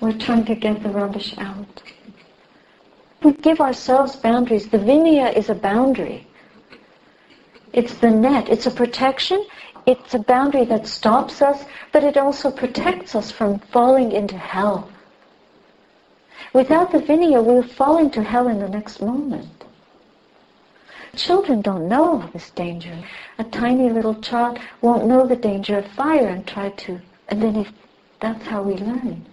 We're 0.00 0.18
trying 0.18 0.44
to 0.44 0.54
get 0.54 0.82
the 0.82 0.90
rubbish 0.90 1.34
out. 1.38 1.82
We 3.22 3.32
give 3.32 3.62
ourselves 3.62 4.14
boundaries. 4.14 4.68
The 4.68 4.78
vinaya 4.78 5.34
is 5.34 5.48
a 5.48 5.54
boundary. 5.54 6.26
It's 7.72 7.94
the 7.94 8.10
net. 8.10 8.50
It's 8.50 8.66
a 8.66 8.70
protection 8.70 9.46
it's 9.90 10.14
a 10.14 10.18
boundary 10.20 10.64
that 10.66 10.86
stops 10.86 11.42
us, 11.42 11.64
but 11.92 12.04
it 12.04 12.16
also 12.16 12.50
protects 12.50 13.14
us 13.14 13.30
from 13.30 13.58
falling 13.58 14.12
into 14.12 14.38
hell. 14.38 14.88
Without 16.52 16.92
the 16.92 16.98
vinaya, 16.98 17.44
we'll 17.44 17.62
fall 17.62 17.98
into 17.98 18.22
hell 18.22 18.48
in 18.48 18.60
the 18.60 18.68
next 18.68 19.02
moment. 19.02 19.64
Children 21.16 21.60
don't 21.60 21.88
know 21.88 22.28
this 22.32 22.50
danger. 22.50 22.96
A 23.38 23.44
tiny 23.44 23.90
little 23.90 24.14
child 24.14 24.58
won't 24.80 25.06
know 25.06 25.26
the 25.26 25.36
danger 25.36 25.78
of 25.78 25.86
fire 25.88 26.28
and 26.28 26.46
try 26.46 26.70
to, 26.70 27.00
and 27.28 27.42
then 27.42 27.56
if 27.56 27.72
that's 28.20 28.46
how 28.46 28.62
we 28.62 28.74
learn. 28.74 29.26